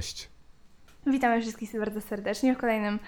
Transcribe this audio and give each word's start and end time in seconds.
Cześć. 0.00 0.28
Witamy 1.06 1.40
wszystkich 1.40 1.78
bardzo 1.78 2.00
serdecznie 2.00 2.54
w 2.54 2.58
kolejnym 2.58 2.98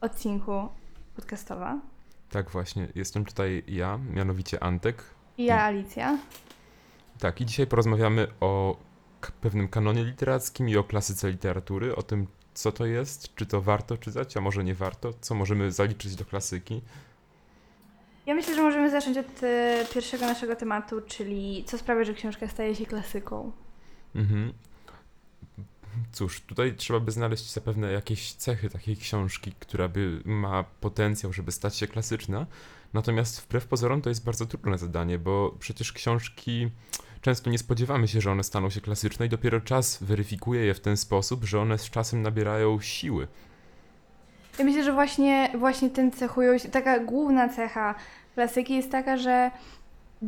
odcinku 0.00 0.68
podcastowa. 1.16 1.80
Tak 2.30 2.50
właśnie, 2.50 2.88
jestem 2.94 3.24
tutaj 3.24 3.62
ja, 3.68 3.98
mianowicie 4.14 4.62
Antek. 4.62 5.04
I 5.38 5.44
ja, 5.44 5.62
Alicja. 5.62 6.18
Tak, 7.18 7.40
i 7.40 7.46
dzisiaj 7.46 7.66
porozmawiamy 7.66 8.26
o 8.40 8.76
pewnym 9.40 9.68
kanonie 9.68 10.04
literackim 10.04 10.68
i 10.68 10.76
o 10.76 10.84
klasyce 10.84 11.30
literatury, 11.30 11.96
o 11.96 12.02
tym, 12.02 12.26
co 12.54 12.72
to 12.72 12.86
jest, 12.86 13.34
czy 13.34 13.46
to 13.46 13.60
warto 13.60 13.96
czytać, 13.96 14.36
a 14.36 14.40
może 14.40 14.64
nie 14.64 14.74
warto, 14.74 15.12
co 15.20 15.34
możemy 15.34 15.72
zaliczyć 15.72 16.16
do 16.16 16.24
klasyki. 16.24 16.82
Ja 18.26 18.34
myślę, 18.34 18.54
że 18.54 18.62
możemy 18.62 18.90
zacząć 18.90 19.18
od 19.18 19.42
e, 19.42 19.84
pierwszego 19.94 20.26
naszego 20.26 20.56
tematu, 20.56 21.00
czyli 21.00 21.64
co 21.66 21.78
sprawia, 21.78 22.04
że 22.04 22.14
książka 22.14 22.48
staje 22.48 22.74
się 22.74 22.86
klasyką. 22.86 23.52
Mhm. 24.14 24.52
Cóż, 26.14 26.40
tutaj 26.40 26.74
trzeba 26.76 27.00
by 27.00 27.10
znaleźć 27.10 27.52
zapewne 27.52 27.92
jakieś 27.92 28.32
cechy 28.32 28.70
takiej 28.70 28.96
książki, 28.96 29.52
która 29.60 29.88
by 29.88 30.20
ma 30.24 30.64
potencjał, 30.64 31.32
żeby 31.32 31.52
stać 31.52 31.76
się 31.76 31.86
klasyczna. 31.86 32.46
Natomiast 32.92 33.40
wbrew 33.40 33.66
pozorom 33.66 34.02
to 34.02 34.08
jest 34.08 34.24
bardzo 34.24 34.46
trudne 34.46 34.78
zadanie, 34.78 35.18
bo 35.18 35.56
przecież 35.58 35.92
książki 35.92 36.70
często 37.20 37.50
nie 37.50 37.58
spodziewamy 37.58 38.08
się, 38.08 38.20
że 38.20 38.30
one 38.30 38.44
staną 38.44 38.70
się 38.70 38.80
klasyczne 38.80 39.26
i 39.26 39.28
dopiero 39.28 39.60
czas 39.60 40.02
weryfikuje 40.02 40.64
je 40.64 40.74
w 40.74 40.80
ten 40.80 40.96
sposób, 40.96 41.44
że 41.44 41.60
one 41.60 41.78
z 41.78 41.90
czasem 41.90 42.22
nabierają 42.22 42.80
siły. 42.80 43.28
Ja 44.58 44.64
myślę, 44.64 44.84
że 44.84 44.92
właśnie, 44.92 45.50
właśnie 45.58 45.90
tym 45.90 46.12
cechują 46.12 46.58
się, 46.58 46.68
taka 46.68 46.98
główna 46.98 47.48
cecha 47.48 47.94
klasyki 48.34 48.74
jest 48.74 48.90
taka, 48.90 49.16
że 49.16 49.50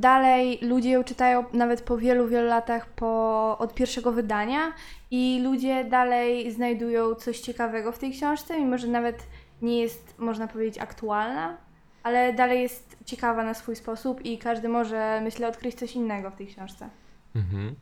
dalej 0.00 0.58
ludzie 0.62 0.91
ją 0.91 1.05
czytają 1.05 1.44
nawet 1.52 1.83
po 1.83 1.98
wielu, 1.98 2.28
wielu 2.28 2.48
latach 2.48 2.86
po, 2.86 3.58
od 3.58 3.75
pierwszego 3.75 4.12
wydania 4.12 4.72
i 5.11 5.41
ludzie 5.44 5.84
dalej 5.84 6.53
znajdują 6.53 7.14
coś 7.14 7.41
ciekawego 7.41 7.92
w 7.92 7.98
tej 7.98 8.12
książce, 8.12 8.61
mimo 8.61 8.78
że 8.78 8.86
nawet 8.86 9.27
nie 9.62 9.80
jest, 9.80 10.14
można 10.19 10.48
powiedzieć, 10.48 10.78
aktualna, 10.78 11.56
ale 12.03 12.33
dalej 12.33 12.62
jest 12.62 12.97
ciekawa 13.05 13.44
na 13.44 13.55
swój 13.55 13.77
sposób 13.77 14.25
i 14.25 14.38
każdy 14.38 14.69
może, 14.69 15.20
myślę, 15.25 15.48
odkryć 15.48 15.75
coś 15.75 15.94
innego 15.94 16.31
w 16.31 16.36
tej 16.36 16.47
książce. 16.47 16.88
Mhm. 17.34 17.75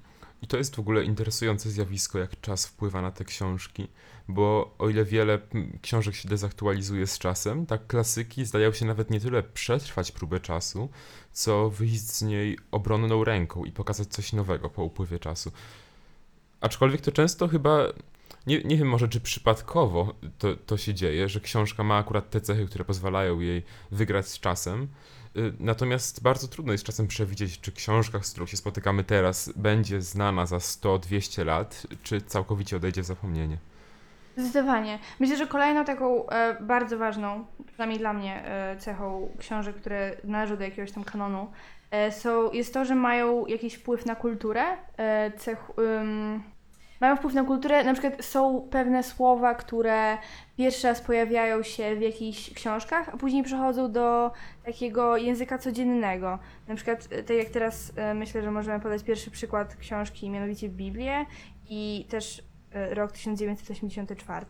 I 0.45 0.47
to 0.47 0.57
jest 0.57 0.77
w 0.77 0.79
ogóle 0.79 1.05
interesujące 1.05 1.71
zjawisko, 1.71 2.19
jak 2.19 2.41
czas 2.41 2.67
wpływa 2.67 3.03
na 3.03 3.11
te 3.11 3.25
książki, 3.25 3.89
bo 4.29 4.75
o 4.79 4.89
ile 4.89 5.05
wiele 5.05 5.39
książek 5.83 6.15
się 6.15 6.29
dezaktualizuje 6.29 7.07
z 7.07 7.19
czasem, 7.19 7.67
tak 7.67 7.87
klasyki 7.87 8.45
zdają 8.45 8.73
się 8.73 8.87
nawet 8.87 9.11
nie 9.11 9.21
tyle 9.21 9.43
przetrwać 9.43 10.13
próbę 10.13 10.41
czasu, 10.41 10.89
co 11.33 11.71
wyjść 11.71 12.01
z 12.01 12.23
niej 12.23 12.59
obronną 12.71 13.25
ręką 13.25 13.65
i 13.65 13.73
pokazać 13.73 14.09
coś 14.09 14.33
nowego 14.33 14.71
po 14.71 14.85
upływie 14.85 15.19
czasu. 15.19 15.53
Aczkolwiek 16.61 17.01
to 17.01 17.13
często 17.13 17.49
chyba, 17.49 17.79
nie, 18.47 18.63
nie 18.63 18.77
wiem 18.77 18.89
może 18.89 19.09
czy 19.09 19.21
przypadkowo 19.21 20.15
to, 20.39 20.57
to 20.57 20.77
się 20.77 20.95
dzieje, 20.95 21.29
że 21.29 21.41
książka 21.41 21.85
ma 21.85 21.97
akurat 21.97 22.31
te 22.31 22.41
cechy, 22.41 22.67
które 22.67 22.85
pozwalają 22.85 23.41
jej 23.41 23.63
wygrać 23.91 24.29
z 24.29 24.41
czasem, 24.41 24.89
Natomiast 25.61 26.23
bardzo 26.23 26.49
trudno 26.49 26.73
jest 26.73 26.85
czasem 26.85 27.07
przewidzieć, 27.07 27.61
czy 27.61 27.73
książka, 27.73 28.23
z 28.23 28.31
którą 28.31 28.47
się 28.47 28.57
spotykamy 28.57 29.05
teraz, 29.05 29.53
będzie 29.57 30.01
znana 30.01 30.47
za 30.47 30.57
100-200 30.57 31.45
lat, 31.47 31.87
czy 32.03 32.21
całkowicie 32.21 32.77
odejdzie 32.77 33.03
w 33.03 33.07
zapomnienie. 33.07 33.59
Zdecydowanie. 34.37 34.99
Myślę, 35.21 35.37
że 35.37 35.47
kolejną 35.47 35.85
taką 35.85 36.29
e, 36.29 36.57
bardzo 36.61 36.99
ważną, 36.99 37.47
przynajmniej 37.67 37.99
dla 37.99 38.13
mnie, 38.13 38.45
e, 38.47 38.77
cechą 38.77 39.31
książek, 39.39 39.77
które 39.77 40.17
należą 40.25 40.57
do 40.57 40.65
jakiegoś 40.65 40.93
tam 40.93 41.05
kanonu, 41.05 41.51
e, 41.91 42.13
są, 42.13 42.53
jest 42.53 42.75
to, 42.75 42.85
że 42.85 42.95
mają 42.95 43.47
jakiś 43.47 43.75
wpływ 43.75 44.07
na 44.07 44.15
kulturę. 44.15 44.65
E, 44.97 45.33
cech, 45.37 45.71
ym, 45.79 46.43
mają 47.01 47.17
wpływ 47.17 47.35
na 47.35 47.45
kulturę, 47.45 47.85
na 47.85 47.93
przykład 47.93 48.25
są 48.25 48.69
pewne 48.71 49.03
słowa, 49.03 49.55
które 49.55 50.19
pierwszy 50.57 50.87
raz 50.87 51.01
pojawiają 51.01 51.63
się 51.63 51.97
w 51.97 52.01
jakichś 52.01 52.51
książkach, 52.55 53.09
a 53.09 53.17
później 53.17 53.43
przechodzą 53.43 53.93
do 53.93 54.31
takiego 54.65 55.17
języka 55.17 55.59
codziennego. 55.59 56.39
Na 56.69 56.75
przykład, 56.75 57.09
e, 57.11 57.23
tak 57.23 57.37
jak 57.37 57.49
teraz 57.49 57.93
e, 57.97 58.15
myślę, 58.15 58.43
że 58.43 58.51
możemy 58.51 58.81
podać 58.81 59.03
pierwszy 59.03 59.31
przykład 59.31 59.77
książki, 59.77 60.31
mianowicie 60.31 60.69
Biblię 60.69 61.27
i 61.69 62.07
też 62.11 62.43
e, 62.73 62.95
rok 62.95 63.13
1984. 63.13 64.47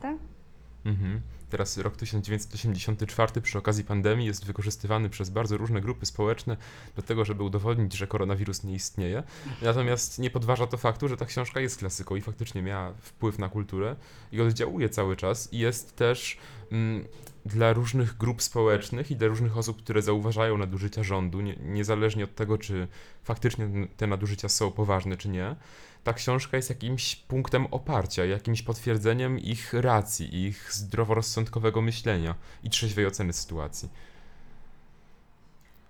Mhm. 0.85 1.21
Teraz 1.51 1.79
rok 1.79 1.97
1984 1.97 3.41
przy 3.41 3.59
okazji 3.59 3.85
pandemii 3.85 4.27
jest 4.27 4.45
wykorzystywany 4.45 5.11
przez 5.11 5.31
bardzo 5.31 5.57
różne 5.57 5.81
grupy 5.81 6.07
społeczne 6.07 6.57
do 6.97 7.03
tego, 7.03 7.25
żeby 7.25 7.43
udowodnić, 7.43 7.97
że 7.97 8.07
koronawirus 8.07 8.65
nie 8.65 8.75
istnieje. 8.75 9.23
Natomiast 9.63 10.19
nie 10.19 10.31
podważa 10.31 10.67
to 10.67 10.77
faktu, 10.77 11.09
że 11.09 11.17
ta 11.17 11.27
książka 11.27 11.61
jest 11.61 11.79
klasyką 11.79 12.17
i 12.17 12.21
faktycznie 12.21 12.63
miała 12.63 12.93
wpływ 12.93 13.39
na 13.39 13.49
kulturę 13.49 13.97
i 14.33 14.41
oddziałuje 14.41 14.89
cały 14.89 15.17
czas 15.17 15.53
i 15.53 15.59
jest 15.59 15.97
też 15.97 16.39
mm, 16.73 17.05
dla 17.47 17.73
różnych 17.73 18.17
grup 18.17 18.43
społecznych 18.43 19.11
i 19.11 19.17
dla 19.17 19.29
różnych 19.29 19.59
osób, 19.59 19.83
które 19.83 20.03
zauważają 20.03 20.59
nadużycia 20.59 21.03
rządu, 21.03 21.41
nie, 21.41 21.57
niezależnie 21.57 22.25
od 22.25 22.35
tego, 22.35 22.59
czy 22.59 22.89
faktycznie 23.23 23.69
te 23.97 24.07
nadużycia 24.07 24.49
są 24.49 24.71
poważne, 24.71 25.17
czy 25.17 25.29
nie 25.29 25.57
ta 26.05 26.13
książka 26.13 26.57
jest 26.57 26.71
jakimś 26.71 27.17
punktem 27.17 27.67
oparcia, 27.71 28.25
jakimś 28.25 28.63
potwierdzeniem 28.63 29.39
ich 29.39 29.73
racji, 29.73 30.45
ich 30.47 30.73
zdroworozsądkowego 30.73 31.83
myślenia 31.83 32.35
i 32.65 32.71
trzeźwej 32.71 33.07
oceny 33.07 33.33
sytuacji. 33.33 33.89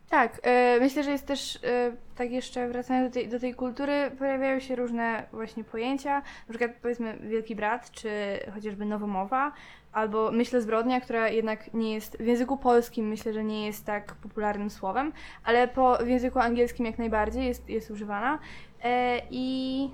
Tak, 0.08 0.41
e, 0.42 0.80
myślę, 0.80 1.03
że 1.03 1.10
jest 1.10 1.26
też, 1.26 1.58
e, 1.64 1.92
tak 2.16 2.30
jeszcze 2.30 2.69
wracając 2.69 3.10
do 3.10 3.14
tej, 3.14 3.28
do 3.28 3.41
tej 3.41 3.54
kultury, 3.54 4.10
pojawiają 4.19 4.60
się 4.60 4.76
różne 4.76 5.26
właśnie 5.32 5.64
pojęcia, 5.64 6.14
na 6.20 6.48
przykład 6.48 6.70
powiedzmy 6.82 7.19
Wielki 7.20 7.56
Brat, 7.56 7.91
czy 7.91 8.10
chociażby 8.54 8.84
Nowomowa, 8.84 9.53
albo 9.92 10.30
myślę 10.30 10.62
zbrodnia, 10.62 11.00
która 11.00 11.28
jednak 11.28 11.74
nie 11.74 11.94
jest, 11.94 12.16
w 12.16 12.26
języku 12.26 12.56
polskim 12.56 13.08
myślę, 13.08 13.32
że 13.32 13.44
nie 13.44 13.66
jest 13.66 13.86
tak 13.86 14.14
popularnym 14.14 14.70
słowem, 14.70 15.12
ale 15.44 15.69
po, 15.69 15.97
w 15.97 16.08
języku 16.08 16.38
angielskim 16.38 16.86
jak 16.86 16.98
najbardziej 16.98 17.47
jest, 17.47 17.69
jest 17.69 17.91
używana 17.91 18.38
e, 18.82 19.20
i 19.30 19.91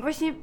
właśnie 0.00 0.34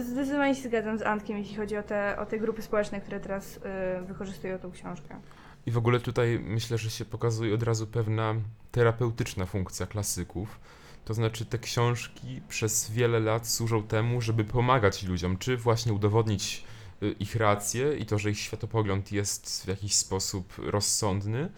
zdecydowanie 0.00 0.54
się 0.54 0.68
zgadzam 0.68 0.98
z 0.98 1.02
Antkiem, 1.02 1.38
jeśli 1.38 1.56
chodzi 1.56 1.76
o 1.76 1.82
te, 1.82 2.18
o 2.18 2.26
te 2.26 2.38
grupy 2.38 2.62
społeczne, 2.62 3.00
które 3.00 3.20
teraz 3.20 3.60
e, 3.64 4.02
wykorzystują 4.02 4.58
tą 4.58 4.70
książkę. 4.70 5.20
I 5.66 5.70
w 5.70 5.78
ogóle 5.78 6.00
tutaj 6.00 6.40
myślę, 6.42 6.78
że 6.78 6.90
się 6.90 7.04
pokazuje 7.04 7.54
od 7.54 7.62
razu 7.62 7.86
pewna 7.86 8.34
terapeutyczna 8.72 9.46
funkcja 9.46 9.86
klasyków. 9.86 10.60
To 11.04 11.14
znaczy, 11.14 11.46
te 11.46 11.58
książki 11.58 12.40
przez 12.48 12.90
wiele 12.90 13.20
lat 13.20 13.48
służą 13.48 13.82
temu, 13.82 14.20
żeby 14.20 14.44
pomagać 14.44 15.02
ludziom, 15.02 15.38
czy 15.38 15.56
właśnie 15.56 15.92
udowodnić 15.92 16.64
y, 17.02 17.12
ich 17.12 17.36
rację 17.36 17.96
i 17.96 18.06
to, 18.06 18.18
że 18.18 18.30
ich 18.30 18.38
światopogląd 18.38 19.12
jest 19.12 19.64
w 19.64 19.68
jakiś 19.68 19.94
sposób 19.94 20.54
rozsądny, 20.58 21.48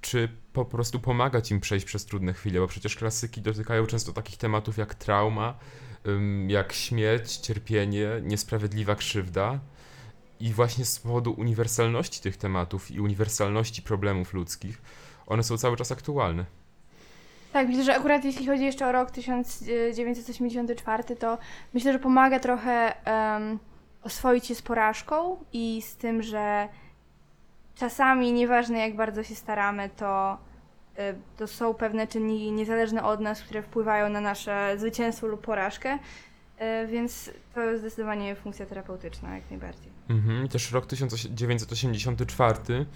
czy 0.00 0.28
po 0.52 0.64
prostu 0.64 1.00
pomagać 1.00 1.50
im 1.50 1.60
przejść 1.60 1.86
przez 1.86 2.04
trudne 2.04 2.32
chwile, 2.32 2.60
bo 2.60 2.66
przecież 2.66 2.96
klasyki 2.96 3.42
dotykają 3.42 3.86
często 3.86 4.12
takich 4.12 4.36
tematów 4.36 4.78
jak 4.78 4.94
trauma, 4.94 5.58
jak 6.48 6.72
śmierć, 6.72 7.36
cierpienie, 7.36 8.08
niesprawiedliwa 8.22 8.94
krzywda. 8.94 9.58
I 10.40 10.52
właśnie 10.52 10.84
z 10.84 11.00
powodu 11.00 11.32
uniwersalności 11.32 12.20
tych 12.20 12.36
tematów 12.36 12.90
i 12.90 13.00
uniwersalności 13.00 13.82
problemów 13.82 14.34
ludzkich, 14.34 14.82
one 15.26 15.42
są 15.42 15.58
cały 15.58 15.76
czas 15.76 15.92
aktualne. 15.92 16.44
Tak, 17.52 17.68
myślę, 17.68 17.84
że 17.84 17.96
akurat 17.96 18.24
jeśli 18.24 18.46
chodzi 18.46 18.64
jeszcze 18.64 18.86
o 18.86 18.92
rok 18.92 19.10
1984, 19.10 21.16
to 21.16 21.38
myślę, 21.74 21.92
że 21.92 21.98
pomaga 21.98 22.40
trochę 22.40 22.94
um, 23.06 23.58
oswoić 24.02 24.46
się 24.46 24.54
z 24.54 24.62
porażką 24.62 25.44
i 25.52 25.82
z 25.82 25.96
tym, 25.96 26.22
że 26.22 26.68
czasami, 27.74 28.32
nieważne 28.32 28.78
jak 28.78 28.96
bardzo 28.96 29.22
się 29.22 29.34
staramy, 29.34 29.90
to, 29.96 30.38
to 31.36 31.46
są 31.46 31.74
pewne 31.74 32.06
czynniki 32.06 32.52
niezależne 32.52 33.04
od 33.04 33.20
nas, 33.20 33.42
które 33.42 33.62
wpływają 33.62 34.08
na 34.08 34.20
nasze 34.20 34.74
zwycięstwo 34.78 35.26
lub 35.26 35.40
porażkę, 35.40 35.94
y, 35.94 36.86
więc 36.86 37.30
to 37.54 37.60
jest 37.60 37.80
zdecydowanie 37.80 38.34
funkcja 38.34 38.66
terapeutyczna, 38.66 39.34
jak 39.34 39.50
najbardziej. 39.50 39.92
Mhm. 40.08 40.48
Też 40.48 40.72
rok 40.72 40.86
1984, 40.86 42.86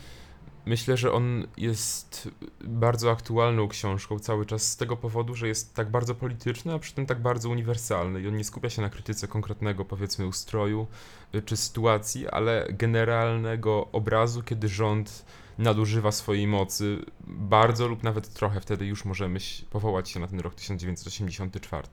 myślę, 0.66 0.96
że 0.96 1.12
on 1.12 1.46
jest 1.56 2.28
bardzo 2.64 3.10
aktualną 3.10 3.68
książką 3.68 4.18
cały 4.18 4.46
czas 4.46 4.70
z 4.70 4.76
tego 4.76 4.96
powodu, 4.96 5.34
że 5.34 5.48
jest 5.48 5.74
tak 5.74 5.90
bardzo 5.90 6.14
polityczny, 6.14 6.74
a 6.74 6.78
przy 6.78 6.94
tym 6.94 7.06
tak 7.06 7.22
bardzo 7.22 7.50
uniwersalny 7.50 8.20
i 8.20 8.28
on 8.28 8.36
nie 8.36 8.44
skupia 8.44 8.70
się 8.70 8.82
na 8.82 8.90
krytyce 8.90 9.28
konkretnego, 9.28 9.84
powiedzmy, 9.84 10.26
ustroju 10.26 10.86
y, 11.34 11.42
czy 11.42 11.56
sytuacji, 11.56 12.28
ale 12.28 12.66
generalnego 12.70 13.88
obrazu, 13.92 14.42
kiedy 14.42 14.68
rząd 14.68 15.24
nadużywa 15.58 16.12
swojej 16.12 16.46
mocy 16.46 16.98
bardzo 17.26 17.88
lub 17.88 18.02
nawet 18.02 18.34
trochę, 18.34 18.60
wtedy 18.60 18.86
już 18.86 19.04
możemy 19.04 19.38
powołać 19.70 20.10
się 20.10 20.20
na 20.20 20.26
ten 20.26 20.40
rok 20.40 20.54
1984. 20.54 21.88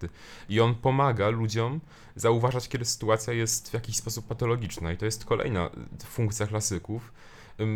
I 0.49 0.59
on 0.59 0.75
pomaga 0.75 1.29
ludziom 1.29 1.79
zauważać, 2.15 2.69
kiedy 2.69 2.85
sytuacja 2.85 3.33
jest 3.33 3.69
w 3.69 3.73
jakiś 3.73 3.97
sposób 3.97 4.27
patologiczna. 4.27 4.91
I 4.91 4.97
to 4.97 5.05
jest 5.05 5.25
kolejna 5.25 5.67
y, 5.67 6.05
funkcja 6.05 6.47
klasyków, 6.47 7.11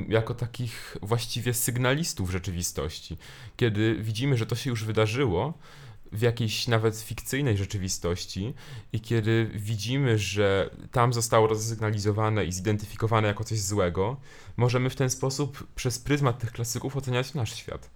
jako 0.08 0.34
takich 0.34 0.98
właściwie 1.02 1.54
sygnalistów 1.54 2.32
rzeczywistości. 2.32 3.18
Kiedy 3.58 3.96
widzimy, 3.96 4.38
że 4.38 4.46
to 4.46 4.56
się 4.56 4.70
już 4.70 4.84
wydarzyło, 4.84 5.54
w 6.12 6.22
jakiejś 6.22 6.68
nawet 6.68 7.00
fikcyjnej 7.00 7.58
rzeczywistości 7.58 8.54
i 8.94 9.02
kiedy 9.02 9.52
widzimy, 9.56 10.18
że 10.18 10.70
tam 10.92 11.14
zostało 11.14 11.48
rozsygnalizowane 11.48 12.46
i 12.46 12.52
zidentyfikowane 12.52 13.28
jako 13.28 13.44
coś 13.44 13.60
złego, 13.60 14.18
możemy 14.58 14.90
w 14.90 14.96
ten 14.96 15.10
sposób 15.10 15.68
przez 15.76 16.00
pryzmat 16.00 16.40
tych 16.40 16.52
klasyków 16.52 16.98
oceniać 16.98 17.34
nasz 17.34 17.56
świat. 17.56 17.90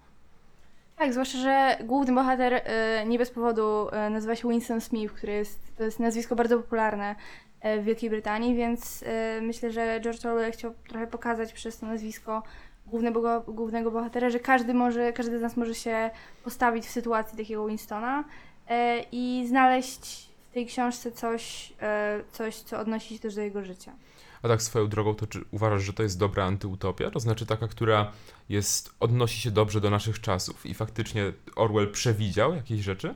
Tak, 0.98 1.14
zwłaszcza, 1.14 1.38
że 1.38 1.78
główny 1.86 2.16
bohater 2.16 2.54
y, 2.54 3.06
nie 3.06 3.18
bez 3.18 3.32
powodu 3.32 3.88
y, 3.90 4.10
nazywa 4.10 4.36
się 4.36 4.50
Winston 4.50 4.82
Smith, 4.82 5.14
który 5.14 5.34
jest, 5.34 5.78
to 5.78 5.84
jest 5.84 6.00
nazwisko 6.00 6.36
bardzo 6.36 6.58
popularne 6.58 7.16
w 7.64 7.84
Wielkiej 7.84 8.10
Brytanii, 8.10 8.56
więc 8.56 9.02
y, 9.02 9.06
myślę, 9.42 9.72
że 9.72 10.00
George 10.02 10.26
Orwell 10.26 10.52
chciał 10.52 10.74
trochę 10.88 11.08
pokazać 11.08 11.54
przez 11.54 11.80
to 11.80 11.86
nazwisko 11.86 12.44
głównego, 12.86 13.42
głównego 13.42 13.92
bohatera, 13.92 14.30
że 14.30 14.40
każdy 14.40 14.74
może, 14.74 15.14
każdy 15.14 15.40
z 15.40 15.42
nas 15.42 15.58
może 15.58 15.76
się 15.76 16.10
postawić 16.44 16.86
w 16.86 16.92
sytuacji 16.92 17.38
takiego 17.38 17.68
Winstona 17.68 18.24
y, 18.24 18.74
i 19.12 19.46
znaleźć 19.48 20.30
w 20.50 20.54
tej 20.54 20.66
książce 20.66 21.12
coś, 21.12 21.74
coś, 22.32 22.56
co 22.56 22.80
odnosi 22.80 23.14
się 23.14 23.20
też 23.20 23.36
do 23.36 23.42
jego 23.42 23.64
życia. 23.64 23.92
A 24.44 24.48
tak 24.48 24.62
swoją 24.62 24.88
drogą, 24.88 25.16
to 25.16 25.28
czy 25.28 25.42
uważasz, 25.52 25.84
że 25.84 25.94
to 25.94 26.04
jest 26.04 26.20
dobra 26.20 26.46
antyutopia? 26.46 27.12
To 27.12 27.20
znaczy 27.20 27.46
taka, 27.46 27.68
która 27.68 28.12
jest, 28.50 28.94
odnosi 29.00 29.42
się 29.42 29.52
dobrze 29.52 29.82
do 29.82 29.90
naszych 29.90 30.22
czasów 30.22 30.66
i 30.66 30.74
faktycznie 30.74 31.34
Orwell 31.56 31.92
przewidział 31.92 32.56
jakieś 32.56 32.82
rzeczy? 32.82 33.16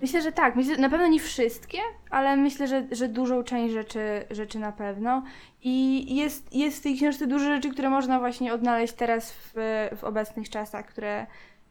Myślę, 0.00 0.22
że 0.22 0.32
tak. 0.32 0.56
Myślę, 0.56 0.76
na 0.76 0.88
pewno 0.88 1.06
nie 1.06 1.20
wszystkie, 1.20 1.78
ale 2.10 2.36
myślę, 2.36 2.68
że, 2.68 2.86
że 2.90 3.08
dużą 3.08 3.42
część 3.42 3.74
rzeczy, 3.74 4.24
rzeczy 4.30 4.58
na 4.58 4.72
pewno. 4.72 5.22
I 5.62 6.06
jest, 6.16 6.54
jest 6.54 6.78
w 6.78 6.82
tej 6.82 6.96
książce 6.96 7.26
dużo 7.26 7.44
rzeczy, 7.44 7.70
które 7.70 7.90
można 7.90 8.18
właśnie 8.18 8.54
odnaleźć 8.54 8.94
teraz 8.94 9.32
w, 9.32 9.52
w 9.96 10.04
obecnych 10.04 10.50
czasach, 10.50 10.86
które, 10.86 11.26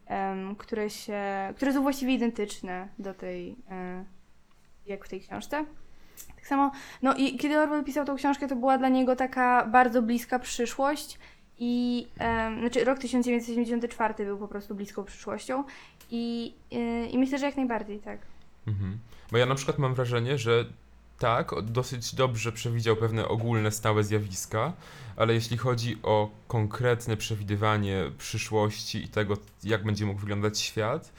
em, 0.05 0.55
które, 0.55 0.89
się, 0.89 1.21
które 1.55 1.73
są 1.73 1.81
właściwie 1.81 2.13
identyczne 2.13 2.87
do 2.99 3.13
tej, 3.13 3.55
e, 3.71 4.03
jak 4.85 5.05
w 5.05 5.09
tej 5.09 5.21
książce. 5.21 5.65
Tak 6.35 6.47
samo, 6.47 6.71
no 7.01 7.15
i 7.15 7.37
kiedy 7.37 7.59
Orwell 7.59 7.83
pisał 7.83 8.05
tą 8.05 8.15
książkę, 8.15 8.47
to 8.47 8.55
była 8.55 8.77
dla 8.77 8.89
niego 8.89 9.15
taka 9.15 9.65
bardzo 9.65 10.01
bliska 10.01 10.39
przyszłość. 10.39 11.19
I 11.59 12.07
em, 12.19 12.59
znaczy 12.59 12.83
rok 12.83 12.99
1974 12.99 14.25
był 14.25 14.37
po 14.37 14.47
prostu 14.47 14.75
bliską 14.75 15.03
przyszłością. 15.03 15.63
I, 16.11 16.53
y, 16.73 17.07
I 17.07 17.17
myślę, 17.17 17.39
że 17.39 17.45
jak 17.45 17.57
najbardziej, 17.57 17.99
tak. 17.99 18.19
Mhm. 18.67 18.99
Bo 19.31 19.37
ja 19.37 19.45
na 19.45 19.55
przykład 19.55 19.77
mam 19.77 19.93
wrażenie, 19.93 20.37
że 20.37 20.65
tak, 21.19 21.51
dosyć 21.63 22.15
dobrze 22.15 22.51
przewidział 22.51 22.95
pewne 22.95 23.27
ogólne, 23.27 23.71
stałe 23.71 24.03
zjawiska, 24.03 24.73
ale 25.15 25.33
jeśli 25.33 25.57
chodzi 25.57 25.97
o 26.03 26.29
konkretne 26.47 27.17
przewidywanie 27.17 28.11
przyszłości 28.17 29.03
i 29.03 29.07
tego, 29.07 29.37
jak 29.63 29.83
będzie 29.83 30.05
mógł 30.05 30.19
wyglądać 30.19 30.59
świat, 30.59 31.13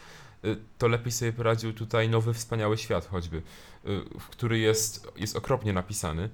y, 0.44 0.56
to 0.78 0.88
lepiej 0.88 1.12
sobie 1.12 1.32
poradził 1.32 1.72
tutaj 1.72 2.08
nowy, 2.08 2.34
wspaniały 2.34 2.78
świat 2.78 3.06
choćby, 3.06 3.36
y, 3.36 3.42
który 4.30 4.58
jest, 4.58 5.12
jest 5.16 5.36
okropnie 5.36 5.72
napisany 5.72 6.30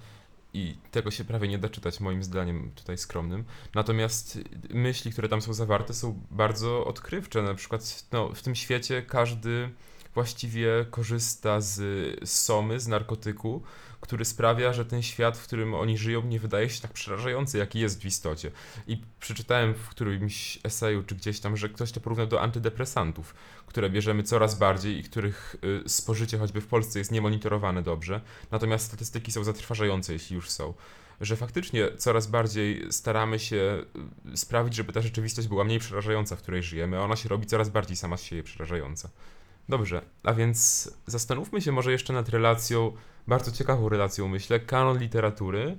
i 0.55 0.77
tego 0.91 1.11
się 1.11 1.25
prawie 1.25 1.49
nie 1.49 1.59
da 1.59 1.69
czytać, 1.69 2.01
moim 2.01 2.23
zdaniem 2.23 2.71
tutaj 2.75 2.99
skromnym. 2.99 3.45
Natomiast 3.75 4.39
myśli, 4.71 5.13
które 5.13 5.29
tam 5.29 5.43
są 5.43 5.55
zawarte, 5.55 5.95
są 5.95 6.21
bardzo 6.31 6.85
odkrywcze. 6.85 7.43
Na 7.43 7.55
przykład 7.55 8.05
no, 8.13 8.29
w 8.35 8.43
tym 8.43 8.55
świecie 8.55 9.03
każdy 9.03 9.71
właściwie 10.15 10.87
korzysta 10.91 11.61
z, 11.61 11.81
somy, 12.31 12.81
z 12.81 12.89
narkotyku, 12.89 13.63
który 14.05 14.25
sprawia, 14.25 14.73
że 14.73 14.85
ten 14.85 15.03
świat, 15.03 15.39
w 15.39 15.45
którym 15.45 15.75
oni 15.75 15.99
żyją, 15.99 16.23
nie 16.23 16.41
wydaje 16.41 16.71
się 16.71 16.81
tak 16.81 16.93
przerażający, 16.93 17.59
jaki 17.59 17.81
jest 17.81 18.03
w 18.03 18.05
istocie. 18.05 18.51
I 18.87 19.03
przeczytałem 19.21 19.75
w 19.75 19.89
którymś 19.89 20.59
eseju 20.65 21.03
czy 21.03 21.15
gdzieś 21.15 21.41
tam, 21.41 21.57
że 21.57 21.69
ktoś 21.69 21.93
to 21.93 22.01
porównał 22.01 22.27
do 22.27 22.41
antydepresantów, 22.41 23.35
które 23.67 23.91
bierzemy 23.91 24.23
coraz 24.23 24.59
bardziej 24.59 24.99
i 24.99 25.05
których 25.05 25.57
y, 25.87 25.89
spożycie 25.89 26.39
choćby 26.39 26.61
w 26.61 26.67
Polsce 26.67 26.99
jest 26.99 27.13
niemonitorowane 27.13 27.83
dobrze. 27.83 28.21
Natomiast 28.51 28.87
statystyki 28.87 29.33
są 29.33 29.45
zatrważające, 29.45 30.13
jeśli 30.13 30.37
już 30.37 30.51
są. 30.51 30.75
Że 31.21 31.37
faktycznie 31.37 31.97
coraz 31.97 32.27
bardziej 32.27 32.93
staramy 32.93 33.39
się 33.39 33.85
y, 34.33 34.37
sprawić, 34.37 34.75
żeby 34.75 34.93
ta 34.93 35.01
rzeczywistość 35.01 35.49
była 35.49 35.65
mniej 35.65 35.79
przerażająca, 35.79 36.37
w 36.37 36.43
której 36.43 36.63
żyjemy, 36.63 36.99
a 36.99 37.01
ona 37.01 37.17
się 37.17 37.29
robi 37.29 37.47
coraz 37.47 37.69
bardziej 37.69 37.97
sama 37.97 38.17
z 38.17 38.23
siebie 38.23 38.43
przerażająca. 38.43 39.11
Dobrze, 39.69 40.03
a 40.23 40.33
więc 40.33 40.91
zastanówmy 41.07 41.61
się 41.61 41.73
może 41.73 41.93
jeszcze 41.93 42.13
nad 42.13 42.29
relacją, 42.29 42.93
bardzo 43.27 43.53
ciekawą 43.53 43.89
relacją 43.89 44.29
myślę, 44.29 44.61
kanon 44.61 44.99
literatury 44.99 45.79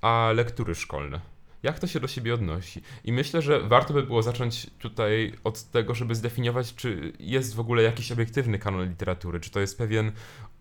a 0.00 0.30
lektury 0.34 0.74
szkolne. 0.74 1.20
Jak 1.62 1.78
to 1.78 1.86
się 1.86 2.00
do 2.00 2.08
siebie 2.08 2.34
odnosi? 2.34 2.82
I 3.04 3.12
myślę, 3.12 3.42
że 3.42 3.60
warto 3.60 3.94
by 3.94 4.02
było 4.02 4.22
zacząć 4.22 4.70
tutaj 4.78 5.32
od 5.44 5.62
tego, 5.62 5.94
żeby 5.94 6.14
zdefiniować, 6.14 6.74
czy 6.74 7.12
jest 7.18 7.54
w 7.54 7.60
ogóle 7.60 7.82
jakiś 7.82 8.12
obiektywny 8.12 8.58
kanon 8.58 8.88
literatury, 8.88 9.40
czy 9.40 9.50
to 9.50 9.60
jest 9.60 9.78
pewien 9.78 10.12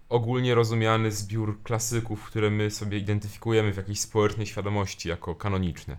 ogólnie 0.09 0.55
rozumiany 0.55 1.11
zbiór 1.11 1.63
klasyków, 1.63 2.25
które 2.25 2.49
my 2.49 2.71
sobie 2.71 2.97
identyfikujemy 2.97 3.73
w 3.73 3.77
jakiejś 3.77 3.99
społecznej 3.99 4.47
świadomości 4.47 5.09
jako 5.09 5.35
kanoniczne. 5.35 5.97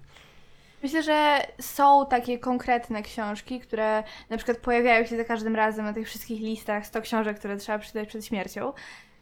Myślę, 0.83 1.03
że 1.03 1.47
są 1.61 2.07
takie 2.07 2.39
konkretne 2.39 3.03
książki, 3.03 3.61
które 3.61 4.03
na 4.31 4.37
przykład 4.37 4.59
pojawiają 4.59 5.07
się 5.07 5.17
za 5.17 5.25
każdym 5.25 5.57
razem 5.57 5.85
na 5.85 5.93
tych 5.93 6.07
wszystkich 6.07 6.41
listach 6.41 6.87
100 6.87 7.03
książek, 7.03 7.39
które 7.39 7.57
trzeba 7.57 7.79
przeczytać 7.79 8.09
przed 8.09 8.27
śmiercią. 8.27 8.73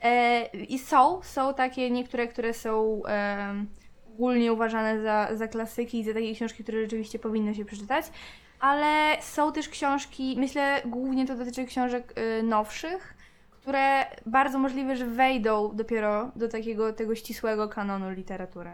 E, 0.03 0.47
I 0.47 0.79
są, 0.79 1.23
są 1.23 1.55
takie 1.55 1.91
niektóre, 1.91 2.29
które 2.29 2.55
są 2.55 3.03
ogólnie 4.15 4.53
uważane 4.53 5.03
za, 5.03 5.29
za 5.37 5.49
klasyki 5.49 6.01
i 6.01 6.05
za 6.05 6.12
takie 6.12 6.35
książki, 6.35 6.62
które 6.62 6.81
rzeczywiście 6.81 7.19
powinno 7.19 7.55
się 7.55 7.65
przeczytać. 7.65 8.05
Ale 8.61 9.17
są 9.21 9.53
też 9.53 9.69
książki, 9.69 10.37
myślę 10.39 10.83
głównie 10.85 11.27
to 11.27 11.35
dotyczy 11.35 11.65
książek 11.65 12.15
y, 12.19 12.43
nowszych, 12.43 13.15
które 13.51 14.06
bardzo 14.27 14.59
możliwe, 14.59 14.97
że 14.97 15.06
wejdą 15.06 15.77
dopiero 15.77 16.31
do 16.37 16.49
takiego 16.49 16.93
tego 16.93 17.15
ścisłego 17.15 17.69
kanonu 17.69 18.11
literatury. 18.11 18.71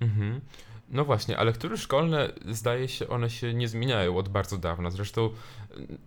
Mhm. 0.00 0.40
No 0.90 1.04
właśnie, 1.04 1.38
a 1.38 1.44
lektury 1.44 1.78
szkolne, 1.78 2.32
zdaje 2.50 2.88
się, 2.88 3.08
one 3.08 3.30
się 3.30 3.54
nie 3.54 3.68
zmieniają 3.68 4.16
od 4.16 4.28
bardzo 4.28 4.58
dawna. 4.58 4.90
Zresztą 4.90 5.30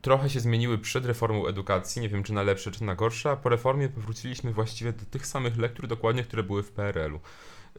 trochę 0.01 0.29
się 0.29 0.39
zmieniły 0.39 0.77
przed 0.77 1.05
reformą 1.05 1.47
edukacji, 1.47 2.01
nie 2.01 2.09
wiem 2.09 2.23
czy 2.23 2.33
na 2.33 2.43
lepsze, 2.43 2.71
czy 2.71 2.83
na 2.83 2.95
gorsze, 2.95 3.31
a 3.31 3.35
po 3.35 3.49
reformie 3.49 3.89
powróciliśmy 3.89 4.53
właściwie 4.53 4.93
do 4.93 5.05
tych 5.05 5.27
samych 5.27 5.57
lektur 5.57 5.87
dokładnie, 5.87 6.23
które 6.23 6.43
były 6.43 6.63
w 6.63 6.71
PRL-u. 6.71 7.19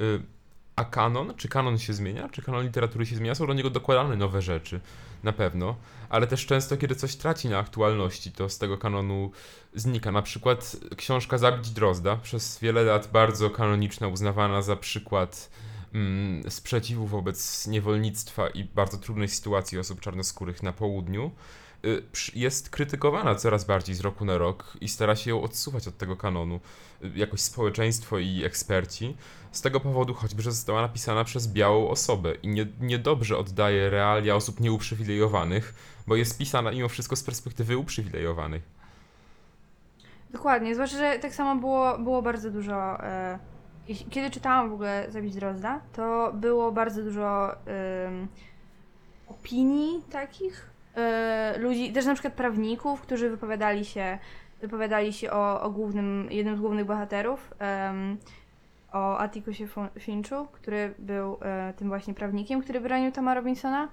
Y, 0.01 0.23
A 0.77 0.85
kanon, 0.85 1.35
czy 1.37 1.49
kanon 1.49 1.79
się 1.79 1.93
zmienia, 1.93 2.29
czy 2.29 2.43
kanon 2.43 2.65
literatury 2.65 3.07
się 3.07 3.17
zmienia? 3.17 3.35
Są 3.35 3.47
do 3.47 3.55
niego 3.55 3.71
dokładane 3.71 4.17
nowe 4.17 4.43
rzeczy, 4.43 4.81
na 5.23 5.33
pewno, 5.33 5.77
ale 6.09 6.27
też 6.27 6.47
często, 6.47 6.77
kiedy 6.77 6.95
coś 6.95 7.17
traci 7.17 7.49
na 7.49 7.59
aktualności, 7.59 8.33
to 8.33 8.49
z 8.49 8.59
tego 8.59 8.79
kanonu 8.79 9.31
znika. 9.75 10.13
Na 10.13 10.23
przykład 10.23 10.77
książka 10.97 11.39
Zabić 11.39 11.71
Drozda, 11.71 12.17
przez 12.17 12.59
wiele 12.61 12.83
lat 12.83 13.09
bardzo 13.13 13.51
kanoniczna, 13.51 14.09
uznawana 14.09 14.63
za 14.63 14.77
przykład 14.77 15.51
mm, 15.95 16.51
sprzeciwu 16.51 17.07
wobec 17.07 17.67
niewolnictwa 17.67 18.49
i 18.49 18.65
bardzo 18.65 18.99
trudnej 18.99 19.29
sytuacji 19.29 19.79
osób 19.79 20.01
czarnoskórych 20.01 20.63
na 20.63 20.73
południu, 20.73 21.31
y, 21.85 22.03
jest 22.35 22.71
krytykowana 22.71 23.35
coraz 23.35 23.65
bardziej 23.65 23.95
z 23.95 24.01
roku 24.01 24.25
na 24.25 24.39
rok 24.39 24.77
i 24.81 24.89
stara 24.89 25.17
się 25.17 25.31
ją 25.31 25.43
odsuwać 25.43 25.89
od 25.89 25.99
tego 25.99 26.17
kanonu 26.17 26.61
y, 27.05 27.11
jakoś 27.15 27.41
społeczeństwo 27.41 28.19
i 28.19 28.45
eksperci. 28.45 29.17
Z 29.53 29.61
tego 29.61 29.81
powodu 29.81 30.15
choćby, 30.15 30.43
że 30.43 30.53
została 30.53 30.83
napisana 30.83 31.25
przez 31.25 31.49
białą 31.49 31.89
osobę 31.89 32.35
i 32.35 32.49
nie, 32.49 32.67
niedobrze 32.81 33.39
oddaje 33.39 33.91
realia 33.91 34.37
osób 34.37 34.61
nieuprzywilejowanych, 34.61 35.75
bo 36.07 36.17
jest 36.17 36.39
pisana 36.39 36.71
mimo 36.71 36.89
wszystko 36.89 37.17
z 37.17 37.23
perspektywy 37.23 37.77
uprzywilejowanych. 37.77 38.63
Dokładnie, 40.31 40.75
zwłaszcza, 40.75 40.99
że 40.99 41.19
tak 41.19 41.35
samo 41.35 41.61
było, 41.61 41.99
było 41.99 42.23
bardzo 42.23 42.51
dużo. 42.51 43.05
E, 43.05 43.39
kiedy 44.11 44.31
czytałam 44.31 44.71
w 44.71 44.73
ogóle 44.73 45.07
Zabić 45.09 45.35
Drozda, 45.35 45.81
to 45.93 46.33
było 46.35 46.73
bardzo 46.73 47.03
dużo 47.03 47.55
opinii 49.29 50.03
takich 50.11 50.71
e, 50.97 51.59
ludzi, 51.59 51.93
też 51.93 52.07
na 52.07 52.15
przykład 52.15 52.35
prawników, 52.35 53.01
którzy 53.01 53.31
wypowiadali 53.31 53.85
się, 53.85 54.19
wypowiadali 54.61 55.13
się 55.13 55.31
o, 55.31 55.63
o 55.63 55.71
głównym, 55.71 56.29
jednym 56.31 56.57
z 56.57 56.61
głównych 56.61 56.87
bohaterów, 56.87 57.55
o 58.93 59.19
Atticusie 59.19 59.67
Fo- 59.67 59.89
Finchu, 59.99 60.47
który 60.53 60.95
był 60.99 61.39
e, 61.43 61.73
tym 61.77 61.89
właśnie 61.89 62.15
prawnikiem, 62.15 62.63
który 62.63 62.81
bronił 62.81 63.13
Toma 63.13 63.35
Robinsona. 63.35 63.89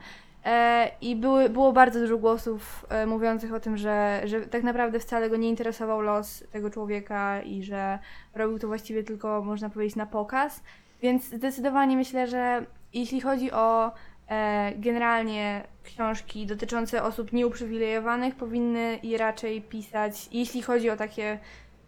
E, 0.46 0.92
I 1.02 1.16
były, 1.16 1.50
było 1.50 1.74
bardzo 1.74 2.00
dużo 2.00 2.18
głosów 2.18 2.86
e, 2.90 3.06
mówiących 3.06 3.54
o 3.54 3.60
tym, 3.60 3.78
że, 3.78 4.22
że 4.26 4.42
tak 4.42 4.64
naprawdę 4.64 5.00
wcale 5.00 5.30
go 5.30 5.38
nie 5.38 5.50
interesował 5.50 6.02
los 6.02 6.44
tego 6.52 6.70
człowieka 6.70 7.42
i 7.42 7.64
że 7.64 8.00
robił 8.36 8.60
to 8.60 8.68
właściwie 8.68 9.04
tylko, 9.04 9.42
można 9.42 9.70
powiedzieć, 9.70 9.96
na 9.96 10.06
pokaz. 10.06 10.64
Więc 11.02 11.26
zdecydowanie 11.26 11.98
myślę, 11.98 12.28
że 12.28 12.66
jeśli 12.94 13.22
chodzi 13.22 13.52
o 13.52 13.92
e, 14.30 14.72
generalnie 14.76 15.64
książki 15.84 16.46
dotyczące 16.46 17.04
osób 17.04 17.34
nieuprzywilejowanych, 17.34 18.36
powinny 18.36 19.00
je 19.04 19.18
raczej 19.18 19.62
pisać, 19.62 20.30
jeśli 20.32 20.62
chodzi 20.62 20.90
o 20.90 20.96
takie 20.96 21.40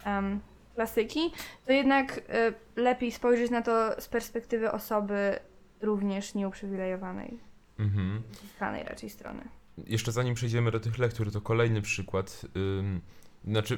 em, 0.05 0.39
klasyki, 0.75 1.33
to 1.65 1.73
jednak 1.73 2.21
lepiej 2.75 3.11
spojrzeć 3.11 3.51
na 3.51 3.61
to 3.61 4.01
z 4.01 4.07
perspektywy 4.07 4.71
osoby 4.71 5.39
również 5.81 6.35
nieuprzywilejowanej 6.35 7.50
Mhm. 7.81 8.21
z 8.55 8.59
danej 8.59 8.83
raczej 8.83 9.09
strony. 9.09 9.43
Jeszcze 9.87 10.11
zanim 10.11 10.35
przejdziemy 10.35 10.71
do 10.71 10.79
tych 10.79 10.97
lektur, 10.97 11.31
to 11.31 11.41
kolejny 11.41 11.81
przykład. 11.81 12.45
Ym, 12.55 13.01
Znaczy, 13.45 13.77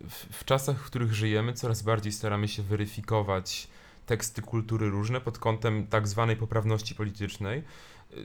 w, 0.00 0.38
w 0.38 0.44
czasach, 0.44 0.78
w 0.78 0.86
których 0.86 1.14
żyjemy, 1.14 1.52
coraz 1.52 1.82
bardziej 1.82 2.12
staramy 2.12 2.48
się 2.48 2.62
weryfikować 2.62 3.68
teksty 4.06 4.42
kultury 4.42 4.90
różne 4.90 5.20
pod 5.20 5.38
kątem 5.38 5.86
tak 5.86 6.08
zwanej 6.08 6.36
poprawności 6.36 6.94
politycznej. 6.94 7.62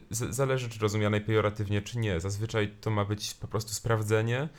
Z, 0.10 0.36
zależy, 0.36 0.70
czy 0.70 0.80
rozumianej 0.80 1.22
pejoratywnie, 1.22 1.82
czy 1.82 2.00
nie. 2.00 2.20
Zazwyczaj 2.20 2.74
to 2.82 2.90
ma 2.90 3.06
być 3.06 3.34
po 3.34 3.48
prostu 3.48 3.74
sprawdzenie, 3.74 4.50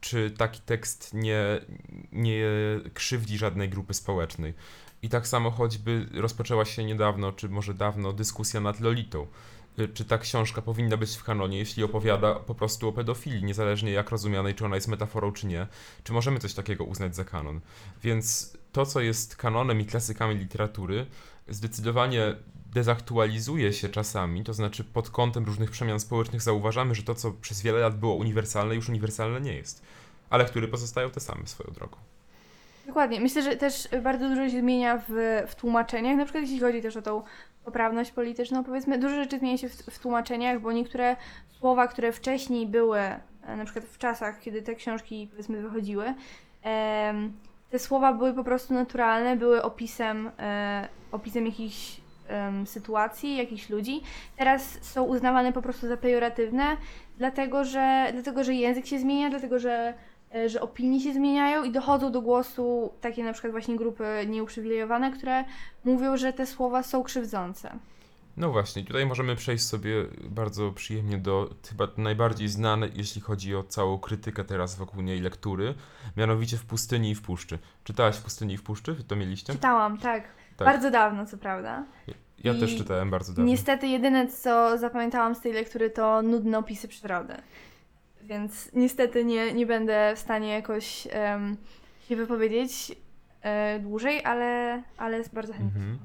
czy 0.00 0.30
taki 0.30 0.60
tekst 0.60 1.14
nie, 1.14 1.60
nie 2.12 2.44
krzywdzi 2.94 3.38
żadnej 3.38 3.68
grupy 3.68 3.94
społecznej. 3.94 4.54
I 5.02 5.08
tak 5.08 5.26
samo 5.26 5.50
choćby 5.50 6.08
rozpoczęła 6.12 6.64
się 6.64 6.84
niedawno, 6.84 7.32
czy 7.32 7.48
może 7.48 7.74
dawno, 7.74 8.12
dyskusja 8.12 8.60
nad 8.60 8.80
Lolitą. 8.80 9.26
Y, 9.78 9.88
Czy 9.88 10.04
ta 10.04 10.18
książka 10.18 10.62
powinna 10.62 10.96
być 10.96 11.16
w 11.16 11.24
kanonie, 11.24 11.58
jeśli 11.58 11.84
opowiada 11.84 12.34
po 12.34 12.54
prostu 12.54 12.88
o 12.88 12.92
pedofilii, 12.92 13.44
niezależnie 13.44 13.92
jak 13.92 14.10
rozumianej, 14.10 14.54
czy 14.54 14.64
ona 14.64 14.74
jest 14.74 14.88
metaforą, 14.88 15.32
czy 15.32 15.46
nie? 15.46 15.66
Czy 16.04 16.12
możemy 16.12 16.38
coś 16.38 16.54
takiego 16.54 16.84
uznać 16.84 17.16
za 17.16 17.24
kanon? 17.24 17.60
Więc 18.02 18.56
to, 18.72 18.86
co 18.86 19.00
jest 19.00 19.36
kanonem 19.36 19.80
i 19.80 19.86
klasykami 19.86 20.34
literatury, 20.34 21.06
zdecydowanie 21.48 22.36
dezaktualizuje 22.66 23.72
się 23.72 23.88
czasami, 23.88 24.44
to 24.44 24.54
znaczy 24.54 24.84
pod 24.84 25.10
kątem 25.10 25.44
różnych 25.44 25.70
przemian 25.70 26.00
społecznych 26.00 26.42
zauważamy, 26.42 26.94
że 26.94 27.02
to, 27.02 27.14
co 27.14 27.32
przez 27.32 27.62
wiele 27.62 27.78
lat 27.78 27.98
było 27.98 28.14
uniwersalne, 28.14 28.74
już 28.74 28.88
uniwersalne 28.88 29.40
nie 29.40 29.54
jest. 29.54 29.82
Ale 30.30 30.44
które 30.44 30.68
pozostają 30.68 31.10
te 31.10 31.20
same 31.20 31.46
swoją 31.46 31.74
drogą. 31.74 31.96
Dokładnie. 32.86 33.20
Myślę, 33.20 33.42
że 33.42 33.56
też 33.56 33.88
bardzo 34.02 34.28
dużo 34.28 34.48
się 34.48 34.60
zmienia 34.60 35.02
w, 35.08 35.42
w 35.46 35.54
tłumaczeniach, 35.54 36.16
na 36.16 36.24
przykład 36.24 36.42
jeśli 36.42 36.60
chodzi 36.60 36.82
też 36.82 36.96
o 36.96 37.02
tą 37.02 37.22
poprawność 37.64 38.10
polityczną, 38.10 38.64
powiedzmy, 38.64 38.98
dużo 38.98 39.14
rzeczy 39.14 39.38
zmienia 39.38 39.58
się 39.58 39.68
w, 39.68 39.72
w 39.72 39.98
tłumaczeniach, 39.98 40.60
bo 40.60 40.72
niektóre 40.72 41.16
słowa, 41.58 41.88
które 41.88 42.12
wcześniej 42.12 42.66
były, 42.66 42.98
e, 42.98 43.56
na 43.56 43.64
przykład 43.64 43.84
w 43.84 43.98
czasach, 43.98 44.40
kiedy 44.40 44.62
te 44.62 44.74
książki, 44.74 45.28
powiedzmy, 45.30 45.62
wychodziły, 45.62 46.14
em, 46.62 47.32
te 47.70 47.78
słowa 47.78 48.12
były 48.12 48.34
po 48.34 48.44
prostu 48.44 48.74
naturalne, 48.74 49.36
były 49.36 49.62
opisem, 49.62 50.30
e, 50.38 50.88
opisem 51.12 51.46
jakichś 51.46 52.00
em, 52.28 52.66
sytuacji, 52.66 53.36
jakichś 53.36 53.70
ludzi. 53.70 54.00
Teraz 54.36 54.78
są 54.80 55.02
uznawane 55.04 55.52
po 55.52 55.62
prostu 55.62 55.88
za 55.88 55.96
pejoratywne, 55.96 56.76
dlatego 57.18 57.64
że, 57.64 58.08
dlatego, 58.12 58.44
że 58.44 58.54
język 58.54 58.86
się 58.86 58.98
zmienia, 58.98 59.30
dlatego 59.30 59.58
że 59.58 59.94
że 60.46 60.60
opinie 60.60 61.00
się 61.00 61.12
zmieniają 61.12 61.64
i 61.64 61.72
dochodzą 61.72 62.12
do 62.12 62.22
głosu 62.22 62.92
takie 63.00 63.24
na 63.24 63.32
przykład 63.32 63.52
właśnie 63.52 63.76
grupy 63.76 64.04
nieuprzywilejowane, 64.26 65.12
które 65.12 65.44
mówią, 65.84 66.16
że 66.16 66.32
te 66.32 66.46
słowa 66.46 66.82
są 66.82 67.02
krzywdzące. 67.02 67.78
No 68.36 68.50
właśnie, 68.50 68.84
tutaj 68.84 69.06
możemy 69.06 69.36
przejść 69.36 69.64
sobie 69.64 69.94
bardzo 70.22 70.72
przyjemnie 70.72 71.18
do 71.18 71.50
chyba 71.68 71.88
najbardziej 71.96 72.48
znanej, 72.48 72.90
jeśli 72.94 73.20
chodzi 73.20 73.56
o 73.56 73.62
całą 73.62 73.98
krytykę 73.98 74.44
teraz 74.44 74.76
wokół 74.76 75.02
niej 75.02 75.20
lektury, 75.20 75.74
mianowicie 76.16 76.56
w 76.56 76.64
pustyni 76.64 77.10
i 77.10 77.14
w 77.14 77.22
puszczy. 77.22 77.58
Czytałaś 77.84 78.16
w 78.16 78.22
pustyni 78.22 78.54
i 78.54 78.56
w 78.56 78.62
puszczy? 78.62 78.96
To 79.08 79.16
mieliście? 79.16 79.52
Czytałam, 79.52 79.98
tak. 79.98 80.24
Tak. 80.56 80.66
Bardzo 80.68 80.90
dawno, 80.90 81.26
co 81.26 81.38
prawda. 81.38 81.84
Ja 82.44 82.52
i 82.52 82.60
też 82.60 82.76
czytałem 82.76 83.10
bardzo 83.10 83.32
dawno. 83.32 83.44
Niestety 83.44 83.86
jedyne, 83.86 84.28
co 84.28 84.78
zapamiętałam 84.78 85.34
z 85.34 85.40
tej 85.40 85.52
lektury, 85.52 85.90
to 85.90 86.22
nudne 86.22 86.58
opisy 86.58 86.88
przyrody. 86.88 87.34
Więc 88.22 88.70
niestety 88.72 89.24
nie, 89.24 89.52
nie 89.52 89.66
będę 89.66 90.12
w 90.16 90.18
stanie 90.18 90.48
jakoś 90.48 91.08
em, 91.10 91.56
się 92.08 92.16
wypowiedzieć 92.16 92.92
e, 93.42 93.80
dłużej, 93.80 94.24
ale, 94.24 94.82
ale 94.96 95.22
bardzo 95.32 95.52
chętnie. 95.52 95.80
Mhm. 95.80 95.98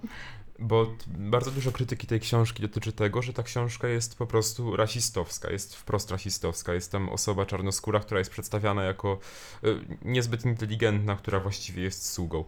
Bo 0.60 0.96
bardzo 1.08 1.52
dużo 1.52 1.72
krytyki 1.72 2.08
tej 2.08 2.20
książki 2.20 2.62
dotyczy 2.62 2.92
tego, 2.92 3.22
że 3.22 3.34
ta 3.34 3.44
książka 3.44 3.88
jest 3.88 4.18
po 4.18 4.28
prostu 4.28 4.76
rasistowska, 4.76 5.52
jest 5.52 5.76
wprost 5.76 6.12
rasistowska. 6.12 6.74
Jest 6.74 6.92
tam 6.92 7.10
osoba 7.10 7.46
czarnoskóra, 7.46 8.00
która 8.00 8.20
jest 8.20 8.32
przedstawiana 8.32 8.84
jako 8.84 9.20
y, 9.64 9.80
niezbyt 10.02 10.46
inteligentna, 10.46 11.16
która 11.16 11.40
właściwie 11.40 11.84
jest 11.84 12.12
sługą. 12.12 12.44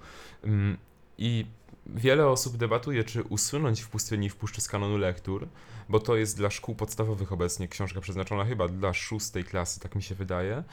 Ym, 0.46 0.78
I 1.18 1.46
wiele 1.86 2.28
osób 2.28 2.58
debatuje, 2.58 3.04
czy 3.04 3.24
usunąć 3.24 3.82
w 3.82 3.90
pustyni 3.90 4.30
w 4.30 4.36
puszczy 4.36 4.62
z 4.62 4.68
kanonu 4.68 4.98
lektur, 4.98 5.48
bo 5.90 6.00
to 6.00 6.16
jest 6.16 6.38
dla 6.38 6.50
szkół 6.50 6.76
podstawowych 6.76 7.32
obecnie 7.32 7.68
książka 7.68 8.02
przeznaczona 8.02 8.46
chyba 8.46 8.68
dla 8.68 8.94
szóstej 8.94 9.44
klasy, 9.44 9.80
tak 9.80 9.96
mi 9.96 10.04
się 10.04 10.16
wydaje. 10.16 10.64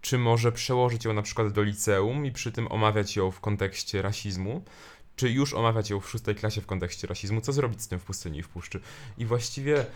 Czy 0.00 0.18
może 0.18 0.52
przełożyć 0.52 1.04
ją 1.04 1.12
na 1.12 1.22
przykład 1.22 1.52
do 1.52 1.62
liceum 1.62 2.26
i 2.26 2.32
przy 2.32 2.52
tym 2.52 2.72
omawiać 2.72 3.16
ją 3.16 3.30
w 3.30 3.40
kontekście 3.40 4.02
rasizmu, 4.02 4.62
czy 5.16 5.30
już 5.30 5.54
omawiać 5.54 5.90
ją 5.90 6.00
w 6.00 6.10
szóstej 6.10 6.34
klasie 6.34 6.60
w 6.60 6.66
kontekście 6.66 7.06
rasizmu, 7.06 7.40
co 7.40 7.52
zrobić 7.52 7.82
z 7.82 7.88
tym 7.88 7.98
w 7.98 8.04
pustyni 8.04 8.38
i 8.38 8.42
w 8.42 8.48
puszczy. 8.48 8.80
I 9.18 9.26
właściwie 9.26 9.86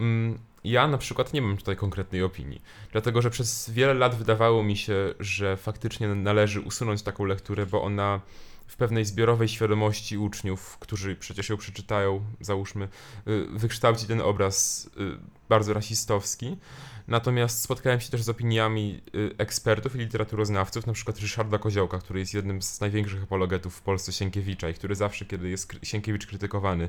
mm, 0.00 0.38
ja 0.64 0.88
na 0.88 0.98
przykład 0.98 1.32
nie 1.32 1.42
mam 1.42 1.56
tutaj 1.56 1.76
konkretnej 1.76 2.22
opinii, 2.22 2.62
dlatego 2.92 3.22
że 3.22 3.30
przez 3.30 3.70
wiele 3.70 3.94
lat 3.94 4.14
wydawało 4.14 4.62
mi 4.62 4.76
się, 4.76 5.14
że 5.20 5.56
faktycznie 5.56 6.08
należy 6.08 6.60
usunąć 6.60 7.02
taką 7.02 7.24
lekturę, 7.24 7.66
bo 7.66 7.82
ona 7.82 8.20
w 8.66 8.76
pewnej 8.76 9.04
zbiorowej 9.04 9.48
świadomości 9.48 10.18
uczniów, 10.18 10.78
którzy 10.78 11.16
przecież 11.16 11.48
ją 11.48 11.56
przeczytają, 11.56 12.24
załóżmy, 12.40 12.88
y, 13.28 13.46
wykształci 13.50 14.06
ten 14.06 14.20
obraz 14.20 14.90
y, 14.96 15.18
bardzo 15.48 15.74
rasistowski. 15.74 16.56
Natomiast 17.08 17.62
spotkałem 17.62 18.00
się 18.00 18.10
też 18.10 18.22
z 18.22 18.28
opiniami 18.28 19.02
y, 19.14 19.34
ekspertów 19.38 19.96
i 19.96 19.98
literaturoznawców, 19.98 20.86
na 20.86 20.92
przykład 20.92 21.18
Ryszarda 21.18 21.58
Koziołka, 21.58 21.98
który 21.98 22.20
jest 22.20 22.34
jednym 22.34 22.62
z 22.62 22.80
największych 22.80 23.22
apologetów 23.22 23.76
w 23.76 23.82
Polsce 23.82 24.12
Sienkiewicza 24.12 24.68
i 24.68 24.74
który 24.74 24.94
zawsze, 24.94 25.24
kiedy 25.24 25.48
jest 25.48 25.72
Sienkiewicz 25.82 26.26
krytykowany, 26.26 26.88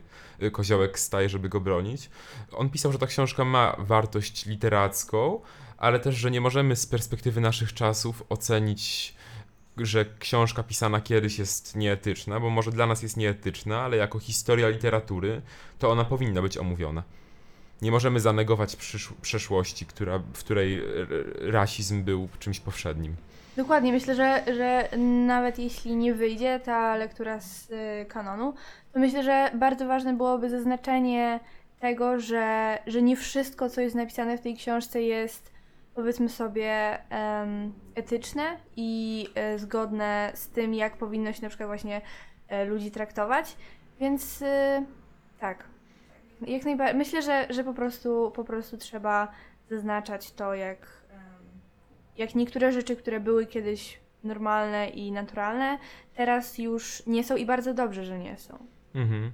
Koziołek 0.51 0.99
staje, 0.99 1.29
żeby 1.29 1.49
go 1.49 1.61
bronić. 1.61 2.09
On 2.51 2.69
pisał, 2.69 2.91
że 2.91 2.99
ta 2.99 3.07
książka 3.07 3.45
ma 3.45 3.75
wartość 3.79 4.45
literacką, 4.45 5.41
ale 5.77 5.99
też, 5.99 6.15
że 6.15 6.31
nie 6.31 6.41
możemy 6.41 6.75
z 6.75 6.85
perspektywy 6.85 7.41
naszych 7.41 7.73
czasów 7.73 8.23
ocenić, 8.29 9.15
że 9.85 10.05
książka 10.19 10.63
pisana 10.63 11.01
kiedyś 11.01 11.39
jest 11.39 11.75
nieetyczna, 11.75 12.39
bo 12.39 12.49
może 12.49 12.71
dla 12.71 12.85
nas 12.85 13.03
jest 13.03 13.17
nieetyczna, 13.17 13.81
ale 13.81 13.97
jako 13.97 14.19
historia 14.19 14.69
literatury 14.69 15.41
to 15.79 15.91
ona 15.91 16.05
powinna 16.05 16.41
być 16.41 16.57
omówiona. 16.57 17.03
Nie 17.81 17.91
możemy 17.91 18.19
zanegować 18.19 18.75
przysz- 18.75 19.13
przeszłości, 19.21 19.85
która, 19.85 20.19
w 20.19 20.39
której 20.39 20.81
rasizm 21.41 22.03
był 22.03 22.27
czymś 22.39 22.59
powszednim. 22.59 23.15
Dokładnie, 23.57 23.91
myślę, 23.91 24.15
że, 24.15 24.43
że 24.57 24.89
nawet 25.25 25.59
jeśli 25.59 25.95
nie 25.95 26.13
wyjdzie 26.13 26.59
ta 26.65 26.95
lektura 26.95 27.39
z 27.39 27.71
y, 27.71 28.05
kanonu, 28.09 28.53
to 28.93 28.99
myślę, 28.99 29.23
że 29.23 29.51
bardzo 29.55 29.87
ważne 29.87 30.13
byłoby 30.13 30.49
zaznaczenie 30.49 31.39
tego, 31.79 32.19
że, 32.19 32.77
że 32.87 33.01
nie 33.01 33.15
wszystko, 33.17 33.69
co 33.69 33.81
jest 33.81 33.95
napisane 33.95 34.37
w 34.37 34.41
tej 34.41 34.55
książce 34.55 35.01
jest 35.01 35.56
powiedzmy 35.97 36.29
sobie 36.29 36.97
etyczne 37.95 38.57
i 38.75 39.27
e, 39.35 39.59
zgodne 39.59 40.31
z 40.35 40.49
tym, 40.49 40.73
jak 40.73 40.97
powinno 40.97 41.33
się 41.33 41.41
na 41.41 41.49
przykład 41.49 41.69
właśnie 41.69 42.01
e, 42.47 42.65
ludzi 42.65 42.91
traktować. 42.91 43.57
Więc 43.99 44.41
y, 44.41 44.45
tak. 45.39 45.63
Jak 46.47 46.65
najbardziej. 46.65 46.97
Myślę, 46.97 47.21
że, 47.21 47.47
że 47.49 47.63
po 47.63 47.73
prostu 47.73 48.31
po 48.35 48.43
prostu 48.43 48.77
trzeba 48.77 49.27
zaznaczać 49.69 50.31
to, 50.31 50.53
jak, 50.53 50.87
jak 52.17 52.35
niektóre 52.35 52.71
rzeczy, 52.71 52.95
które 52.95 53.19
były 53.19 53.45
kiedyś 53.45 53.99
normalne 54.23 54.89
i 54.89 55.11
naturalne, 55.11 55.77
teraz 56.15 56.57
już 56.57 57.05
nie 57.05 57.23
są 57.23 57.35
i 57.35 57.45
bardzo 57.45 57.73
dobrze, 57.73 58.05
że 58.05 58.19
nie 58.19 58.37
są. 58.37 58.57
Mhm. 58.95 59.31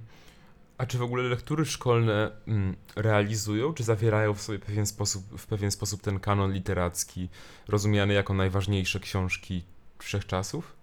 A 0.84 0.86
czy 0.86 0.98
w 0.98 1.02
ogóle 1.02 1.22
lektury 1.22 1.64
szkolne 1.64 2.30
mm, 2.48 2.76
realizują, 2.96 3.74
czy 3.74 3.84
zawierają 3.84 4.34
w 4.34 4.42
sobie 4.42 4.58
pewien 4.58 4.86
sposób, 4.86 5.22
w 5.38 5.46
pewien 5.46 5.70
sposób 5.70 6.02
ten 6.02 6.20
kanon 6.20 6.52
literacki, 6.52 7.28
rozumiany 7.68 8.14
jako 8.14 8.34
najważniejsze 8.34 9.00
książki 9.00 9.64
wszechczasów? 9.98 10.76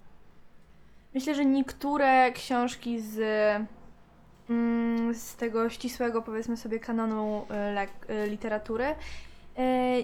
Myślę, 1.13 1.35
że 1.35 1.45
niektóre 1.45 2.31
książki 2.31 3.01
z, 3.01 3.19
mm, 4.49 5.15
z 5.15 5.35
tego 5.35 5.69
ścisłego, 5.69 6.21
powiedzmy 6.21 6.57
sobie, 6.57 6.79
kanonu 6.79 7.45
e, 7.49 7.53
lek- 7.75 8.11
e, 8.11 8.27
literatury 8.27 8.95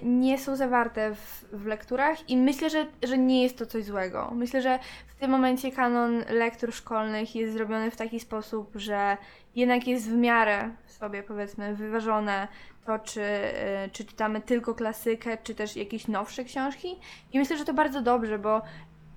nie 0.03 0.39
są 0.39 0.55
zawarte 0.55 1.15
w, 1.15 1.45
w 1.53 1.65
lekturach 1.65 2.29
i 2.29 2.37
myślę, 2.37 2.69
że, 2.69 2.85
że 3.03 3.17
nie 3.17 3.43
jest 3.43 3.57
to 3.57 3.65
coś 3.65 3.83
złego. 3.83 4.31
Myślę, 4.35 4.61
że 4.61 4.79
w 5.07 5.15
tym 5.15 5.31
momencie 5.31 5.71
kanon 5.71 6.23
lektur 6.29 6.73
szkolnych 6.73 7.35
jest 7.35 7.53
zrobiony 7.53 7.91
w 7.91 7.95
taki 7.95 8.19
sposób, 8.19 8.71
że 8.75 9.17
jednak 9.55 9.87
jest 9.87 10.09
w 10.09 10.15
miarę 10.15 10.69
sobie, 10.85 11.23
powiedzmy, 11.23 11.75
wyważone 11.75 12.47
to, 12.85 12.99
czy, 12.99 13.21
e, 13.21 13.89
czy 13.91 14.05
czytamy 14.05 14.41
tylko 14.41 14.75
klasykę, 14.75 15.37
czy 15.43 15.55
też 15.55 15.75
jakieś 15.75 16.07
nowsze 16.07 16.43
książki. 16.43 16.95
I 17.33 17.39
myślę, 17.39 17.57
że 17.57 17.65
to 17.65 17.73
bardzo 17.73 18.01
dobrze, 18.01 18.39
bo 18.39 18.61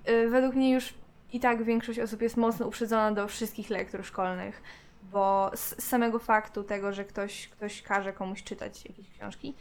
e, 0.04 0.28
według 0.28 0.54
mnie 0.54 0.72
już 0.72 0.94
i 1.32 1.40
tak 1.40 1.62
większość 1.62 1.99
osób 1.99 2.22
jest 2.22 2.37
mocno 2.37 2.66
uprzedzona 2.66 3.12
do 3.12 3.28
wszystkich 3.28 3.70
lektur 3.70 4.04
szkolnych, 4.04 4.62
bo 5.02 5.50
z 5.54 5.82
samego 5.82 6.18
faktu 6.18 6.64
tego, 6.64 6.92
że 6.92 7.04
ktoś, 7.04 7.49
ktoś 7.49 7.82
każe 7.82 8.12
komuś 8.12 8.42
czytać 8.42 8.84
jakieś 8.84 9.10
książki. 9.10 9.54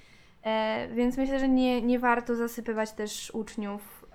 E, 0.43 0.87
więc 0.93 1.17
myślę, 1.17 1.39
że 1.39 1.49
nie, 1.49 1.81
nie 1.81 1.99
warto 1.99 2.35
zasypywać 2.35 2.91
też 2.91 3.31
uczniów 3.31 4.05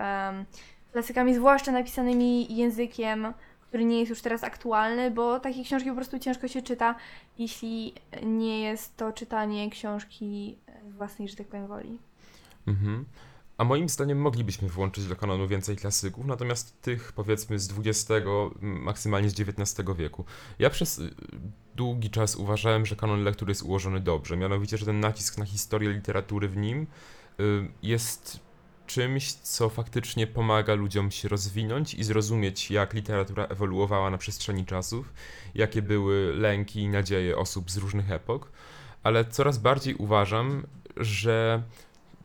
klasykami, 0.93 1.35
zwłaszcza 1.35 1.73
napisanymi 1.73 2.57
językiem, 2.57 3.35
który 3.69 3.85
nie 3.85 3.99
jest 3.99 4.11
już 4.11 4.23
teraz 4.23 4.45
aktualny, 4.45 5.11
bo 5.11 5.41
takie 5.41 5.65
książki 5.65 5.89
po 5.89 5.97
prostu 5.97 6.19
ciężko 6.19 6.49
się 6.49 6.63
czyta, 6.63 6.95
jeśli 7.39 7.95
nie 8.23 8.61
jest 8.61 8.97
to 8.97 9.13
czytanie 9.13 9.71
książki 9.71 10.59
własnej, 10.91 11.29
że 11.29 11.37
tak 11.37 11.47
powiem, 11.47 11.67
woli. 11.67 11.99
Mhm. 12.67 13.05
A 13.59 13.65
moim 13.65 13.89
zdaniem 13.89 14.19
moglibyśmy 14.19 14.69
włączyć 14.69 15.07
do 15.07 15.17
kanonu 15.17 15.49
więcej 15.49 15.77
klasyków, 15.77 16.27
natomiast 16.27 16.83
tych 16.83 17.13
powiedzmy 17.13 17.59
z 17.59 17.73
XX, 17.79 18.27
maksymalnie 18.61 19.31
z 19.31 19.41
XIX 19.41 19.89
wieku. 19.97 20.25
Ja 20.59 20.71
przez 20.71 20.99
y, 20.99 21.15
długi 21.75 22.11
czas 22.11 22.37
uważałem, 22.37 22.87
że 22.87 22.97
kanon 22.97 23.23
lektur 23.23 23.49
jest 23.49 23.63
ułożony 23.63 24.01
dobrze, 24.01 24.37
mianowicie, 24.37 24.79
że 24.79 24.87
ten 24.87 25.01
nacisk 25.01 25.39
na 25.39 25.45
historię 25.45 25.93
literatury 25.93 26.49
w 26.49 26.57
nim 26.57 26.87
y, 27.41 27.69
jest 27.83 28.41
czymś, 28.87 29.33
co 29.33 29.69
faktycznie 29.69 30.27
pomaga 30.27 30.75
ludziom 30.75 31.11
się 31.11 31.29
rozwinąć 31.29 31.95
i 31.95 32.05
zrozumieć, 32.05 32.71
jak 32.71 32.95
literatura 32.95 33.45
ewoluowała 33.45 34.11
na 34.11 34.19
przestrzeni 34.19 34.65
czasów, 34.65 35.13
jakie 35.55 35.83
były 35.83 36.35
lęki 36.37 36.81
i 36.81 36.89
nadzieje 36.89 37.37
osób 37.37 37.71
z 37.71 37.77
różnych 37.77 38.11
epok, 38.11 38.53
ale 39.03 39.25
coraz 39.25 39.59
bardziej 39.59 39.95
uważam, 39.95 40.67
że 40.97 41.63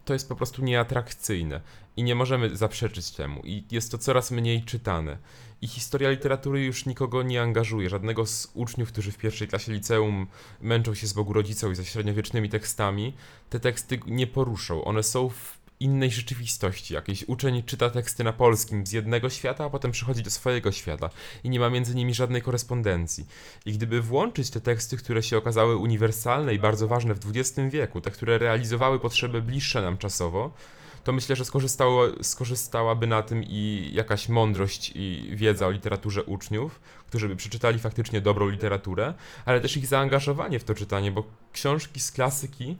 to 0.09 0.13
jest 0.13 0.29
po 0.29 0.35
prostu 0.35 0.63
nieatrakcyjne 0.63 1.61
i 1.97 2.03
nie 2.03 2.15
możemy 2.15 2.55
zaprzeczyć 2.55 3.11
temu 3.11 3.41
i 3.43 3.63
jest 3.71 3.91
to 3.91 3.97
coraz 3.97 4.31
mniej 4.31 4.63
czytane. 4.63 5.17
I 5.61 5.67
historia 5.67 6.09
literatury 6.09 6.63
już 6.63 6.85
nikogo 6.85 7.23
nie 7.23 7.41
angażuje. 7.41 7.89
Żadnego 7.89 8.25
z 8.25 8.51
uczniów, 8.53 8.91
którzy 8.91 9.11
w 9.11 9.17
pierwszej 9.17 9.47
klasie 9.47 9.71
liceum 9.71 10.27
męczą 10.61 10.95
się 10.95 11.07
z 11.07 11.13
Bogu 11.13 11.33
Rodzicą 11.33 11.71
i 11.71 11.75
ze 11.75 11.85
średniowiecznymi 11.85 12.49
tekstami, 12.49 13.13
te 13.49 13.59
teksty 13.59 13.99
nie 14.07 14.27
poruszą. 14.27 14.83
One 14.83 15.03
są 15.03 15.29
w 15.29 15.58
innej 15.79 16.11
rzeczywistości. 16.11 16.93
Jakiś 16.93 17.23
uczeń 17.27 17.63
czyta 17.63 17.89
teksty 17.89 18.23
na 18.23 18.33
polskim 18.33 18.87
z 18.87 18.91
jednego 18.91 19.29
świata, 19.29 19.65
a 19.65 19.69
potem 19.69 19.91
przychodzi 19.91 20.23
do 20.23 20.29
swojego 20.29 20.71
świata 20.71 21.09
i 21.43 21.49
nie 21.49 21.59
ma 21.59 21.69
między 21.69 21.95
nimi 21.95 22.13
żadnej 22.13 22.41
korespondencji. 22.41 23.25
I 23.65 23.73
gdyby 23.73 24.01
włączyć 24.01 24.49
te 24.49 24.61
teksty, 24.61 24.97
które 24.97 25.23
się 25.23 25.37
okazały 25.37 25.77
uniwersalne 25.77 26.53
i 26.53 26.59
bardzo 26.59 26.87
ważne 26.87 27.13
w 27.13 27.19
XX 27.25 27.59
wieku, 27.69 28.01
te, 28.01 28.11
które 28.11 28.37
realizowały 28.37 28.99
potrzeby 28.99 29.41
bliższe 29.41 29.81
nam 29.81 29.97
czasowo, 29.97 30.51
to 31.03 31.11
myślę, 31.11 31.35
że 31.35 31.45
skorzystało, 31.45 32.07
skorzystałaby 32.21 33.07
na 33.07 33.21
tym 33.21 33.43
i 33.43 33.89
jakaś 33.93 34.29
mądrość 34.29 34.91
i 34.95 35.31
wiedza 35.33 35.67
o 35.67 35.71
literaturze 35.71 36.23
uczniów, 36.23 36.79
którzy 37.07 37.27
by 37.27 37.35
przeczytali 37.35 37.79
faktycznie 37.79 38.21
dobrą 38.21 38.49
literaturę, 38.49 39.13
ale 39.45 39.61
też 39.61 39.77
ich 39.77 39.87
zaangażowanie 39.87 40.59
w 40.59 40.63
to 40.63 40.75
czytanie, 40.75 41.11
bo 41.11 41.23
książki 41.53 41.99
z 41.99 42.11
klasyki 42.11 42.77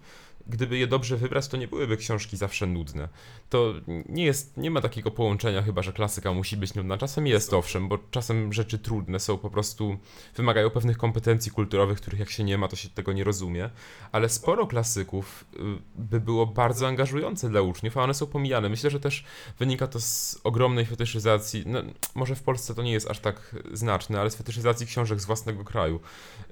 gdyby 0.48 0.78
je 0.78 0.88
dobrze 0.88 1.18
wybrać, 1.18 1.48
to 1.48 1.58
nie 1.58 1.68
byłyby 1.68 1.98
książki 1.98 2.38
zawsze 2.38 2.66
nudne. 2.68 3.10
To 3.50 3.74
nie 4.10 4.26
jest, 4.26 4.58
nie 4.58 4.72
ma 4.72 4.82
takiego 4.82 5.12
połączenia 5.12 5.62
chyba, 5.62 5.82
że 5.82 5.94
klasyka 5.94 6.34
musi 6.34 6.58
być 6.58 6.74
nudna. 6.74 6.98
Czasem 6.98 7.28
jest 7.28 7.54
owszem, 7.54 7.88
bo 7.88 7.98
czasem 8.12 8.54
rzeczy 8.54 8.80
trudne 8.80 9.20
są 9.20 9.38
po 9.38 9.50
prostu, 9.50 9.98
wymagają 10.36 10.70
pewnych 10.70 10.98
kompetencji 10.98 11.52
kulturowych, 11.52 11.98
których 11.98 12.20
jak 12.20 12.30
się 12.30 12.44
nie 12.44 12.58
ma, 12.58 12.68
to 12.68 12.76
się 12.76 12.90
tego 12.90 13.14
nie 13.14 13.24
rozumie. 13.24 13.70
Ale 14.12 14.30
sporo 14.30 14.68
klasyków 14.68 15.46
y, 15.54 15.58
by 15.96 16.20
było 16.20 16.46
bardzo 16.46 16.88
angażujące 16.88 17.50
dla 17.50 17.62
uczniów, 17.62 17.98
a 17.98 18.04
one 18.04 18.14
są 18.14 18.28
pomijane. 18.28 18.70
Myślę, 18.70 18.90
że 18.90 19.00
też 19.00 19.24
wynika 19.60 19.88
to 19.88 20.02
z 20.02 20.40
ogromnej 20.44 20.86
fetyszyzacji, 20.86 21.64
no, 21.66 21.80
może 22.16 22.36
w 22.36 22.44
Polsce 22.44 22.76
to 22.76 22.84
nie 22.84 22.92
jest 22.92 23.10
aż 23.10 23.20
tak 23.20 23.56
znaczne, 23.74 24.22
ale 24.22 24.32
z 24.32 24.36
fetyszyzacji 24.36 24.88
książek 24.88 25.22
z 25.22 25.26
własnego 25.26 25.64
kraju. 25.64 26.00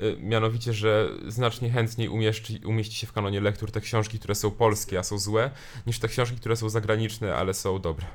Y, 0.01 0.17
mianowicie, 0.20 0.74
że 0.74 1.10
znacznie 1.27 1.70
chętniej 1.70 2.10
umieści, 2.10 2.62
umieści 2.65 2.96
się 2.96 3.08
w 3.08 3.13
kanonie 3.13 3.41
lektur 3.41 3.72
te 3.77 3.81
książki, 3.81 4.19
które 4.19 4.36
są 4.36 4.51
polskie, 4.51 5.00
a 5.00 5.03
są 5.03 5.17
złe, 5.17 5.50
niż 5.88 6.00
te 6.00 6.07
książki, 6.07 6.38
które 6.38 6.55
są 6.55 6.69
zagraniczne, 6.69 7.36
ale 7.36 7.53
są 7.53 7.79
dobre. 7.79 8.05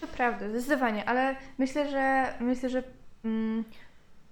To 0.00 0.06
prawda, 0.06 0.48
zdecydowanie, 0.48 1.04
ale 1.04 1.36
myślę, 1.58 1.90
że 1.90 2.34
myślę, 2.40 2.70
że 2.70 2.82
mm, 3.24 3.64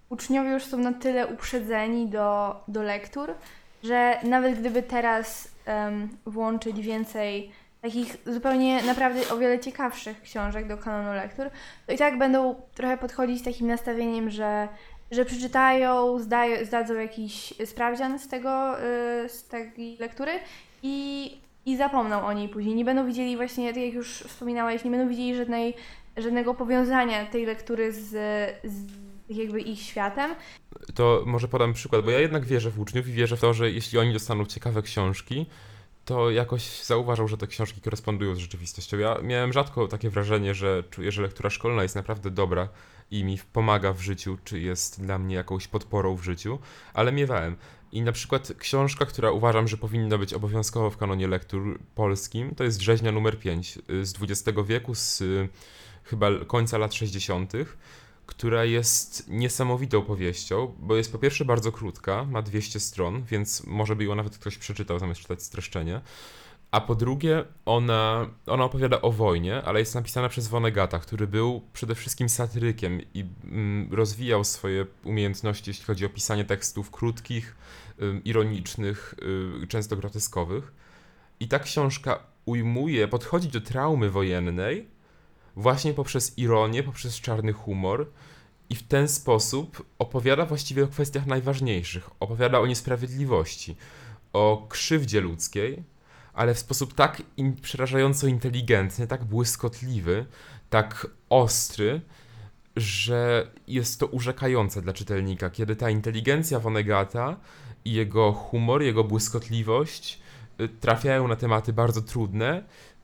uczniowie 0.09 0.51
już 0.51 0.65
są 0.65 0.79
na 0.79 0.93
tyle 0.93 1.27
uprzedzeni 1.27 2.09
do, 2.09 2.61
do 2.69 2.83
lektur, 2.83 3.35
że 3.83 4.21
nawet 4.23 4.61
gdyby 4.61 4.83
teraz 4.83 5.49
um, 5.67 6.09
włączyć 6.27 6.81
więcej 6.81 7.53
takich 7.83 8.17
zupełnie 8.27 8.83
naprawdę 8.83 9.29
o 9.29 9.39
wiele 9.39 9.59
ciekawszych 9.59 10.23
książek 10.23 10.69
do 10.69 10.79
kanonu 10.79 11.17
lektur, 11.17 11.51
to 11.87 11.93
i 11.93 11.99
tak 11.99 12.19
będą 12.19 12.63
trochę 12.75 12.99
podchodzić 12.99 13.41
z 13.41 13.45
takim 13.45 13.67
nastawieniem, 13.67 14.31
że 14.31 14.69
że 15.11 15.25
przeczytają, 15.25 16.19
zdają, 16.19 16.65
zdadzą 16.65 16.95
jakiś 16.95 17.55
sprawdzian 17.65 18.19
z 18.19 18.29
tego, 18.29 18.79
yy, 19.23 19.29
z 19.29 19.49
tej 19.49 19.97
lektury 20.01 20.33
i, 20.83 21.39
i 21.67 21.77
zapomną 21.77 22.27
o 22.27 22.33
niej 22.33 22.49
później. 22.49 22.75
Nie 22.75 22.85
będą 22.85 23.07
widzieli 23.07 23.37
właśnie, 23.37 23.75
tak 23.75 23.83
jak 23.83 23.95
już 23.95 24.09
wspominałeś, 24.09 24.85
nie 24.85 24.91
będą 24.91 25.09
widzieli 25.09 25.37
żadnej, 25.37 25.75
żadnego 26.17 26.55
powiązania 26.55 27.27
tej 27.27 27.47
lektury 27.47 27.93
z, 27.93 28.09
z 28.65 28.87
jakby 29.29 29.61
ich 29.61 29.81
światem. 29.81 30.35
To 30.95 31.23
może 31.27 31.49
podam 31.49 31.73
przykład, 31.73 32.05
bo 32.05 32.11
ja 32.11 32.21
jednak 32.21 32.45
wierzę 32.45 32.71
w 32.71 32.81
uczniów 32.81 33.09
i 33.09 33.13
wierzę 33.13 33.37
w 33.37 33.41
to, 33.41 33.55
że 33.55 33.71
jeśli 33.71 33.99
oni 33.99 34.13
dostaną 34.13 34.45
ciekawe 34.45 34.83
książki, 34.83 35.47
to 36.05 36.31
jakoś 36.31 36.83
zauważą, 36.85 37.29
że 37.29 37.37
te 37.37 37.47
książki 37.47 37.81
korespondują 37.81 38.35
z 38.35 38.39
rzeczywistością. 38.39 38.99
Ja 38.99 39.19
miałem 39.23 39.53
rzadko 39.53 39.89
takie 39.89 40.11
wrażenie, 40.11 40.55
że 40.55 40.83
czuję, 40.91 41.13
że 41.13 41.23
lektura 41.23 41.51
szkolna 41.51 41.83
jest 41.83 41.97
naprawdę 41.97 42.31
dobra 42.31 42.69
i 43.11 43.25
mi 43.25 43.39
pomaga 43.53 43.93
w 43.93 44.01
życiu, 44.01 44.39
czy 44.45 44.61
jest 44.61 45.01
dla 45.03 45.19
mnie 45.19 45.35
jakąś 45.35 45.69
podporą 45.69 46.17
w 46.17 46.23
życiu, 46.23 46.59
ale 46.95 47.13
miewałem. 47.13 47.57
I 47.93 48.03
na 48.03 48.13
przykład 48.13 48.53
książka, 48.59 49.07
która 49.07 49.31
uważam, 49.31 49.69
że 49.69 49.77
powinna 49.77 50.19
być 50.19 50.35
obowiązkowo 50.35 50.91
w 50.91 50.97
kanonie 50.97 51.29
lektur 51.29 51.79
polskim, 51.95 52.55
to 52.55 52.65
jest 52.65 52.81
Rzeźnia 52.81 53.13
numer 53.13 53.39
5 53.39 53.79
y, 53.91 54.07
z 54.07 54.15
XX 54.23 54.59
wieku, 54.67 54.95
z 54.95 55.21
y, 55.21 55.49
chyba 56.05 56.45
końca 56.47 56.79
lat 56.79 56.95
60., 56.95 57.53
która 58.27 58.65
jest 58.65 59.29
niesamowitą 59.29 60.03
powieścią, 60.03 60.75
bo 60.79 60.97
jest 60.97 61.13
po 61.13 61.19
pierwsze 61.19 61.45
bardzo 61.45 61.73
krótka, 61.73 62.25
ma 62.25 62.43
200 62.43 62.81
stron, 62.81 63.25
więc 63.25 63.67
może 63.67 63.97
by 63.97 64.05
ją 64.05 64.15
nawet 64.15 64.39
ktoś 64.39 64.59
przeczytał 64.59 64.99
zamiast 64.99 65.21
czytać 65.21 65.43
streszczenie. 65.43 66.01
A 66.77 66.81
po 66.81 66.95
drugie, 66.95 67.45
ona, 67.67 68.31
ona 68.47 68.65
opowiada 68.65 69.01
o 69.03 69.13
wojnie, 69.13 69.63
ale 69.63 69.81
jest 69.81 69.95
napisana 69.95 70.29
przez 70.29 70.49
Vonegata, 70.49 70.99
który 70.99 71.27
był 71.27 71.63
przede 71.73 71.95
wszystkim 71.95 72.29
satyrykiem 72.29 73.01
i 73.15 73.25
mm, 73.45 73.95
rozwijał 73.95 74.45
swoje 74.45 74.87
umiejętności, 75.05 75.71
jeśli 75.71 75.85
chodzi 75.85 76.07
o 76.07 76.09
pisanie 76.09 76.45
tekstów 76.45 76.91
krótkich, 76.91 77.57
y, 78.03 78.21
ironicznych, 78.25 79.15
y, 79.63 79.67
często 79.67 79.97
groteskowych. 79.97 80.73
I 81.41 81.49
ta 81.49 81.59
książka 81.59 82.19
ujmuje, 82.45 83.09
podchodzi 83.09 83.49
do 83.49 83.61
traumy 83.61 84.11
wojennej 84.11 84.89
właśnie 85.57 85.95
poprzez 85.95 86.39
ironię, 86.39 86.83
poprzez 86.83 87.21
czarny 87.21 87.53
humor 87.53 88.11
i 88.71 88.75
w 88.75 88.83
ten 88.83 89.09
sposób 89.09 89.87
opowiada 89.99 90.47
właściwie 90.47 90.85
o 90.85 90.89
kwestiach 90.89 91.27
najważniejszych. 91.27 92.11
Opowiada 92.21 92.61
o 92.61 92.67
niesprawiedliwości, 92.67 93.77
o 94.33 94.67
krzywdzie 94.69 95.21
ludzkiej 95.21 95.96
ale 96.37 96.55
w 96.55 96.59
sposób 96.59 96.95
tak 96.95 97.23
in, 97.37 97.57
przerażająco 97.57 98.27
inteligentny, 98.27 99.07
tak 99.07 99.25
błyskotliwy, 99.25 100.27
tak 100.71 101.07
ostry, 101.31 102.01
że 102.77 103.51
jest 103.69 104.01
to 104.01 104.07
urzekające 104.07 104.83
dla 104.83 104.93
czytelnika, 104.93 105.51
kiedy 105.51 105.77
ta 105.77 105.91
inteligencja 105.91 106.61
Vonegata 106.61 107.37
i 107.85 107.93
jego 107.93 108.33
humor, 108.33 108.83
jego 108.83 109.05
błyskotliwość 109.05 110.21
y, 110.61 110.69
trafiają 110.69 111.29
na 111.29 111.37
tematy 111.37 111.73
bardzo 111.73 112.03
trudne 112.03 112.63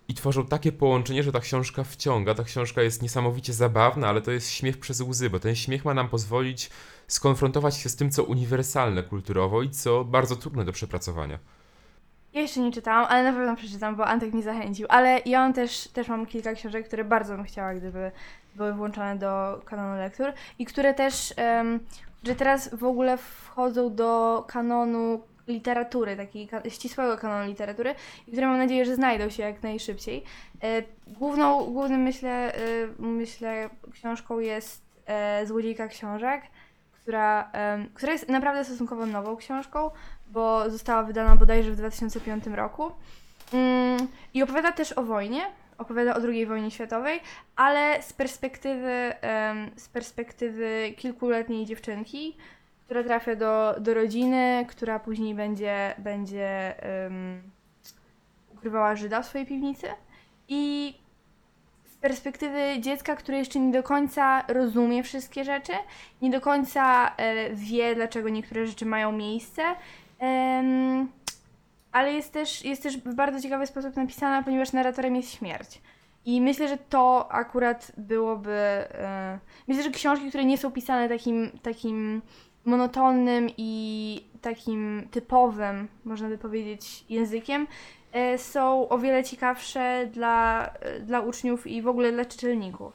i 0.08 0.14
tworzą 0.14 0.46
takie 0.46 0.72
połączenie, 0.72 1.22
że 1.22 1.32
ta 1.32 1.40
książka 1.40 1.84
wciąga. 1.84 2.34
Ta 2.34 2.44
książka 2.44 2.82
jest 2.82 3.02
niesamowicie 3.02 3.52
zabawna, 3.52 4.08
ale 4.08 4.22
to 4.22 4.30
jest 4.30 4.50
śmiech 4.50 4.78
przez 4.78 5.00
łzy, 5.00 5.30
bo 5.30 5.40
ten 5.40 5.54
śmiech 5.54 5.84
ma 5.84 5.94
nam 5.94 6.08
pozwolić 6.08 6.70
skonfrontować 7.08 7.76
się 7.76 7.88
z 7.88 7.96
tym, 7.96 8.10
co 8.10 8.24
uniwersalne 8.24 9.02
kulturowo 9.02 9.62
i 9.62 9.70
co 9.70 10.04
bardzo 10.04 10.36
trudne 10.36 10.64
do 10.64 10.72
przepracowania. 10.72 11.38
Jeszcze 12.34 12.60
nie 12.60 12.72
czytałam, 12.72 13.06
ale 13.08 13.32
na 13.32 13.38
pewno 13.38 13.56
przeczytam, 13.56 13.96
bo 13.96 14.06
Antek 14.06 14.32
mnie 14.32 14.42
zachęcił. 14.42 14.86
Ale 14.90 15.20
ja 15.26 15.52
też, 15.52 15.88
też 15.88 16.08
mam 16.08 16.26
kilka 16.26 16.54
książek, 16.54 16.86
które 16.86 17.04
bardzo 17.04 17.36
bym 17.36 17.44
chciała, 17.44 17.74
gdyby 17.74 18.10
były 18.56 18.72
włączone 18.72 19.16
do 19.16 19.60
kanonu 19.64 19.96
lektur 19.96 20.32
i 20.58 20.66
które 20.66 20.94
też, 20.94 21.34
um, 21.56 21.80
że 22.24 22.34
teraz 22.34 22.74
w 22.74 22.84
ogóle 22.84 23.16
wchodzą 23.16 23.94
do 23.94 24.44
kanonu 24.48 25.20
literatury, 25.48 26.16
takiego 26.16 26.70
ścisłego 26.70 27.18
kanonu 27.18 27.48
literatury 27.48 27.94
i 28.28 28.32
które 28.32 28.46
mam 28.46 28.58
nadzieję, 28.58 28.84
że 28.84 28.94
znajdą 28.94 29.30
się 29.30 29.42
jak 29.42 29.62
najszybciej. 29.62 30.24
E, 30.62 30.82
główną, 31.06 31.64
głównym 31.64 32.00
myślę, 32.00 32.54
e, 32.54 32.58
myślę 32.98 33.70
książką 33.92 34.38
jest 34.38 34.82
e, 35.06 35.46
Złodziejka 35.46 35.88
książek, 35.88 36.42
która, 36.92 37.52
która 37.94 38.12
jest 38.12 38.28
naprawdę 38.28 38.64
stosunkowo 38.64 39.06
nową 39.06 39.36
książką, 39.36 39.90
bo 40.32 40.70
została 40.70 41.02
wydana 41.02 41.36
bodajże 41.36 41.70
w 41.70 41.76
2005 41.76 42.46
roku. 42.46 42.92
Mm, 43.52 44.08
I 44.34 44.42
opowiada 44.42 44.72
też 44.72 44.92
o 44.92 45.02
wojnie, 45.02 45.42
opowiada 45.78 46.16
o 46.16 46.20
II 46.28 46.46
wojnie 46.46 46.70
światowej, 46.70 47.20
ale 47.56 48.02
z 48.02 48.12
perspektywy, 48.12 49.12
z 49.76 49.88
perspektywy 49.88 50.94
kilkuletniej 50.96 51.66
dziewczynki, 51.66 52.36
która 52.84 53.04
trafia 53.04 53.36
do, 53.36 53.74
do 53.80 53.94
rodziny, 53.94 54.66
która 54.68 54.98
później 54.98 55.34
będzie, 55.34 55.94
będzie 55.98 56.74
um, 57.02 57.42
ukrywała 58.54 58.96
Żyda 58.96 59.22
w 59.22 59.26
swojej 59.26 59.46
piwnicy. 59.46 59.86
I 60.48 60.94
z 61.84 61.96
perspektywy 61.96 62.80
dziecka, 62.80 63.16
które 63.16 63.38
jeszcze 63.38 63.58
nie 63.58 63.72
do 63.72 63.82
końca 63.82 64.44
rozumie 64.48 65.02
wszystkie 65.02 65.44
rzeczy, 65.44 65.72
nie 66.22 66.30
do 66.30 66.40
końca 66.40 67.14
e, 67.16 67.50
wie, 67.54 67.94
dlaczego 67.94 68.28
niektóre 68.28 68.66
rzeczy 68.66 68.86
mają 68.86 69.12
miejsce 69.12 69.62
ale 71.92 72.12
jest 72.12 72.32
też, 72.32 72.64
jest 72.64 72.82
też 72.82 72.98
w 72.98 73.14
bardzo 73.14 73.40
ciekawy 73.40 73.66
sposób 73.66 73.96
napisana, 73.96 74.42
ponieważ 74.42 74.72
narratorem 74.72 75.16
jest 75.16 75.30
śmierć. 75.30 75.80
I 76.24 76.40
myślę, 76.40 76.68
że 76.68 76.76
to 76.76 77.32
akurat 77.32 77.92
byłoby. 77.96 78.52
E, 78.52 79.38
myślę, 79.68 79.82
że 79.82 79.90
książki, 79.90 80.28
które 80.28 80.44
nie 80.44 80.58
są 80.58 80.72
pisane 80.72 81.08
takim, 81.08 81.50
takim 81.62 82.22
monotonnym 82.64 83.48
i 83.56 84.24
takim 84.40 85.08
typowym, 85.10 85.88
można 86.04 86.28
by 86.28 86.38
powiedzieć, 86.38 87.04
językiem, 87.08 87.66
e, 88.12 88.38
są 88.38 88.88
o 88.88 88.98
wiele 88.98 89.24
ciekawsze 89.24 90.10
dla, 90.12 90.70
dla 91.00 91.20
uczniów 91.20 91.66
i 91.66 91.82
w 91.82 91.88
ogóle 91.88 92.12
dla 92.12 92.24
czytelników. 92.24 92.92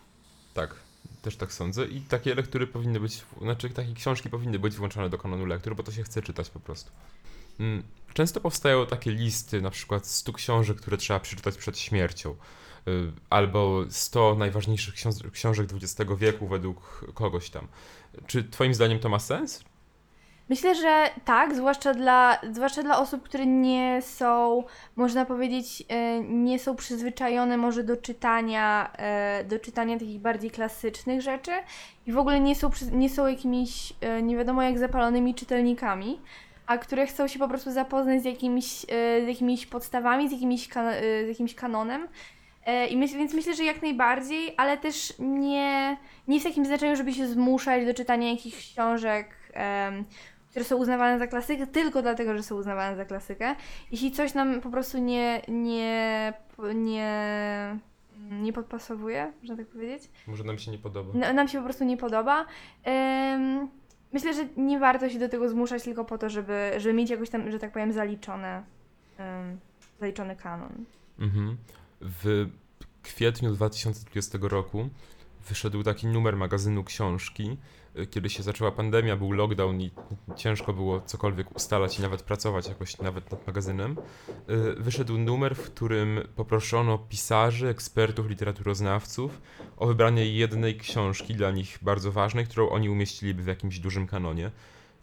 Tak, 0.54 0.76
też 1.22 1.36
tak 1.36 1.54
sądzę. 1.54 1.86
I 1.86 2.02
takie 2.02 2.36
lektury 2.36 2.68
powinny 2.68 3.00
być, 3.00 3.24
znaczy 3.42 3.70
takie 3.70 3.94
książki 3.94 4.30
powinny 4.30 4.60
być 4.60 4.76
włączone 4.76 5.10
do 5.10 5.18
kanonu 5.18 5.46
lektur, 5.46 5.76
bo 5.76 5.84
to 5.84 5.92
się 5.92 6.04
chce 6.04 6.22
czytać 6.22 6.50
po 6.50 6.60
prostu. 6.60 6.92
Mm, 7.60 7.84
Często 8.14 8.42
powstają 8.42 8.86
takie 8.86 9.12
listy, 9.12 9.62
na 9.62 9.70
przykład 9.70 10.06
100 10.06 10.34
książek, 10.34 10.78
które 10.78 10.98
trzeba 10.98 11.20
przeczytać 11.20 11.58
przed 11.58 11.80
śmiercią. 11.80 12.30
Y, 12.88 13.12
Albo 13.30 13.84
100 13.90 14.36
najważniejszych 14.36 14.94
książ- 14.94 15.32
książek 15.32 15.68
XX 15.74 16.12
wieku 16.18 16.48
według 16.48 17.06
kogoś 17.14 17.50
tam. 17.50 17.68
Czy 18.28 18.44
Twoim 18.44 18.74
zdaniem 18.74 19.00
to 19.00 19.10
ma 19.10 19.20
sens? 19.20 19.64
Myślę, 20.50 20.76
że 20.76 21.10
tak, 21.26 21.56
zwłaszcza 21.56 21.94
dla, 21.94 22.38
zwłaszcza 22.52 22.84
dla 22.84 23.00
osób, 23.00 23.24
które 23.24 23.46
nie 23.46 24.02
są, 24.02 24.64
można 24.96 25.26
powiedzieć, 25.26 25.84
e, 25.90 26.20
nie 26.24 26.60
są 26.60 26.76
przyzwyczajone 26.76 27.58
może 27.58 27.84
do 27.84 27.98
czytania, 27.98 28.92
e, 28.98 29.44
do 29.44 29.60
czytania 29.60 30.00
takich 30.00 30.20
bardziej 30.22 30.52
klasycznych 30.52 31.22
rzeczy 31.22 31.52
i 32.08 32.12
w 32.12 32.18
ogóle 32.18 32.40
nie 32.40 32.56
są, 32.56 32.70
nie 32.92 33.10
są 33.10 33.28
jakimiś 33.28 33.94
nie 34.24 34.38
wiadomo 34.38 34.62
jak 34.64 34.80
zapalonymi 34.80 35.36
czytelnikami, 35.36 36.20
a 36.68 36.78
które 36.78 37.08
chcą 37.08 37.28
się 37.28 37.40
po 37.40 37.48
prostu 37.48 37.72
zapoznać 37.72 38.22
z 38.22 38.26
jakimiś, 38.26 38.84
e, 38.84 39.26
z 39.26 39.28
jakimiś 39.28 39.66
podstawami, 39.66 40.30
z 40.30 40.32
jakimiś, 40.32 40.70
e, 40.78 41.02
z 41.26 41.28
jakimś 41.30 41.56
kanonem. 41.56 42.08
E, 42.66 42.88
I 42.88 42.98
myśl, 42.98 43.18
więc 43.18 43.34
myślę, 43.34 43.56
że 43.56 43.64
jak 43.64 43.82
najbardziej, 43.82 44.54
ale 44.58 44.78
też 44.78 45.14
nie, 45.20 45.98
nie 46.28 46.40
w 46.40 46.44
takim 46.44 46.66
znaczeniu, 46.66 46.96
żeby 46.96 47.14
się 47.14 47.28
zmuszać 47.28 47.86
do 47.86 47.94
czytania 47.94 48.32
jakichś 48.32 48.72
książek, 48.74 49.28
em, 49.54 50.06
które 50.50 50.66
są 50.66 50.76
uznawane 50.78 51.20
za 51.20 51.28
klasykę, 51.28 51.68
tylko 51.68 52.02
dlatego, 52.02 52.38
że 52.38 52.44
są 52.44 52.56
uznawane 52.56 52.98
za 52.98 53.06
klasykę. 53.06 53.56
Jeśli 53.92 54.12
coś 54.12 54.34
nam 54.34 54.62
po 54.62 54.70
prostu 54.70 54.98
nie, 54.98 55.42
nie, 55.48 56.34
nie, 56.76 57.14
nie 58.32 58.54
podpasowuje, 58.54 59.32
można 59.42 59.56
tak 59.58 59.68
powiedzieć, 59.68 60.04
Może 60.28 60.44
nam 60.44 60.60
się 60.60 60.72
nie 60.72 60.78
podoba. 60.78 61.20
na- 61.20 61.34
nam 61.34 61.48
się 61.48 61.58
po 61.58 61.64
prostu 61.64 61.84
nie 61.84 61.98
podoba, 61.98 62.46
em, 62.84 63.68
myślę, 64.18 64.34
że 64.34 64.48
nie 64.58 64.80
warto 64.80 65.10
się 65.10 65.20
do 65.20 65.30
tego 65.30 65.50
zmuszać 65.50 65.84
tylko 65.84 66.06
po 66.06 66.18
to, 66.18 66.30
żeby, 66.30 66.72
żeby 66.78 66.94
mieć 66.94 67.10
jakoś 67.10 67.30
tam, 67.30 67.52
że 67.52 67.60
tak 67.60 67.72
powiem, 67.72 67.94
zaliczone, 67.94 68.64
em, 69.18 69.60
zaliczony 70.00 70.36
kanon. 70.36 70.86
Mhm. 71.20 71.58
W 72.02 72.50
kwietniu 73.04 73.52
2020 73.52 74.38
roku 74.42 74.90
wyszedł 75.50 75.84
taki 75.84 76.08
numer 76.08 76.38
magazynu 76.38 76.84
książki. 76.84 77.58
Kiedy 78.12 78.30
się 78.30 78.44
zaczęła 78.44 78.72
pandemia, 78.72 79.16
był 79.16 79.32
lockdown 79.32 79.82
i 79.82 79.92
ciężko 80.36 80.74
było 80.74 81.02
cokolwiek 81.02 81.56
ustalać 81.56 82.00
i 82.00 82.02
nawet 82.02 82.22
pracować 82.22 82.68
jakoś 82.68 82.98
nawet 82.98 83.32
nad 83.32 83.48
magazynem. 83.48 83.98
Y, 84.50 84.76
Wyszedł 84.78 85.18
numer, 85.18 85.56
w 85.56 85.72
którym 85.72 86.20
poproszono 86.36 86.98
pisarzy, 86.98 87.68
ekspertów, 87.68 88.30
literaturoznawców 88.30 89.42
o 89.78 89.88
wybranie 89.88 90.26
jednej 90.26 90.78
książki 90.78 91.36
dla 91.36 91.52
nich 91.52 91.80
bardzo 91.82 92.12
ważnej, 92.12 92.46
którą 92.46 92.70
oni 92.70 92.90
umieściliby 92.90 93.44
w 93.44 93.48
jakimś 93.48 93.80
dużym 93.80 94.08
kanonie. 94.08 94.52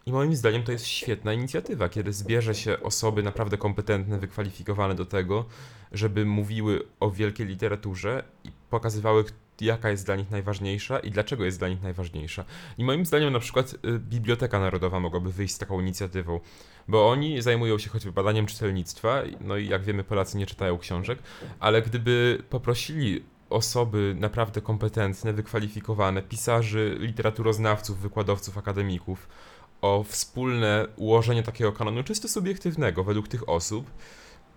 I 0.05 0.11
moim 0.11 0.35
zdaniem 0.35 0.63
to 0.63 0.71
jest 0.71 0.87
świetna 0.87 1.33
inicjatywa, 1.33 1.89
kiedy 1.89 2.13
zbierze 2.13 2.55
się 2.55 2.79
osoby 2.79 3.23
naprawdę 3.23 3.57
kompetentne, 3.57 4.19
wykwalifikowane 4.19 4.95
do 4.95 5.05
tego, 5.05 5.45
żeby 5.91 6.25
mówiły 6.25 6.87
o 6.99 7.11
wielkiej 7.11 7.47
literaturze 7.47 8.23
i 8.43 8.49
pokazywały, 8.69 9.23
jaka 9.61 9.89
jest 9.89 10.05
dla 10.05 10.15
nich 10.15 10.31
najważniejsza 10.31 10.99
i 10.99 11.11
dlaczego 11.11 11.45
jest 11.45 11.59
dla 11.59 11.69
nich 11.69 11.81
najważniejsza. 11.81 12.45
I 12.77 12.83
moim 12.83 13.05
zdaniem 13.05 13.33
na 13.33 13.39
przykład 13.39 13.73
y, 13.73 13.99
Biblioteka 13.99 14.59
Narodowa 14.59 14.99
mogłaby 14.99 15.31
wyjść 15.31 15.53
z 15.53 15.57
taką 15.57 15.81
inicjatywą, 15.81 16.39
bo 16.87 17.09
oni 17.09 17.41
zajmują 17.41 17.77
się 17.77 17.89
choćby 17.89 18.11
badaniem 18.11 18.45
czytelnictwa, 18.45 19.21
no 19.41 19.57
i 19.57 19.67
jak 19.67 19.83
wiemy 19.83 20.03
Polacy 20.03 20.37
nie 20.37 20.45
czytają 20.45 20.77
książek, 20.77 21.19
ale 21.59 21.81
gdyby 21.81 22.43
poprosili 22.49 23.23
osoby 23.49 24.15
naprawdę 24.19 24.61
kompetentne, 24.61 25.33
wykwalifikowane, 25.33 26.21
pisarzy, 26.21 26.97
literaturoznawców, 26.99 27.99
wykładowców, 27.99 28.57
akademików 28.57 29.27
o 29.81 30.03
wspólne 30.03 30.87
ułożenie 30.95 31.43
takiego 31.43 31.71
kanonu 31.71 32.03
czysto 32.03 32.27
subiektywnego 32.27 33.03
według 33.03 33.27
tych 33.27 33.49
osób, 33.49 33.91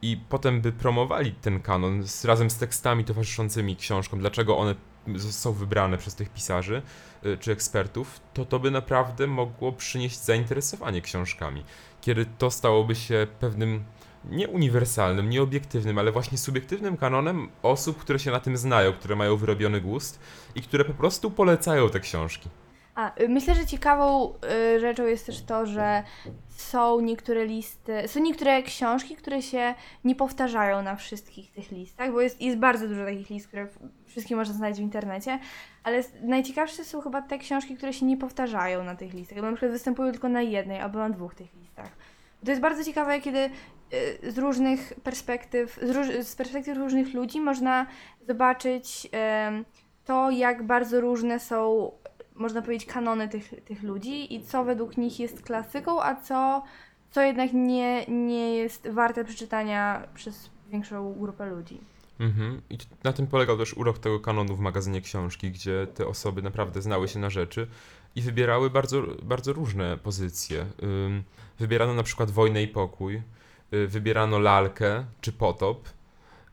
i 0.03 0.17
potem 0.29 0.61
by 0.61 0.73
promowali 0.73 1.33
ten 1.33 1.61
kanon 1.61 2.03
z, 2.03 2.25
razem 2.25 2.51
z 2.51 2.57
tekstami 2.57 3.05
towarzyszącymi 3.05 3.77
książkom, 3.77 4.21
dlaczego 4.21 4.59
one 4.59 4.75
są 5.19 5.53
wybrane 5.53 5.99
przez 5.99 6.15
tych 6.15 6.31
pisarzy 6.31 6.83
y, 7.27 7.39
czy 7.39 7.53
ekspertów, 7.53 8.21
to 8.35 8.45
to 8.45 8.59
by 8.59 8.71
naprawdę 8.71 9.27
mogło 9.27 9.73
przynieść 9.73 10.19
zainteresowanie 10.19 11.03
książkami. 11.03 11.65
Kiedy 12.01 12.27
to 12.39 12.51
stałoby 12.51 12.95
się 12.95 13.27
pewnym 13.41 13.85
nie 14.25 14.49
uniwersalnym, 14.49 15.31
nie 15.31 15.43
obiektywnym, 15.43 15.99
ale 15.99 16.13
właśnie 16.13 16.39
subiektywnym 16.39 16.97
kanonem 16.97 17.49
osób, 17.63 17.99
które 17.99 18.19
się 18.19 18.31
na 18.31 18.41
tym 18.41 18.57
znają, 18.57 18.93
które 18.93 19.17
mają 19.17 19.37
wyrobiony 19.37 19.81
gust 19.81 20.21
i 20.55 20.63
które 20.63 20.85
po 20.85 20.95
prostu 20.95 21.31
polecają 21.31 21.91
te 21.91 22.01
książki. 22.01 22.49
A, 22.99 23.21
y, 23.21 23.29
myślę, 23.29 23.55
że 23.55 23.67
ciekawą 23.67 24.35
y, 24.75 24.81
rzeczą 24.81 25.07
jest 25.07 25.27
też 25.27 25.43
to, 25.43 25.67
że 25.67 26.03
są 26.49 27.01
niektóre 27.01 27.47
listy, 27.47 28.09
są 28.09 28.21
niektóre 28.21 28.63
książki, 28.63 29.17
które 29.17 29.43
się 29.43 29.75
nie 30.05 30.15
powtarzają 30.15 30.83
na 30.83 30.97
wszystkich 30.97 31.53
tych 31.53 31.71
listach, 31.71 32.13
bo 32.13 32.21
jest, 32.21 32.43
jest 32.43 32.59
bardzo 32.59 32.89
dużo 32.89 33.05
takich 33.05 33.31
list, 33.31 33.49
które 33.49 33.69
wszystkie 34.07 34.37
można 34.37 34.55
znaleźć 34.55 34.81
w 34.81 34.83
internecie, 34.83 35.39
ale 35.85 36.03
najciekawsze 36.23 36.85
są 36.85 37.01
chyba 37.01 37.23
te 37.23 37.39
książki, 37.39 37.77
które 37.77 37.93
się 37.93 38.07
nie 38.07 38.17
powtarzają 38.17 38.85
na 38.85 38.95
tych 38.95 39.15
listach, 39.15 39.39
bo 39.39 39.45
na 39.45 39.53
przykład 39.53 39.73
występują 39.73 40.13
tylko 40.13 40.29
na 40.29 40.43
jednej 40.43 40.81
albo 40.81 40.99
na 40.99 41.11
dwóch 41.11 41.35
tych 41.35 41.55
listach. 41.55 41.91
To 42.45 42.51
jest 42.51 42.63
bardzo 42.63 42.85
ciekawe, 42.85 43.21
kiedy 43.21 43.51
y, 44.23 44.33
z 44.33 44.39
różnych 44.39 44.93
perspektyw, 45.03 45.79
z, 45.83 45.91
róż, 45.91 46.07
z 46.23 46.37
perspektyw 46.37 46.79
różnych 46.79 47.15
ludzi 47.15 47.41
można 47.41 47.87
zobaczyć 48.29 49.09
to, 50.05 50.31
jak 50.31 50.63
bardzo 50.63 51.01
różne 51.01 51.41
są 51.41 51.91
można 52.39 52.63
powiedzieć, 52.63 52.89
kanony 52.89 53.29
tych, 53.29 53.55
tych 53.65 53.83
ludzi 53.83 54.35
i 54.35 54.43
co 54.43 54.65
według 54.65 54.97
nich 54.97 55.21
jest 55.21 55.43
klasyką, 55.43 56.03
a 56.03 56.15
co, 56.15 56.63
co 57.11 57.23
jednak 57.23 57.53
nie, 57.53 58.07
nie 58.07 58.57
jest 58.57 58.89
warte 58.89 59.25
przeczytania 59.25 60.09
przez 60.15 60.51
większą 60.71 61.15
grupę 61.15 61.51
ludzi. 61.51 61.81
Mhm. 62.21 62.63
I 62.71 62.79
na 63.05 63.13
tym 63.13 63.27
polegał 63.27 63.59
też 63.59 63.75
urok 63.75 63.99
tego 63.99 64.21
kanonu 64.21 64.57
w 64.57 64.61
magazynie 64.61 65.01
książki, 65.01 65.51
gdzie 65.51 65.87
te 65.95 66.07
osoby 66.07 66.43
naprawdę 66.43 66.83
znały 66.83 67.09
się 67.09 67.19
na 67.19 67.31
rzeczy 67.31 67.67
i 68.15 68.23
wybierały 68.23 68.71
bardzo, 68.71 69.03
bardzo 69.23 69.53
różne 69.53 69.97
pozycje. 69.97 70.67
Wybierano 71.59 71.95
na 71.95 72.03
przykład 72.03 72.31
wojnę 72.31 72.63
i 72.63 72.69
pokój, 72.69 73.23
y, 73.73 73.89
wybierano 73.89 74.39
lalkę 74.39 75.05
czy 75.21 75.33
potop, 75.33 75.89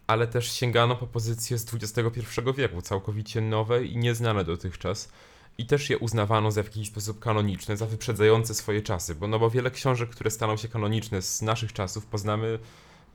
ale 0.08 0.28
też 0.28 0.52
sięgano 0.52 0.96
po 0.96 1.08
pozycje 1.08 1.58
z 1.58 1.74
XXI 1.74 2.22
wieku, 2.56 2.82
całkowicie 2.82 3.42
nowe 3.42 3.86
i 3.86 3.98
nieznane 3.98 4.44
dotychczas. 4.44 5.12
I 5.58 5.66
też 5.66 5.90
je 5.90 5.98
uznawano 5.98 6.52
za 6.52 6.64
w 6.64 6.66
jakiś 6.66 6.88
sposób 6.88 7.20
kanoniczne, 7.20 7.78
za 7.78 7.86
wyprzedzające 7.86 8.54
swoje 8.54 8.82
czasy, 8.82 9.16
bo 9.16 9.28
no 9.28 9.40
bo 9.40 9.50
wiele 9.50 9.72
książek, 9.72 10.10
które 10.10 10.32
staną 10.32 10.58
się 10.58 10.68
kanoniczne 10.68 11.22
z 11.22 11.42
naszych 11.42 11.74
czasów, 11.74 12.06
poznamy 12.06 12.60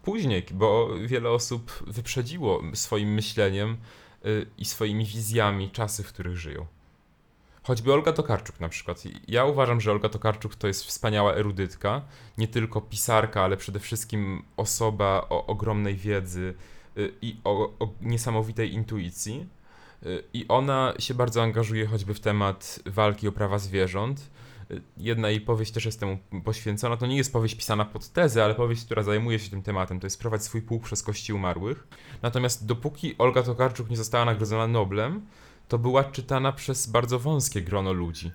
później, 0.02 0.46
bo 0.52 0.88
wiele 1.06 1.30
osób 1.30 1.84
wyprzedziło 1.86 2.62
swoim 2.74 3.14
myśleniem 3.14 3.76
y, 4.26 4.46
i 4.58 4.64
swoimi 4.64 5.04
wizjami 5.04 5.70
czasy, 5.70 6.02
w 6.02 6.08
których 6.08 6.36
żyją. 6.36 6.66
Choćby 7.62 7.92
Olga 7.92 8.12
Tokarczuk 8.12 8.60
na 8.60 8.68
przykład. 8.68 9.02
Ja 9.28 9.44
uważam, 9.44 9.80
że 9.80 9.92
Olga 9.92 10.08
Tokarczuk 10.08 10.54
to 10.54 10.66
jest 10.66 10.84
wspaniała 10.84 11.34
erudytka, 11.34 12.02
nie 12.38 12.48
tylko 12.48 12.80
pisarka, 12.80 13.42
ale 13.42 13.56
przede 13.56 13.80
wszystkim 13.80 14.42
osoba 14.56 15.26
o 15.30 15.46
ogromnej 15.46 15.96
wiedzy 15.96 16.54
y, 16.96 17.12
i 17.22 17.36
o, 17.44 17.72
o 17.78 17.88
niesamowitej 18.00 18.72
intuicji. 18.72 19.46
Y, 20.06 20.22
I 20.32 20.48
ona 20.48 20.94
się 20.98 21.14
bardzo 21.14 21.42
angażuje 21.42 21.86
choćby 21.86 22.14
w 22.14 22.20
temat 22.20 22.80
walki 22.86 23.28
o 23.28 23.32
prawa 23.32 23.58
zwierząt. 23.58 24.30
Y, 24.70 24.82
Jedna 24.96 25.30
jej 25.30 25.40
powieść 25.40 25.72
też 25.72 25.84
jest 25.84 26.00
temu 26.00 26.18
poświęcona. 26.44 26.96
To 26.96 27.06
nie 27.06 27.16
jest 27.16 27.32
powieść 27.32 27.54
pisana 27.54 27.84
pod 27.84 28.08
tezę, 28.08 28.44
ale 28.44 28.54
powieść, 28.54 28.84
która 28.84 29.02
zajmuje 29.02 29.38
się 29.38 29.50
tym 29.50 29.62
tematem. 29.62 30.00
To 30.00 30.06
jest 30.06 30.20
prowadź 30.20 30.42
swój 30.42 30.62
pułk 30.62 30.82
przez 30.84 31.02
kości 31.02 31.32
umarłych. 31.32 31.88
Natomiast 32.22 32.66
dopóki 32.66 33.14
Olga 33.18 33.42
Tokarczuk 33.42 33.90
nie 33.90 33.96
została 33.96 34.24
nagrodzona 34.24 34.66
Noblem, 34.66 35.26
to 35.68 35.78
była 35.78 36.04
czytana 36.04 36.52
przez 36.52 36.86
bardzo 36.86 37.18
wąskie 37.18 37.62
grono 37.62 37.92
ludzi. 37.92 38.32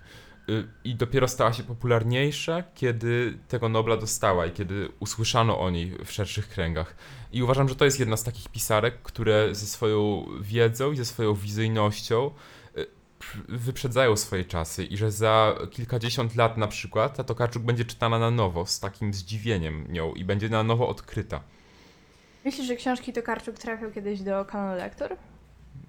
Y, 0.50 0.68
I 0.84 0.96
dopiero 0.96 1.28
stała 1.28 1.54
się 1.54 1.64
popularniejsza, 1.64 2.64
kiedy 2.76 3.38
tego 3.48 3.70
Nobla 3.70 3.98
dostała 3.98 4.46
i 4.46 4.52
kiedy 4.52 4.90
usłyszano 5.00 5.60
o 5.60 5.70
niej 5.70 5.98
w 6.06 6.12
szerszych 6.12 6.50
kręgach. 6.50 6.96
I 7.32 7.44
uważam, 7.44 7.70
że 7.70 7.76
to 7.76 7.86
jest 7.86 8.00
jedna 8.00 8.18
z 8.18 8.24
takich 8.24 8.50
pisarek, 8.50 9.02
które 9.02 9.56
ze 9.56 9.66
swoją 9.66 10.26
wiedzą 10.42 10.92
i 10.92 10.98
ze 10.98 11.06
swoją 11.06 11.34
wizyjnością 11.34 12.32
y, 12.78 12.86
wyprzedzają 13.50 14.16
swoje 14.16 14.46
czasy 14.46 14.84
i 14.84 14.98
że 14.98 15.12
za 15.12 15.56
kilkadziesiąt 15.72 16.36
lat 16.36 16.58
na 16.58 16.68
przykład 16.68 17.18
ta 17.18 17.24
Tokarczuk 17.24 17.64
będzie 17.64 17.86
czytana 17.86 18.20
na 18.20 18.32
nowo, 18.32 18.66
z 18.66 18.80
takim 18.80 19.14
zdziwieniem 19.14 19.94
nią 19.94 20.14
i 20.14 20.26
będzie 20.26 20.50
na 20.50 20.64
nowo 20.64 20.88
odkryta. 20.88 21.42
Myślisz, 22.46 22.68
że 22.68 22.76
książki 22.76 23.14
Tokarczuk 23.14 23.58
trafią 23.58 23.92
kiedyś 23.92 24.22
do 24.22 24.46
kanonu 24.46 24.78
lektur? 24.78 25.18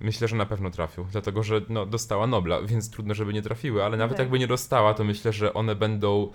Myślę, 0.00 0.28
że 0.28 0.36
na 0.36 0.46
pewno 0.46 0.70
trafią, 0.70 1.04
dlatego 1.12 1.42
że 1.42 1.60
no, 1.68 1.86
dostała 1.86 2.26
Nobla, 2.26 2.62
więc 2.62 2.90
trudno, 2.90 3.14
żeby 3.14 3.32
nie 3.32 3.42
trafiły, 3.42 3.84
ale 3.84 3.96
nawet 3.96 4.16
Tak. 4.16 4.24
jakby 4.24 4.38
nie 4.38 4.46
dostała, 4.46 4.94
to 4.94 5.04
myślę, 5.04 5.32
że 5.32 5.54
one 5.54 5.74
będą, 5.74 6.32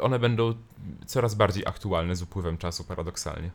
one 0.00 0.18
będą 0.18 0.54
coraz 1.06 1.34
bardziej 1.34 1.66
aktualne 1.66 2.16
z 2.16 2.22
upływem 2.22 2.58
czasu, 2.58 2.84
paradoksalnie. 2.84 3.50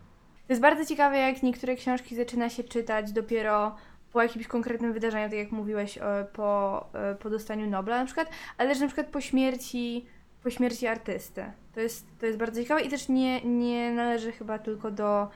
To 0.47 0.53
jest 0.53 0.61
bardzo 0.61 0.85
ciekawe, 0.85 1.17
jak 1.17 1.43
niektóre 1.43 1.75
książki 1.75 2.15
zaczyna 2.15 2.49
się 2.49 2.63
czytać 2.63 3.11
dopiero 3.11 3.75
po 4.13 4.21
jakimś 4.21 4.47
konkretnym 4.47 4.93
wydarzeniu, 4.93 5.29
tak 5.29 5.39
jak 5.39 5.51
mówiłeś, 5.51 5.97
e, 5.97 6.27
po, 6.33 6.85
e, 6.93 7.15
po 7.15 7.29
dostaniu 7.29 7.69
Nobla 7.69 7.99
na 7.99 8.05
przykład, 8.05 8.29
ale 8.57 8.69
też 8.69 8.79
na 8.79 8.87
przykład 8.87 9.07
po 9.07 9.21
śmierci, 9.21 10.05
po 10.43 10.49
śmierci 10.49 10.87
artysty. 10.87 11.43
To 11.73 11.79
jest, 11.79 12.07
to 12.19 12.25
jest 12.25 12.37
bardzo 12.37 12.61
ciekawe 12.61 12.81
i 12.81 12.89
też 12.89 13.09
nie, 13.09 13.41
nie 13.41 13.91
należy 13.91 14.31
chyba 14.31 14.59
tylko 14.59 14.91
do, 14.91 15.27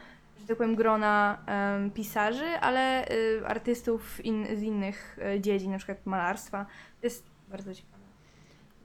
że 0.43 0.47
tak 0.47 0.58
powiem, 0.58 0.75
grona 0.75 1.38
em, 1.45 1.91
pisarzy, 1.91 2.45
ale 2.45 3.12
y, 3.12 3.47
artystów 3.47 4.25
in, 4.25 4.47
z 4.58 4.62
innych 4.62 5.17
y, 5.36 5.41
dziedzin, 5.41 5.71
na 5.71 5.77
przykład 5.77 6.06
malarstwa. 6.06 6.65
To 7.01 7.08
jest 7.08 7.25
bardzo 7.49 7.75
ciekawe. 7.75 8.03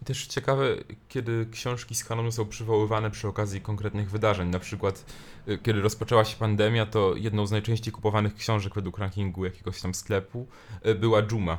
Też 0.05 0.27
ciekawe, 0.27 0.65
kiedy 1.09 1.47
książki 1.53 1.95
z 1.95 2.05
kanonu 2.05 2.33
są 2.33 2.47
przywoływane 2.47 3.11
przy 3.11 3.29
okazji 3.29 3.61
konkretnych 3.61 4.11
wydarzeń. 4.11 4.49
Na 4.49 4.59
przykład, 4.59 5.05
y, 5.49 5.59
kiedy 5.59 5.81
rozpoczęła 5.81 6.25
się 6.25 6.37
pandemia, 6.37 6.87
to 6.87 7.17
jedną 7.17 7.47
z 7.47 7.51
najczęściej 7.51 7.93
kupowanych 7.93 8.35
książek 8.35 8.75
według 8.75 8.99
rankingu 8.99 9.45
jakiegoś 9.45 9.81
tam 9.81 9.95
sklepu 9.95 10.47
y, 10.87 10.95
była 10.95 11.23
Juma. 11.31 11.59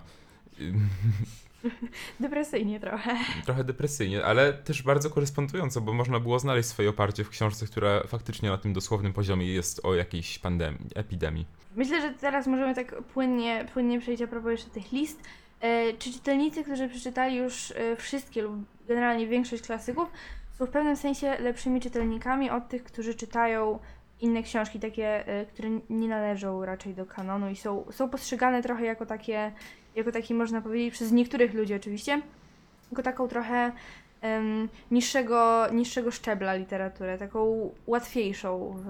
Depresyjnie 2.20 2.80
trochę. 2.80 3.16
Trochę 3.46 3.64
depresyjnie, 3.64 4.26
ale 4.26 4.54
też 4.54 4.84
bardzo 4.84 5.10
korespondująco, 5.10 5.82
bo 5.82 5.94
można 5.94 6.20
było 6.20 6.40
znaleźć 6.40 6.70
swoje 6.70 6.90
oparcie 6.90 7.24
w 7.24 7.30
książce, 7.30 7.66
która 7.66 8.04
faktycznie 8.08 8.50
na 8.50 8.58
tym 8.58 8.74
dosłownym 8.74 9.14
poziomie 9.14 9.54
jest 9.54 9.86
o 9.86 9.96
jakiejś 9.96 10.40
pandemii, 10.40 10.90
epidemii. 10.96 11.46
Myślę, 11.76 12.02
że 12.02 12.10
teraz 12.10 12.48
możemy 12.48 12.76
tak 12.76 13.02
płynnie, 13.04 13.66
płynnie 13.74 14.00
przejść 14.00 14.22
a 14.22 14.28
propos 14.28 14.52
jeszcze 14.52 14.70
tych 14.70 14.92
list. 14.92 15.24
E, 15.62 15.94
czy 15.94 16.14
czytelnicy, 16.14 16.64
którzy 16.64 16.90
przeczytali 16.90 17.36
już 17.36 17.72
e, 17.72 17.96
wszystkie 17.96 18.42
lub 18.42 18.56
generalnie 18.88 19.28
większość 19.28 19.64
klasyków, 19.64 20.10
są 20.60 20.66
w 20.66 20.70
pewnym 20.70 20.96
sensie 20.96 21.38
lepszymi 21.40 21.82
czytelnikami 21.82 22.50
od 22.50 22.70
tych, 22.70 22.84
którzy 22.84 23.16
czytają 23.16 23.80
inne 24.22 24.44
książki, 24.44 24.80
takie, 24.80 25.28
e, 25.28 25.46
które 25.46 25.70
nie 25.90 26.08
należą 26.08 26.66
raczej 26.66 26.94
do 26.94 27.06
kanonu 27.06 27.50
i 27.50 27.56
są, 27.56 27.86
są 27.92 28.10
postrzegane 28.10 28.64
trochę 28.64 28.86
jako 28.86 29.06
takie, 29.06 29.52
jako 29.96 30.12
taki 30.12 30.34
można 30.34 30.62
powiedzieć, 30.62 30.94
przez 30.94 31.12
niektórych 31.12 31.54
ludzi 31.54 31.74
oczywiście, 31.74 32.22
jako 32.92 33.04
taką 33.04 33.28
trochę 33.28 33.72
em, 34.22 34.70
niższego, 34.92 35.68
niższego 35.72 36.12
szczebla 36.12 36.56
literaturę, 36.56 37.18
taką 37.18 37.72
łatwiejszą 37.88 38.76
w, 38.78 38.86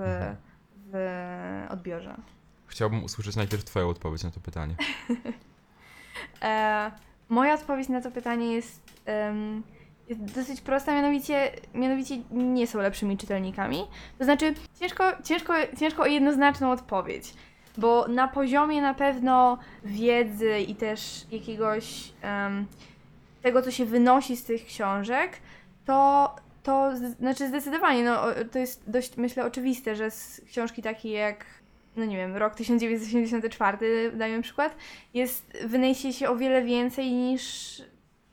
w 0.91 1.67
odbiorze. 1.69 2.15
Chciałbym 2.67 3.03
usłyszeć 3.03 3.35
najpierw 3.35 3.63
Twoją 3.63 3.89
odpowiedź 3.89 4.23
na 4.23 4.31
to 4.31 4.39
pytanie. 4.39 4.75
E, 6.41 6.91
moja 7.29 7.53
odpowiedź 7.53 7.89
na 7.89 8.01
to 8.01 8.11
pytanie 8.11 8.53
jest, 8.53 8.81
em, 9.05 9.63
jest 10.09 10.21
dosyć 10.21 10.61
prosta, 10.61 10.93
mianowicie, 10.93 11.51
mianowicie 11.73 12.17
nie 12.31 12.67
są 12.67 12.81
lepszymi 12.81 13.17
czytelnikami. 13.17 13.85
To 14.17 14.23
znaczy, 14.23 14.53
ciężko, 14.79 15.03
ciężko, 15.23 15.53
ciężko 15.79 16.03
o 16.03 16.05
jednoznaczną 16.05 16.71
odpowiedź, 16.71 17.33
bo 17.79 18.07
na 18.07 18.27
poziomie 18.27 18.81
na 18.81 18.93
pewno 18.93 19.57
wiedzy 19.83 20.59
i 20.59 20.75
też 20.75 21.25
jakiegoś 21.31 22.13
em, 22.21 22.65
tego, 23.41 23.61
co 23.61 23.71
się 23.71 23.85
wynosi 23.85 24.35
z 24.35 24.43
tych 24.43 24.65
książek, 24.65 25.31
to, 25.85 26.35
to 26.63 26.91
znaczy 27.19 27.47
zdecydowanie, 27.47 28.03
no, 28.03 28.23
to 28.51 28.59
jest 28.59 28.89
dość, 28.89 29.17
myślę, 29.17 29.45
oczywiste, 29.45 29.95
że 29.95 30.11
z 30.11 30.41
książki 30.47 30.81
takie 30.81 31.11
jak, 31.11 31.45
no 31.95 32.05
nie 32.05 32.17
wiem, 32.17 32.35
rok 32.35 32.55
1984, 32.55 34.11
dajmy 34.11 34.41
przykład, 34.41 34.75
jest, 35.13 35.57
wyniesie 35.65 36.13
się 36.13 36.29
o 36.29 36.35
wiele 36.35 36.63
więcej 36.63 37.11
niż 37.11 37.43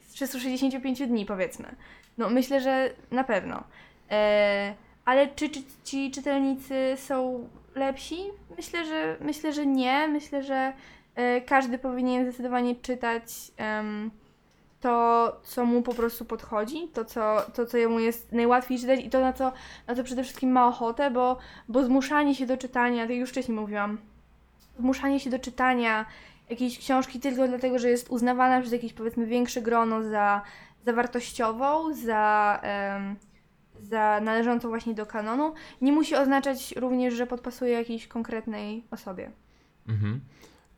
z 0.00 0.12
365 0.12 1.06
dni, 1.06 1.26
powiedzmy. 1.26 1.76
No 2.18 2.30
myślę, 2.30 2.60
że 2.60 2.90
na 3.10 3.24
pewno. 3.24 3.64
E, 4.10 4.74
ale 5.04 5.28
czy, 5.28 5.48
czy 5.48 5.60
ci 5.84 6.10
czytelnicy 6.10 6.94
są 6.96 7.48
lepsi? 7.76 8.16
Myślę, 8.56 8.86
że 8.86 9.16
myślę, 9.20 9.52
że 9.52 9.66
nie. 9.66 10.08
Myślę, 10.08 10.42
że 10.42 10.72
e, 11.14 11.40
każdy 11.40 11.78
powinien 11.78 12.24
zdecydowanie 12.24 12.76
czytać 12.76 13.22
to, 14.80 15.36
co 15.42 15.64
mu 15.64 15.82
po 15.82 15.94
prostu 15.94 16.24
podchodzi, 16.24 16.88
to 16.88 17.04
co, 17.04 17.42
to, 17.54 17.66
co 17.66 17.76
jemu 17.76 17.98
jest 17.98 18.32
najłatwiej 18.32 18.78
czytać 18.78 19.00
i 19.00 19.10
to, 19.10 19.20
na 19.20 19.32
co, 19.32 19.52
na 19.86 19.94
co 19.94 20.04
przede 20.04 20.24
wszystkim 20.24 20.52
ma 20.52 20.68
ochotę, 20.68 21.10
bo, 21.10 21.38
bo 21.68 21.84
zmuszanie 21.84 22.34
się 22.34 22.46
do 22.46 22.56
czytania, 22.56 23.02
tak 23.02 23.10
jak 23.10 23.18
już 23.18 23.30
wcześniej 23.30 23.58
mówiłam, 23.58 23.98
zmuszanie 24.78 25.20
się 25.20 25.30
do 25.30 25.38
czytania 25.38 26.06
jakiejś 26.50 26.78
książki 26.78 27.20
tylko 27.20 27.48
dlatego, 27.48 27.78
że 27.78 27.90
jest 27.90 28.10
uznawana 28.10 28.60
przez 28.60 28.72
jakieś 28.72 28.92
powiedzmy 28.92 29.26
większe 29.26 29.62
grono 29.62 30.02
za, 30.02 30.42
za 30.84 30.92
wartościową, 30.92 31.94
za, 31.94 32.60
za 33.82 34.20
należącą 34.20 34.68
właśnie 34.68 34.94
do 34.94 35.06
kanonu, 35.06 35.54
nie 35.80 35.92
musi 35.92 36.14
oznaczać 36.14 36.74
również, 36.76 37.14
że 37.14 37.26
podpasuje 37.26 37.72
jakiejś 37.72 38.06
konkretnej 38.08 38.84
osobie. 38.90 39.30
Mhm. 39.88 40.20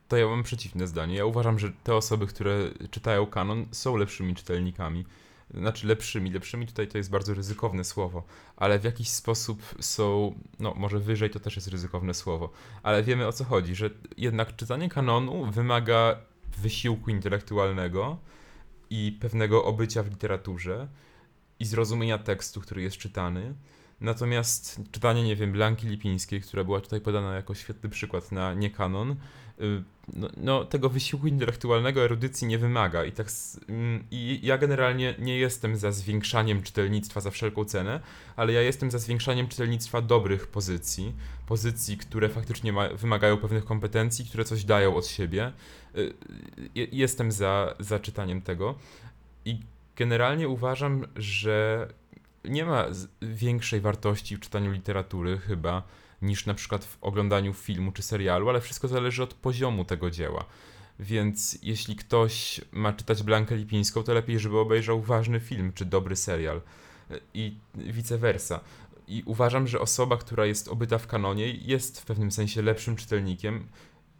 To 0.08 0.16
ja 0.16 0.26
mam 0.26 0.42
przeciwne 0.42 0.86
zdanie. 0.86 1.16
Ja 1.16 1.24
uważam, 1.24 1.58
że 1.58 1.72
te 1.84 1.94
osoby, 1.94 2.26
które 2.26 2.54
czytają 2.90 3.26
kanon, 3.26 3.66
są 3.72 3.96
lepszymi 3.96 4.34
czytelnikami. 4.34 5.04
Znaczy 5.54 5.86
lepszymi. 5.86 6.30
Lepszymi 6.30 6.66
tutaj 6.66 6.88
to 6.88 6.98
jest 6.98 7.10
bardzo 7.10 7.34
ryzykowne 7.34 7.84
słowo, 7.84 8.22
ale 8.56 8.78
w 8.78 8.84
jakiś 8.84 9.08
sposób 9.08 9.62
są, 9.80 10.34
no 10.58 10.74
może 10.74 10.98
wyżej 10.98 11.30
to 11.30 11.40
też 11.40 11.56
jest 11.56 11.68
ryzykowne 11.68 12.14
słowo, 12.14 12.50
ale 12.82 13.02
wiemy 13.02 13.26
o 13.26 13.32
co 13.32 13.44
chodzi, 13.44 13.74
że 13.74 13.90
jednak 14.16 14.56
czytanie 14.56 14.88
kanonu 14.88 15.50
wymaga 15.50 16.16
wysiłku 16.58 17.10
intelektualnego 17.10 18.18
i 18.90 19.18
pewnego 19.20 19.64
obycia 19.64 20.02
w 20.02 20.10
literaturze 20.10 20.88
i 21.60 21.64
zrozumienia 21.64 22.18
tekstu, 22.18 22.60
który 22.60 22.82
jest 22.82 22.96
czytany. 22.96 23.54
Natomiast 24.00 24.80
czytanie, 24.92 25.22
nie 25.22 25.36
wiem, 25.36 25.52
Blanki 25.52 25.86
Lipińskiej, 25.86 26.40
która 26.40 26.64
była 26.64 26.80
tutaj 26.80 27.00
podana 27.00 27.34
jako 27.34 27.54
świetny 27.54 27.88
przykład 27.90 28.32
na 28.32 28.54
nie-kanon, 28.54 29.10
y, 29.60 29.82
no, 30.14 30.28
no, 30.36 30.64
tego 30.64 30.88
wysiłku 30.88 31.26
intelektualnego 31.26 32.04
erudycji 32.04 32.46
nie 32.46 32.58
wymaga. 32.58 33.04
I, 33.04 33.12
tak, 33.12 33.26
mm, 33.68 34.04
I 34.10 34.40
ja 34.42 34.58
generalnie 34.58 35.14
nie 35.18 35.38
jestem 35.38 35.76
za 35.76 35.92
zwiększaniem 35.92 36.62
czytelnictwa 36.62 37.20
za 37.20 37.30
wszelką 37.30 37.64
cenę, 37.64 38.00
ale 38.36 38.52
ja 38.52 38.62
jestem 38.62 38.90
za 38.90 38.98
zwiększaniem 38.98 39.48
czytelnictwa 39.48 40.02
dobrych 40.02 40.46
pozycji, 40.46 41.14
pozycji, 41.46 41.96
które 41.96 42.28
faktycznie 42.28 42.72
ma, 42.72 42.88
wymagają 42.88 43.36
pewnych 43.36 43.64
kompetencji, 43.64 44.24
które 44.24 44.44
coś 44.44 44.64
dają 44.64 44.96
od 44.96 45.06
siebie. 45.06 45.52
Y, 45.96 46.14
je- 46.74 46.86
Jestem 46.92 47.32
za, 47.32 47.74
za 47.78 47.98
czytaniem 48.00 48.42
tego. 48.42 48.74
I 49.44 49.60
generalnie 49.98 50.48
uważam, 50.48 51.06
że 51.16 51.88
nie 52.44 52.64
ma 52.64 52.86
większej 53.22 53.80
wartości 53.80 54.36
w 54.36 54.40
czytaniu 54.40 54.72
literatury 54.72 55.38
chyba 55.38 55.82
niż 56.22 56.46
na 56.46 56.54
przykład 56.54 56.84
w 56.84 56.98
oglądaniu 57.00 57.54
filmu 57.54 57.92
czy 57.92 58.02
serialu, 58.02 58.48
ale 58.48 58.60
wszystko 58.60 58.88
zależy 58.88 59.22
od 59.22 59.34
poziomu 59.34 59.84
tego 59.84 60.10
dzieła. 60.10 60.44
Więc 60.98 61.58
jeśli 61.62 61.96
ktoś 61.96 62.60
ma 62.72 62.92
czytać 62.92 63.22
Blankę 63.22 63.56
Lipińską, 63.56 64.02
to 64.02 64.14
lepiej, 64.14 64.38
żeby 64.38 64.58
obejrzał 64.58 65.02
ważny 65.02 65.40
film 65.40 65.72
czy 65.74 65.84
dobry 65.84 66.16
serial 66.16 66.60
i 67.34 67.56
vice 67.74 68.18
versa. 68.18 68.60
I 69.08 69.22
uważam, 69.26 69.66
że 69.66 69.80
osoba, 69.80 70.16
która 70.16 70.46
jest 70.46 70.68
obyta 70.68 70.98
w 70.98 71.06
kanonie, 71.06 71.50
jest 71.52 72.00
w 72.00 72.04
pewnym 72.04 72.30
sensie 72.30 72.62
lepszym 72.62 72.96
czytelnikiem. 72.96 73.66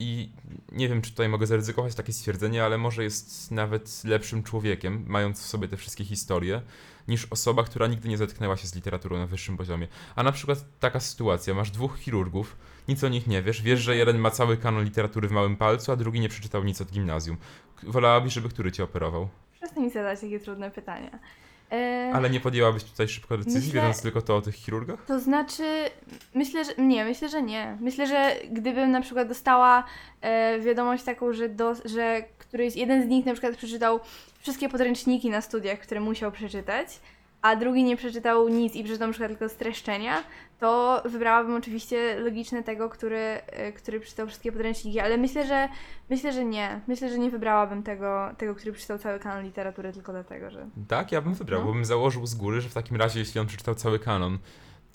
I 0.00 0.30
nie 0.72 0.88
wiem, 0.88 1.02
czy 1.02 1.10
tutaj 1.10 1.28
mogę 1.28 1.46
zaryzykować 1.46 1.94
takie 1.94 2.12
stwierdzenie, 2.12 2.64
ale 2.64 2.78
może 2.78 3.04
jest 3.04 3.50
nawet 3.50 4.04
lepszym 4.04 4.42
człowiekiem, 4.42 5.04
mając 5.06 5.42
w 5.42 5.46
sobie 5.46 5.68
te 5.68 5.76
wszystkie 5.76 6.04
historie, 6.04 6.62
niż 7.08 7.26
osoba, 7.30 7.64
która 7.64 7.86
nigdy 7.86 8.08
nie 8.08 8.16
zetknęła 8.16 8.56
się 8.56 8.66
z 8.66 8.74
literaturą 8.74 9.18
na 9.18 9.26
wyższym 9.26 9.56
poziomie. 9.56 9.88
A 10.16 10.22
na 10.22 10.32
przykład 10.32 10.64
taka 10.80 11.00
sytuacja, 11.00 11.54
masz 11.54 11.70
dwóch 11.70 11.98
chirurgów, 11.98 12.56
nic 12.88 13.04
o 13.04 13.08
nich 13.08 13.26
nie 13.26 13.42
wiesz, 13.42 13.62
wiesz, 13.62 13.80
że 13.80 13.96
jeden 13.96 14.18
ma 14.18 14.30
cały 14.30 14.56
kanon 14.56 14.84
literatury 14.84 15.28
w 15.28 15.32
małym 15.32 15.56
palcu, 15.56 15.92
a 15.92 15.96
drugi 15.96 16.20
nie 16.20 16.28
przeczytał 16.28 16.64
nic 16.64 16.80
od 16.80 16.90
gimnazjum. 16.90 17.36
Wolałabyś, 17.82 18.32
żeby 18.32 18.48
który 18.48 18.72
cię 18.72 18.84
operował? 18.84 19.28
Przestań 19.54 19.84
mi 19.84 19.90
zadać 19.90 20.20
takie 20.20 20.40
trudne 20.40 20.70
pytania. 20.70 21.18
Ale 22.12 22.30
nie 22.30 22.40
podjęłabyś 22.40 22.84
tutaj 22.84 23.08
szybko 23.08 23.38
decyzji, 23.38 23.60
Myślę- 23.60 23.80
wiedząc 23.80 24.02
tylko 24.02 24.22
to 24.22 24.36
o 24.36 24.42
tych 24.42 24.54
chirurgach? 24.54 25.04
To 25.06 25.20
znaczy, 25.20 25.62
myślę, 26.34 26.64
że 26.64 26.72
nie, 26.78 27.04
myślę, 27.04 27.28
że 27.28 27.42
nie. 27.42 27.76
Myślę, 27.80 28.06
że 28.06 28.36
gdybym 28.50 28.90
na 28.90 29.00
przykład 29.00 29.28
dostała 29.28 29.84
e, 30.20 30.60
wiadomość 30.60 31.04
taką, 31.04 31.32
że, 31.32 31.48
do, 31.48 31.74
że 31.84 32.22
któryś 32.38 32.76
jeden 32.76 33.02
z 33.02 33.06
nich 33.06 33.26
na 33.26 33.32
przykład 33.32 33.56
przeczytał 33.56 34.00
wszystkie 34.40 34.68
podręczniki 34.68 35.30
na 35.30 35.40
studiach, 35.40 35.78
które 35.78 36.00
musiał 36.00 36.32
przeczytać, 36.32 37.00
a 37.42 37.56
drugi 37.56 37.84
nie 37.84 37.96
przeczytał 37.96 38.48
nic 38.48 38.74
i 38.74 38.84
przeczytał 38.84 39.08
na 39.08 39.12
przykład 39.12 39.30
tylko 39.30 39.48
streszczenia, 39.48 40.22
to 40.60 41.02
wybrałabym 41.04 41.54
oczywiście 41.56 42.20
logiczne 42.20 42.62
tego, 42.62 42.88
który, 42.88 43.40
y, 43.68 43.72
który 43.72 44.00
przeczytał 44.00 44.26
wszystkie 44.26 44.52
podręczniki, 44.52 45.00
ale 45.00 45.16
myślę, 45.16 45.46
że 45.46 45.68
myślę, 46.10 46.32
że 46.32 46.44
nie. 46.44 46.80
Myślę, 46.88 47.08
że 47.08 47.18
nie 47.18 47.30
wybrałabym 47.30 47.82
tego, 47.82 48.30
tego 48.38 48.54
który 48.54 48.72
przeczytał 48.72 48.98
cały 48.98 49.18
kanon 49.18 49.44
literatury 49.44 49.92
tylko 49.92 50.12
dlatego, 50.12 50.50
że 50.50 50.66
Tak, 50.88 51.12
ja 51.12 51.20
bym 51.20 51.34
wybrał, 51.34 51.60
No. 51.60 51.66
bo 51.66 51.72
bym 51.72 51.84
założył 51.84 52.26
z 52.26 52.34
góry, 52.34 52.60
że 52.60 52.68
w 52.68 52.74
takim 52.74 52.96
razie, 52.96 53.18
jeśli 53.20 53.40
on 53.40 53.46
przeczytał 53.46 53.74
cały 53.74 53.98
kanon, 53.98 54.38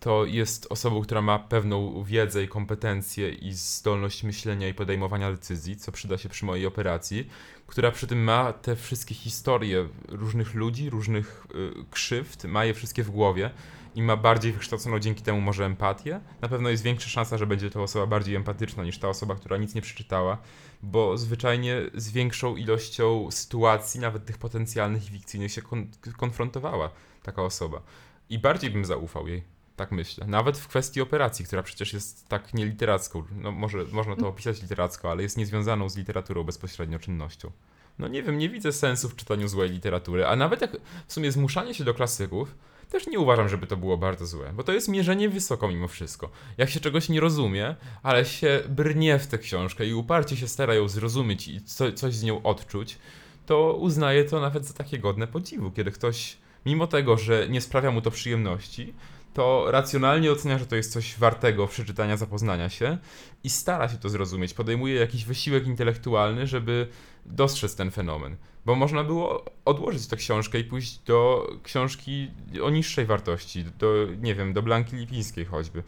to 0.04 0.26
jest 0.26 0.68
osobą, 0.70 1.02
która 1.02 1.22
ma 1.22 1.40
pewną 1.40 2.04
wiedzę 2.04 2.44
i 2.44 2.48
kompetencje 2.48 3.30
i 3.30 3.54
zdolność 3.54 4.24
myślenia 4.24 4.68
i 4.68 4.74
podejmowania 4.74 5.32
decyzji, 5.32 5.78
co 5.78 5.92
przyda 5.92 6.18
się 6.18 6.30
przy 6.30 6.46
mojej 6.46 6.66
operacji, 6.66 7.30
która 7.68 7.92
przy 7.92 8.08
tym 8.08 8.24
ma 8.24 8.54
te 8.54 8.76
wszystkie 8.76 9.16
historie 9.16 9.88
różnych 10.08 10.54
ludzi, 10.54 10.90
różnych 10.90 11.48
y, 11.56 11.86
krzywd, 11.92 12.44
ma 12.44 12.66
je 12.66 12.74
wszystkie 12.74 13.04
w 13.04 13.12
głowie 13.12 13.50
i 13.96 14.02
ma 14.02 14.18
bardziej 14.18 14.52
wykształconą 14.52 15.00
dzięki 15.00 15.24
temu 15.24 15.42
może 15.42 15.66
empatię. 15.66 16.20
Na 16.42 16.48
pewno 16.48 16.70
jest 16.70 16.84
większa 16.84 17.10
szansa, 17.10 17.38
że 17.38 17.48
będzie 17.48 17.70
to 17.70 17.84
osoba 17.84 18.08
bardziej 18.08 18.36
empatyczna 18.36 18.84
niż 18.84 18.98
ta 18.98 19.10
osoba, 19.10 19.36
która 19.36 19.58
nic 19.58 19.76
nie 19.76 19.82
przeczytała, 19.82 20.38
bo 20.82 21.18
zwyczajnie 21.18 21.82
z 21.94 22.12
większą 22.12 22.56
ilością 22.56 23.32
sytuacji, 23.32 24.00
nawet 24.00 24.26
tych 24.26 24.38
potencjalnych 24.38 25.08
i 25.08 25.12
fikcyjnych, 25.12 25.52
się 25.52 25.62
kon- 25.62 25.88
konfrontowała 26.18 26.90
taka 27.22 27.44
osoba. 27.44 27.82
I 28.30 28.40
bardziej 28.40 28.72
bym 28.72 28.86
zaufał 28.86 29.28
jej. 29.28 29.54
Tak 29.76 29.92
myślę. 29.92 30.28
Nawet 30.28 30.58
w 30.58 30.68
kwestii 30.68 31.02
operacji, 31.02 31.46
która 31.46 31.64
przecież 31.64 31.94
jest 31.94 32.28
tak 32.28 32.54
nieliteracką. 32.54 33.24
No 33.42 33.52
może 33.52 33.86
można 33.92 34.16
to 34.16 34.28
opisać 34.28 34.62
literacko, 34.62 35.12
ale 35.12 35.24
jest 35.24 35.38
niezwiązaną 35.38 35.90
z 35.90 35.98
literaturą 35.98 36.44
bezpośrednio 36.44 37.00
czynnością. 37.00 37.52
No 38.00 38.08
nie 38.08 38.24
wiem, 38.24 38.38
nie 38.38 38.50
widzę 38.50 38.72
sensu 38.72 39.10
w 39.10 39.16
czytaniu 39.16 39.48
złej 39.48 39.70
literatury, 39.70 40.26
a 40.26 40.36
nawet 40.36 40.62
jak 40.62 40.72
w 41.08 41.14
sumie 41.14 41.32
zmuszanie 41.32 41.74
się 41.74 41.84
do 41.84 41.94
klasyków, 41.94 42.56
też 42.90 43.08
nie 43.08 43.20
uważam, 43.20 43.50
żeby 43.50 43.68
to 43.68 43.78
było 43.78 43.98
bardzo 43.98 44.26
złe, 44.26 44.54
bo 44.54 44.64
to 44.64 44.74
jest 44.74 44.88
mierzenie 44.88 45.30
wysoko 45.30 45.68
mimo 45.68 45.88
wszystko. 45.88 46.30
Jak 46.58 46.70
się 46.70 46.80
czegoś 46.80 47.10
nie 47.10 47.20
rozumie, 47.20 47.76
ale 48.04 48.26
się 48.26 48.64
brnie 48.70 49.20
w 49.20 49.28
tę 49.28 49.38
książkę 49.38 49.86
i 49.86 49.94
uparcie 49.94 50.38
się 50.38 50.48
stara 50.48 50.74
ją 50.74 50.88
zrozumieć 50.88 51.48
i 51.48 51.62
co, 51.62 51.92
coś 51.92 52.14
z 52.16 52.24
nią 52.24 52.44
odczuć, 52.44 52.98
to 53.46 53.74
uznaję 53.74 54.24
to 54.24 54.42
nawet 54.42 54.66
za 54.66 54.74
takie 54.74 55.00
godne 55.00 55.28
podziwu, 55.28 55.72
kiedy 55.72 55.92
ktoś, 55.92 56.38
mimo 56.66 56.88
tego, 56.88 57.18
że 57.18 57.50
nie 57.50 57.62
sprawia 57.62 57.92
mu 57.92 58.02
to 58.02 58.12
przyjemności, 58.12 58.94
to 59.34 59.72
racjonalnie 59.72 60.32
ocenia, 60.32 60.58
że 60.58 60.66
to 60.66 60.76
jest 60.76 60.92
coś 60.92 61.18
wartego 61.18 61.68
przeczytania, 61.68 62.18
zapoznania 62.18 62.70
się 62.70 62.98
i 63.44 63.50
stara 63.50 63.90
się 63.90 63.98
to 63.98 64.10
zrozumieć. 64.10 64.54
Podejmuje 64.54 64.96
jakiś 64.96 65.26
wysiłek 65.26 65.68
intelektualny, 65.68 66.48
żeby 66.48 66.88
dostrzec 67.26 67.76
ten 67.76 67.92
fenomen. 67.92 68.36
Bo 68.66 68.76
można 68.76 69.04
było 69.04 69.46
odłożyć 69.66 70.08
tę 70.08 70.16
książkę 70.16 70.60
i 70.60 70.64
pójść 70.64 70.98
do 70.98 71.48
książki 71.64 72.32
o 72.64 72.70
niższej 72.70 73.06
wartości, 73.06 73.66
do, 73.78 73.94
nie 74.22 74.36
wiem, 74.36 74.54
do 74.54 74.62
Blanki 74.62 74.96
Lipińskiej 74.96 75.46
choćby. 75.46 75.84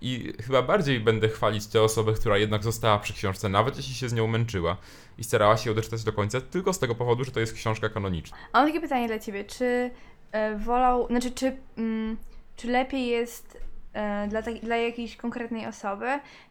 I 0.00 0.32
chyba 0.42 0.62
bardziej 0.62 1.00
będę 1.00 1.28
chwalić 1.28 1.66
tę 1.66 1.82
osobę, 1.82 2.12
która 2.12 2.38
jednak 2.38 2.64
została 2.64 2.98
przy 2.98 3.12
książce, 3.12 3.48
nawet 3.48 3.76
jeśli 3.76 3.94
się 3.94 4.08
z 4.08 4.12
nią 4.12 4.26
męczyła 4.26 4.76
i 5.18 5.24
starała 5.24 5.56
się 5.56 5.70
ją 5.70 5.76
doczytać 5.76 6.04
do 6.04 6.12
końca, 6.12 6.40
tylko 6.40 6.72
z 6.72 6.78
tego 6.78 6.94
powodu, 6.94 7.24
że 7.24 7.30
to 7.30 7.40
jest 7.40 7.52
książka 7.52 7.88
kanoniczna. 7.88 8.36
A 8.52 8.58
Mam 8.58 8.68
takie 8.68 8.80
pytanie 8.80 9.06
dla 9.06 9.18
ciebie. 9.18 9.44
Czy 9.44 9.90
e, 10.32 10.58
wolał, 10.58 11.06
znaczy, 11.06 11.30
czy, 11.30 11.56
mm, 11.76 12.16
czy 12.56 12.68
lepiej 12.68 13.06
jest 13.06 13.58
e, 13.92 14.28
dla, 14.28 14.42
tak, 14.42 14.60
dla 14.60 14.76
jakiejś 14.76 15.16
konkretnej 15.16 15.66
osoby, 15.66 16.06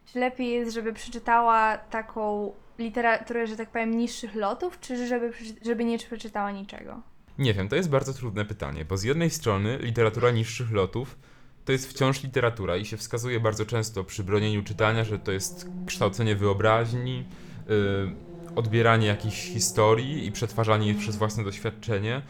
czy 0.06 0.18
lepiej 0.18 0.50
jest, 0.50 0.74
żeby 0.74 0.92
przeczytała 0.92 1.78
taką 1.78 2.52
literaturę, 2.78 3.46
że 3.46 3.56
tak 3.56 3.70
powiem, 3.70 3.98
niższych 3.98 4.34
lotów, 4.34 4.80
czy 4.80 5.06
żeby, 5.06 5.32
żeby 5.64 5.84
nie 5.84 5.98
przeczytała 5.98 6.50
niczego? 6.50 7.02
Nie 7.38 7.54
wiem, 7.54 7.68
to 7.68 7.76
jest 7.76 7.90
bardzo 7.90 8.14
trudne 8.14 8.44
pytanie, 8.44 8.84
bo 8.84 8.96
z 8.96 9.02
jednej 9.02 9.30
strony 9.30 9.78
literatura 9.78 10.30
niższych 10.30 10.72
lotów 10.72 11.16
to 11.64 11.72
jest 11.72 11.90
wciąż 11.90 12.22
literatura 12.22 12.76
i 12.76 12.84
się 12.84 12.96
wskazuje 12.96 13.40
bardzo 13.40 13.66
często 13.66 14.04
przy 14.04 14.24
bronieniu 14.24 14.62
czytania, 14.62 15.04
że 15.04 15.18
to 15.18 15.32
jest 15.32 15.68
kształcenie 15.86 16.36
wyobraźni, 16.36 17.24
yy, 17.68 18.14
odbieranie 18.56 19.06
jakichś 19.06 19.36
historii 19.36 20.26
i 20.26 20.32
przetwarzanie 20.32 20.90
ich 20.90 20.98
przez 20.98 21.16
własne 21.16 21.44
doświadczenie, 21.44 22.22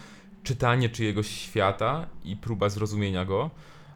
czytanie 0.43 0.89
czyjegoś 0.89 1.29
świata 1.29 2.07
i 2.25 2.37
próba 2.37 2.69
zrozumienia 2.69 3.25
go. 3.25 3.51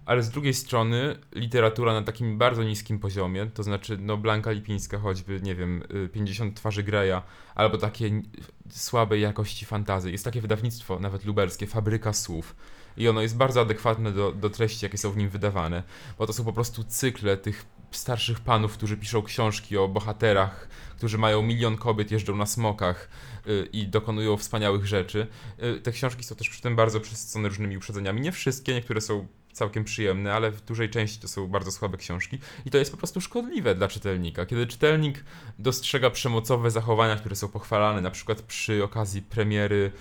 Ale 0.06 0.22
z 0.22 0.30
drugiej 0.30 0.54
strony 0.54 1.16
literatura 1.34 1.92
na 1.92 2.02
takim 2.02 2.38
bardzo 2.38 2.64
niskim 2.64 2.98
poziomie, 2.98 3.46
to 3.46 3.62
znaczy 3.62 3.98
no 4.00 4.16
Blanka 4.16 4.50
Lipińska 4.50 4.98
choćby, 4.98 5.40
nie 5.40 5.54
wiem, 5.54 5.82
y, 6.04 6.08
50 6.08 6.56
twarzy 6.56 6.82
Greya, 6.82 7.22
albo 7.54 7.78
takie 7.78 8.22
słabej 8.70 9.22
jakości 9.22 9.66
fantazy. 9.66 10.10
Jest 10.12 10.24
takie 10.24 10.40
wydawnictwo, 10.40 11.00
nawet 11.00 11.24
lubelskie, 11.24 11.66
Fabryka 11.66 12.12
Słów. 12.12 12.56
I 12.96 13.08
ono 13.08 13.22
jest 13.22 13.36
bardzo 13.36 13.60
adekwatne 13.60 14.12
do, 14.12 14.32
do 14.32 14.50
treści, 14.50 14.84
jakie 14.84 14.98
są 14.98 15.10
w 15.10 15.16
nim 15.16 15.28
wydawane, 15.28 15.82
bo 16.18 16.26
to 16.26 16.32
są 16.32 16.44
po 16.44 16.52
prostu 16.52 16.84
cykle 16.84 17.36
tych 17.36 17.66
starszych 17.90 18.40
panów, 18.40 18.72
którzy 18.72 18.96
piszą 18.96 19.22
książki 19.22 19.76
o 19.76 19.88
bohaterach, 19.88 20.68
którzy 20.96 21.18
mają 21.18 21.42
milion 21.42 21.76
kobiet, 21.76 22.10
jeżdżą 22.10 22.36
na 22.36 22.46
smokach 22.46 23.08
y, 23.46 23.68
i 23.72 23.88
dokonują 23.88 24.36
wspaniałych 24.36 24.86
rzeczy. 24.86 25.26
Y, 25.62 25.80
te 25.80 25.92
książki 25.92 26.24
są 26.24 26.34
też 26.34 26.48
przy 26.48 26.62
tym 26.62 26.76
bardzo 26.76 27.00
przesycone 27.00 27.48
różnymi 27.48 27.76
uprzedzeniami. 27.76 28.20
Nie 28.20 28.32
wszystkie, 28.32 28.74
niektóre 28.74 29.00
są 29.00 29.26
całkiem 29.52 29.84
przyjemne, 29.84 30.34
ale 30.34 30.50
w 30.50 30.60
dużej 30.60 30.90
części 30.90 31.20
to 31.20 31.28
są 31.28 31.48
bardzo 31.48 31.72
słabe 31.72 31.96
książki 31.96 32.38
i 32.64 32.70
to 32.70 32.78
jest 32.78 32.90
po 32.90 32.96
prostu 32.96 33.20
szkodliwe 33.20 33.74
dla 33.74 33.88
czytelnika. 33.88 34.46
Kiedy 34.46 34.66
czytelnik 34.66 35.24
dostrzega 35.58 36.10
przemocowe 36.10 36.70
zachowania, 36.70 37.16
które 37.16 37.36
są 37.36 37.48
pochwalane, 37.48 38.00
na 38.00 38.10
przykład 38.10 38.42
przy 38.42 38.84
okazji 38.84 39.22
premiery 39.22 39.92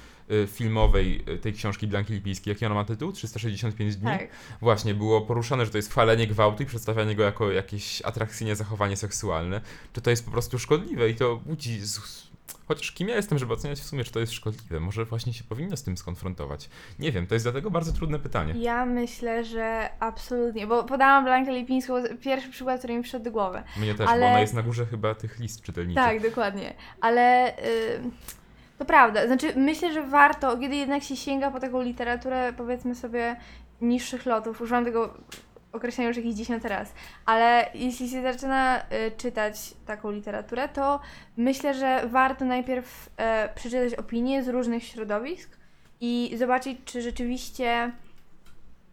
filmowej 0.48 1.24
y, 1.30 1.38
tej 1.38 1.54
książki 1.54 1.88
Blanki 1.88 2.14
Lipińskiej, 2.14 2.52
jaki 2.52 2.66
ona 2.66 2.76
ma 2.76 2.86
tytuł? 2.86 3.12
365 3.12 3.96
dni? 3.96 4.12
Tak. 4.12 4.28
Właśnie, 4.62 4.94
było 4.94 5.22
poruszane, 5.22 5.66
że 5.66 5.72
to 5.72 5.78
jest 5.78 5.92
chwalenie 5.92 6.28
gwałtu 6.28 6.64
i 6.64 6.66
przedstawianie 6.66 7.16
go 7.16 7.24
jako 7.24 7.52
jakieś 7.52 8.02
atrakcyjne 8.02 8.56
zachowanie 8.56 8.98
seksualne, 8.98 9.62
czy 9.94 10.02
to 10.02 10.10
jest 10.10 10.26
po 10.26 10.32
prostu 10.32 10.60
szkodliwe 10.60 11.10
i 11.10 11.16
to 11.16 11.36
budzi... 11.36 11.80
Chociaż 12.68 12.92
kim 12.92 13.10
ja 13.10 13.16
jestem, 13.16 13.38
żeby 13.38 13.54
oceniać 13.54 13.80
w 13.80 13.84
sumie, 13.84 14.04
czy 14.04 14.12
to 14.12 14.20
jest 14.20 14.34
szkodliwe? 14.34 14.80
Może 14.80 15.06
właśnie 15.06 15.34
się 15.34 15.44
powinno 15.44 15.78
z 15.78 15.84
tym 15.84 15.98
skonfrontować. 15.98 16.70
Nie 17.00 17.12
wiem, 17.12 17.28
to 17.28 17.36
jest 17.36 17.46
dlatego 17.46 17.72
bardzo 17.72 17.94
trudne 17.94 18.20
pytanie. 18.20 18.54
Ja 18.58 18.86
myślę, 18.86 19.44
że 19.44 19.90
absolutnie, 20.00 20.68
bo 20.68 20.84
podałam 20.84 21.24
Blankę 21.24 21.52
Lipińską, 21.52 21.94
pierwszy 22.22 22.50
przykład, 22.50 22.80
który 22.80 22.94
mi 22.98 23.02
przyszedł 23.04 23.26
do 23.26 23.32
głowy. 23.32 23.64
Mnie 23.78 23.96
też, 23.96 24.10
Ale- 24.10 24.22
bo 24.22 24.28
ona 24.28 24.40
jest 24.40 24.54
na 24.54 24.64
górze 24.64 24.86
chyba 24.86 25.16
tych 25.16 25.40
list 25.40 25.62
czytelniczych. 25.62 26.04
Tak, 26.04 26.22
dokładnie. 26.22 26.74
Ale 27.02 27.58
y, 27.58 28.02
to 28.78 28.86
prawda. 28.86 29.28
Znaczy, 29.28 29.54
myślę, 29.56 29.94
że 29.94 30.04
warto, 30.04 30.58
kiedy 30.58 30.76
jednak 30.76 31.04
się 31.04 31.16
sięga 31.16 31.52
po 31.52 31.60
taką 31.60 31.82
literaturę, 31.82 32.54
powiedzmy 32.58 32.96
sobie, 32.96 33.36
niższych 33.82 34.26
lotów, 34.26 34.62
używam 34.62 34.86
tego 34.86 35.14
określenia 35.72 36.08
już 36.08 36.18
jakiś 36.18 36.36
dziesiąty 36.36 36.70
raz, 36.70 36.94
ale 37.26 37.70
jeśli 37.74 38.10
się 38.10 38.22
zaczyna 38.22 38.80
y, 38.80 38.84
czytać 39.18 39.74
taką 39.86 40.12
literaturę, 40.12 40.70
to 40.70 41.00
myślę, 41.38 41.74
że 41.74 42.02
warto 42.08 42.46
najpierw 42.46 43.10
e, 43.18 43.50
przeczytać 43.56 43.96
opinie 43.96 44.44
z 44.44 44.48
różnych 44.48 44.84
środowisk 44.84 45.58
i 46.02 46.36
zobaczyć, 46.38 46.78
czy 46.86 47.02
rzeczywiście 47.02 47.92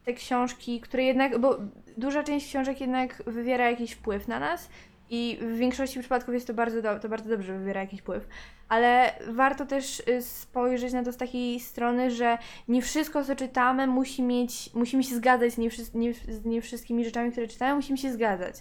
te 0.05 0.13
książki, 0.13 0.81
które 0.81 1.05
jednak, 1.05 1.39
bo 1.39 1.59
duża 1.97 2.23
część 2.23 2.47
książek 2.47 2.81
jednak 2.81 3.23
wywiera 3.27 3.71
jakiś 3.71 3.93
wpływ 3.93 4.29
na 4.29 4.39
nas 4.39 4.69
i 5.15 5.39
w 5.41 5.57
większości 5.57 6.01
przypadków 6.01 6.35
jest 6.35 6.47
to 6.47 6.55
bardzo, 6.55 6.83
do, 6.83 6.99
to 6.99 7.09
bardzo 7.09 7.31
dobrze 7.31 7.59
wywiera 7.59 7.81
jakiś 7.81 8.01
wpływ, 8.01 8.29
ale 8.69 9.13
warto 9.29 9.67
też 9.67 10.03
y, 10.09 10.23
spojrzeć 10.23 10.93
na 10.93 11.05
to 11.05 11.13
z 11.13 11.17
takiej 11.17 11.61
strony, 11.61 12.11
że 12.11 12.39
nie 12.69 12.83
wszystko, 12.83 13.25
co 13.25 13.37
czytamy, 13.37 13.87
musi 13.87 14.23
mieć, 14.23 14.71
musimy 14.75 15.05
się 15.05 15.15
zgadzać 15.15 15.53
z 15.53 15.59
nie, 15.59 15.69
nie, 15.95 16.15
z 16.15 16.45
nie 16.45 16.63
wszystkimi 16.63 17.05
rzeczami, 17.05 17.33
które 17.33 17.49
czytamy, 17.49 17.75
musimy 17.75 17.99
się 17.99 18.13
zgadzać. 18.13 18.55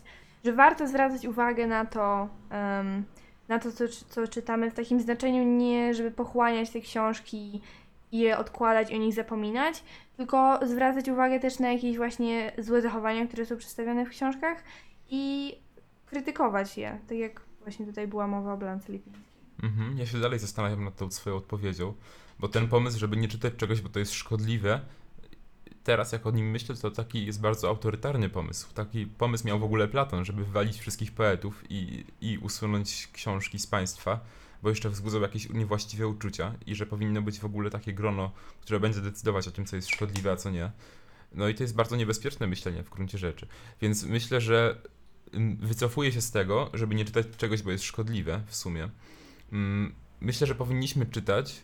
Że 0.46 0.54
warto 0.54 0.88
zwracać 0.88 1.26
uwagę 1.26 1.68
na 1.68 1.86
to, 1.86 2.30
em, 2.50 3.04
na 3.48 3.60
to, 3.60 3.72
co, 3.72 3.88
co 4.10 4.28
czytamy 4.28 4.72
w 4.72 4.74
takim 4.74 5.02
znaczeniu, 5.02 5.44
nie 5.44 5.94
żeby 5.94 6.12
pochłaniać 6.12 6.70
te 6.70 6.82
książki 6.82 7.62
i 8.12 8.20
je 8.20 8.38
odkładać 8.38 8.92
i 8.92 8.96
o 8.96 8.98
nich 8.98 9.14
zapominać, 9.14 9.84
tylko 10.18 10.60
zwracać 10.68 11.10
uwagę 11.10 11.40
też 11.40 11.60
na 11.60 11.72
jakieś 11.72 11.98
właśnie 11.98 12.52
złe 12.58 12.82
zachowania, 12.82 13.28
które 13.28 13.46
są 13.46 13.58
przedstawione 13.58 14.06
w 14.06 14.10
książkach 14.10 14.64
i 15.10 15.56
krytykować 16.12 16.78
je, 16.78 17.00
tak 17.08 17.18
jak 17.18 17.42
właśnie 17.62 17.86
tutaj 17.86 18.08
była 18.08 18.28
mowa 18.28 18.54
o 18.54 18.58
Blance 18.58 18.92
Lipińskiej. 18.92 19.32
Mhm, 19.64 19.98
ja 19.98 20.06
się 20.06 20.20
dalej 20.20 20.40
zastanawiam 20.40 20.84
nad 20.84 20.96
tą 20.96 21.12
swoją 21.12 21.36
odpowiedzią, 21.36 21.94
bo 22.40 22.48
ten 22.48 22.68
pomysł, 22.68 23.00
żeby 23.00 23.18
nie 23.18 23.28
czytać 23.28 23.54
czegoś, 23.58 23.82
bo 23.82 23.90
to 23.90 24.00
jest 24.00 24.14
szkodliwe, 24.14 24.82
teraz 25.84 26.12
jak 26.12 26.28
o 26.28 26.32
nim 26.32 26.52
myślę, 26.52 26.76
to 26.76 26.92
taki 26.92 27.26
jest 27.26 27.42
bardzo 27.42 27.70
autorytarny 27.70 28.30
pomysł. 28.30 28.74
Taki 28.74 29.06
pomysł 29.06 29.48
miał 29.48 29.60
w 29.60 29.64
ogóle 29.64 29.88
Platon, 29.88 30.26
żeby 30.26 30.46
wywalić 30.46 30.80
wszystkich 30.80 31.12
poetów 31.12 31.64
i, 31.70 32.06
i 32.22 32.38
usunąć 32.38 33.10
książki 33.14 33.60
z 33.60 33.68
państwa, 33.68 34.20
bo 34.64 34.70
jeszcze 34.70 34.90
wzbudzał 34.90 35.22
jakieś 35.22 35.50
niewłaściwe 35.50 36.08
uczucia 36.08 36.54
i 36.66 36.76
że 36.76 36.86
powinno 36.86 37.22
być 37.22 37.40
w 37.40 37.46
ogóle 37.46 37.70
takie 37.70 37.94
grono, 37.94 38.32
które 38.62 38.80
będzie 38.80 39.02
decydować 39.02 39.48
o 39.48 39.52
tym, 39.52 39.66
co 39.66 39.76
jest 39.76 39.90
szkodliwe, 39.90 40.32
a 40.32 40.36
co 40.36 40.50
nie. 40.50 40.72
No 41.34 41.48
i 41.48 41.56
to 41.56 41.64
jest 41.64 41.76
bardzo 41.76 41.96
niebezpieczne 41.96 42.48
myślenie 42.48 42.84
w 42.84 42.90
gruncie 42.90 43.18
rzeczy. 43.18 43.48
Więc 43.82 44.04
myślę, 44.04 44.42
że 44.42 44.82
wycofuję 45.60 46.12
się 46.12 46.22
z 46.22 46.32
tego, 46.32 46.70
żeby 46.74 46.96
nie 46.96 47.06
czytać 47.06 47.26
czegoś, 47.38 47.62
bo 47.62 47.72
jest 47.72 47.84
szkodliwe 47.84 48.42
w 48.48 48.56
sumie. 48.56 48.90
Mm, 49.52 49.94
Myślę, 50.22 50.48
że 50.48 50.56
powinniśmy 50.56 51.06
czytać 51.06 51.62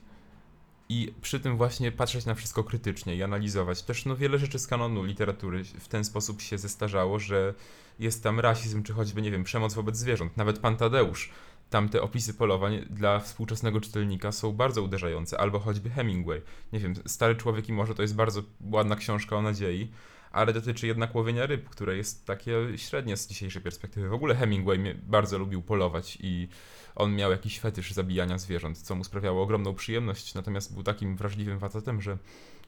i 0.89 1.13
przy 1.21 1.39
tym 1.39 1.57
właśnie 1.57 1.91
patrzeć 1.91 2.25
na 2.25 2.35
wszystko 2.35 2.63
krytycznie 2.63 3.15
i 3.15 3.23
analizować. 3.23 3.83
Też 3.83 4.05
no, 4.05 4.15
wiele 4.15 4.37
rzeczy 4.37 4.59
z 4.59 4.67
kanonu 4.67 5.03
literatury 5.03 5.63
w 5.63 5.87
ten 5.87 6.03
sposób 6.03 6.41
się 6.41 6.57
zestarzało, 6.57 7.19
że 7.19 7.53
jest 7.99 8.23
tam 8.23 8.39
rasizm, 8.39 8.83
czy 8.83 8.93
choćby, 8.93 9.21
nie 9.21 9.31
wiem, 9.31 9.43
przemoc 9.43 9.73
wobec 9.73 9.97
zwierząt. 9.97 10.37
Nawet 10.37 10.59
pan 10.59 10.77
Tadeusz, 10.77 11.31
tamte 11.69 12.01
opisy 12.01 12.33
polowań 12.33 12.85
dla 12.89 13.19
współczesnego 13.19 13.81
czytelnika 13.81 14.31
są 14.31 14.53
bardzo 14.53 14.81
uderzające, 14.81 15.39
albo 15.39 15.59
choćby 15.59 15.89
Hemingway. 15.89 16.41
Nie 16.73 16.79
wiem, 16.79 16.93
Stary 17.05 17.35
Człowiek 17.35 17.69
i 17.69 17.73
Morze 17.73 17.95
to 17.95 18.01
jest 18.01 18.15
bardzo 18.15 18.43
ładna 18.71 18.95
książka 18.95 19.35
o 19.35 19.41
nadziei, 19.41 19.91
ale 20.31 20.53
dotyczy 20.53 20.87
jednak 20.87 21.15
łowienia 21.15 21.45
ryb, 21.45 21.69
które 21.69 21.97
jest 21.97 22.25
takie 22.25 22.53
średnie 22.77 23.17
z 23.17 23.27
dzisiejszej 23.27 23.61
perspektywy. 23.61 24.09
W 24.09 24.13
ogóle 24.13 24.35
Hemingway 24.35 24.79
mnie 24.79 24.95
bardzo 25.03 25.37
lubił 25.37 25.61
polować 25.61 26.17
i 26.21 26.47
on 26.95 27.15
miał 27.15 27.31
jakiś 27.31 27.59
fetysz 27.59 27.91
zabijania 27.93 28.37
zwierząt, 28.37 28.77
co 28.77 28.95
mu 28.95 29.03
sprawiało 29.03 29.43
ogromną 29.43 29.75
przyjemność, 29.75 30.33
natomiast 30.35 30.73
był 30.73 30.83
takim 30.83 31.15
wrażliwym 31.17 31.59
facetem, 31.59 32.01
że 32.01 32.17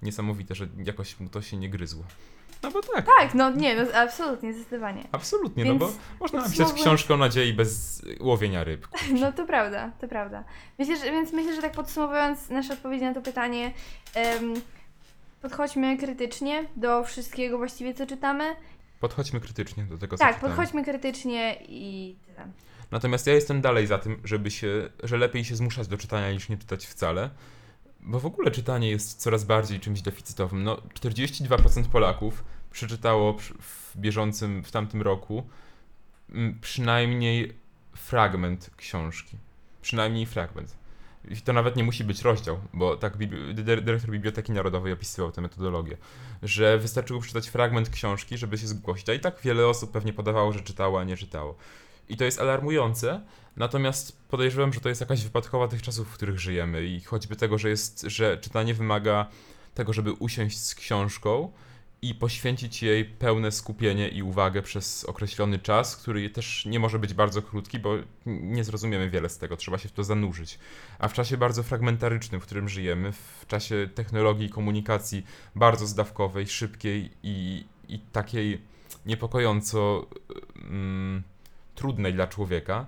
niesamowite, 0.02 0.56
że 0.56 0.68
jakoś 0.86 1.20
mu 1.20 1.30
to 1.30 1.42
się 1.42 1.58
nie 1.58 1.70
gryzło. 1.70 2.04
No 2.64 2.72
bo 2.72 2.82
tak. 2.82 3.06
Tak, 3.20 3.34
no 3.34 3.52
nie, 3.52 3.76
no 3.76 3.94
absolutnie, 3.94 4.54
zdecydowanie. 4.54 5.08
Absolutnie, 5.12 5.64
Więc 5.64 5.80
no 5.82 5.88
bo 5.88 5.94
można 6.20 6.40
napisać 6.40 6.58
podsumowując- 6.68 6.82
książkę 6.82 7.14
o 7.14 7.18
nadziei 7.18 7.54
bez 7.54 8.02
łowienia 8.20 8.64
ryb. 8.64 8.88
No 9.22 9.32
to 9.32 9.46
prawda, 9.46 9.92
to 10.02 10.08
prawda. 10.08 10.44
Myślę, 10.80 10.98
że, 10.98 11.04
więc 11.12 11.34
myślę, 11.34 11.56
że 11.56 11.62
tak 11.62 11.72
podsumowując 11.72 12.50
nasze 12.50 12.74
odpowiedzi 12.74 13.04
na 13.06 13.14
to 13.14 13.22
pytanie, 13.22 13.74
em, 14.16 14.54
podchodźmy 15.42 15.98
krytycznie 15.98 16.66
do 16.76 17.04
wszystkiego 17.04 17.58
właściwie, 17.58 17.94
co 17.94 18.06
czytamy. 18.06 18.56
Podchodźmy 19.00 19.40
krytycznie 19.40 19.84
do 19.84 19.98
tego, 19.98 20.18
co 20.18 20.24
Tak, 20.24 20.36
czytamy. 20.36 20.56
podchodźmy 20.56 20.84
krytycznie 20.84 21.58
i 21.68 22.16
tyle. 22.26 22.48
Natomiast 22.92 23.28
ja 23.28 23.34
jestem 23.34 23.62
dalej 23.62 23.88
za 23.88 23.98
tym, 23.98 24.22
żeby 24.24 24.52
się, 24.52 24.90
że 25.04 25.18
lepiej 25.18 25.46
się 25.46 25.56
zmuszać 25.56 25.88
do 25.88 25.98
czytania 25.98 26.32
niż 26.32 26.50
nie 26.50 26.58
czytać 26.58 26.86
wcale. 26.86 27.30
Bo 28.00 28.20
w 28.20 28.26
ogóle 28.26 28.52
czytanie 28.52 28.90
jest 28.90 29.22
coraz 29.22 29.44
bardziej 29.44 29.80
czymś 29.80 30.02
deficytowym. 30.02 30.64
No, 30.64 30.76
42% 30.76 31.84
Polaków 31.84 32.44
przeczytało 32.72 33.38
w 33.60 33.98
bieżącym, 33.98 34.64
w 34.64 34.72
tamtym 34.72 35.02
roku 35.02 35.44
mm, 36.30 36.60
przynajmniej 36.62 37.54
fragment 37.96 38.70
książki. 38.78 39.38
Przynajmniej 39.82 40.26
fragment. 40.26 40.76
I 41.28 41.42
to 41.42 41.54
nawet 41.54 41.76
nie 41.76 41.84
musi 41.84 42.04
być 42.04 42.22
rozdział, 42.22 42.60
bo 42.74 42.98
tak 42.98 43.18
dyrektor 43.54 44.12
Biblioteki 44.12 44.52
Narodowej 44.52 44.94
opisywał 44.94 45.32
tę 45.32 45.42
metodologię, 45.42 45.98
że 46.44 46.78
wystarczyło 46.78 47.20
przeczytać 47.20 47.48
fragment 47.48 47.90
książki, 47.90 48.38
żeby 48.38 48.58
się 48.58 48.68
zgłosić. 48.68 49.10
A 49.10 49.14
i 49.14 49.20
tak 49.20 49.40
wiele 49.44 49.68
osób 49.68 49.92
pewnie 49.92 50.14
podawało, 50.14 50.52
że 50.52 50.62
czytało, 50.62 51.00
a 51.00 51.04
nie 51.04 51.18
czytało. 51.18 51.56
I 52.10 52.18
to 52.18 52.24
jest 52.24 52.40
alarmujące, 52.40 53.22
natomiast 53.58 54.28
podejrzewam, 54.28 54.74
że 54.74 54.80
to 54.80 54.90
jest 54.90 55.02
jakaś 55.02 55.24
wypadkowa 55.24 55.68
tych 55.68 55.82
czasów, 55.82 56.08
w 56.08 56.14
których 56.14 56.40
żyjemy 56.40 56.86
i 56.86 57.02
choćby 57.02 57.36
tego, 57.36 57.58
że 57.58 57.70
jest, 57.70 58.02
że 58.02 58.38
czytanie 58.38 58.74
wymaga 58.74 59.26
tego, 59.74 59.94
żeby 59.94 60.14
usiąść 60.14 60.60
z 60.60 60.76
książką 60.76 61.52
i 62.02 62.16
poświęcić 62.16 62.84
jej 62.84 63.06
pełne 63.06 63.52
skupienie 63.52 64.10
i 64.10 64.24
uwagę 64.24 64.62
przez 64.62 65.04
określony 65.04 65.60
czas, 65.60 65.98
który 65.98 66.30
też 66.30 66.66
nie 66.66 66.80
może 66.80 67.00
być 67.00 67.14
bardzo 67.14 67.42
krótki, 67.42 67.80
bo 67.80 67.96
nie 68.26 68.64
zrozumiemy 68.64 69.10
wiele 69.10 69.30
z 69.30 69.38
tego, 69.38 69.58
trzeba 69.58 69.78
się 69.78 69.90
w 69.90 69.92
to 69.92 70.04
zanurzyć. 70.04 70.60
A 71.00 71.08
w 71.08 71.14
czasie 71.14 71.38
bardzo 71.38 71.64
fragmentarycznym, 71.64 72.42
w 72.42 72.46
którym 72.46 72.70
żyjemy, 72.70 73.12
w 73.12 73.46
czasie 73.48 73.90
technologii 73.96 74.50
komunikacji 74.50 75.26
bardzo 75.56 75.88
zdawkowej, 75.88 76.48
szybkiej 76.48 77.10
i, 77.24 77.66
i 77.88 78.00
takiej 78.00 78.62
niepokojąco 79.06 80.08
mm, 80.56 81.24
trudnej 81.76 82.14
dla 82.14 82.28
człowieka, 82.28 82.86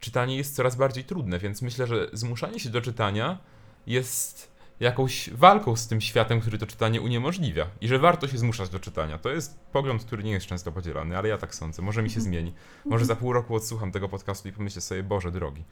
czytanie 0.00 0.36
jest 0.36 0.54
coraz 0.54 0.76
bardziej 0.76 1.04
trudne, 1.04 1.38
więc 1.38 1.62
myślę, 1.62 1.86
że 1.86 2.10
zmuszanie 2.12 2.60
się 2.60 2.70
do 2.70 2.80
czytania 2.80 3.38
jest 3.86 4.57
jakąś 4.80 5.30
walką 5.30 5.76
z 5.76 5.88
tym 5.88 6.00
światem, 6.00 6.40
który 6.40 6.58
to 6.58 6.66
czytanie 6.66 7.00
uniemożliwia. 7.00 7.66
I 7.80 7.88
że 7.88 7.98
warto 7.98 8.28
się 8.28 8.38
zmuszać 8.38 8.68
do 8.68 8.80
czytania. 8.80 9.18
To 9.18 9.30
jest 9.30 9.60
pogląd, 9.72 10.04
który 10.04 10.24
nie 10.24 10.30
jest 10.30 10.46
często 10.46 10.72
podzielany, 10.72 11.18
ale 11.18 11.28
ja 11.28 11.38
tak 11.38 11.54
sądzę. 11.54 11.82
Może 11.82 12.02
mi 12.02 12.10
się 12.10 12.20
zmieni. 12.20 12.54
Może 12.84 13.04
za 13.04 13.16
pół 13.16 13.32
roku 13.32 13.54
odsłucham 13.54 13.92
tego 13.92 14.08
podcastu 14.08 14.48
i 14.48 14.52
pomyślę 14.52 14.80
sobie, 14.80 15.02
Boże 15.02 15.32
drogi. 15.32 15.64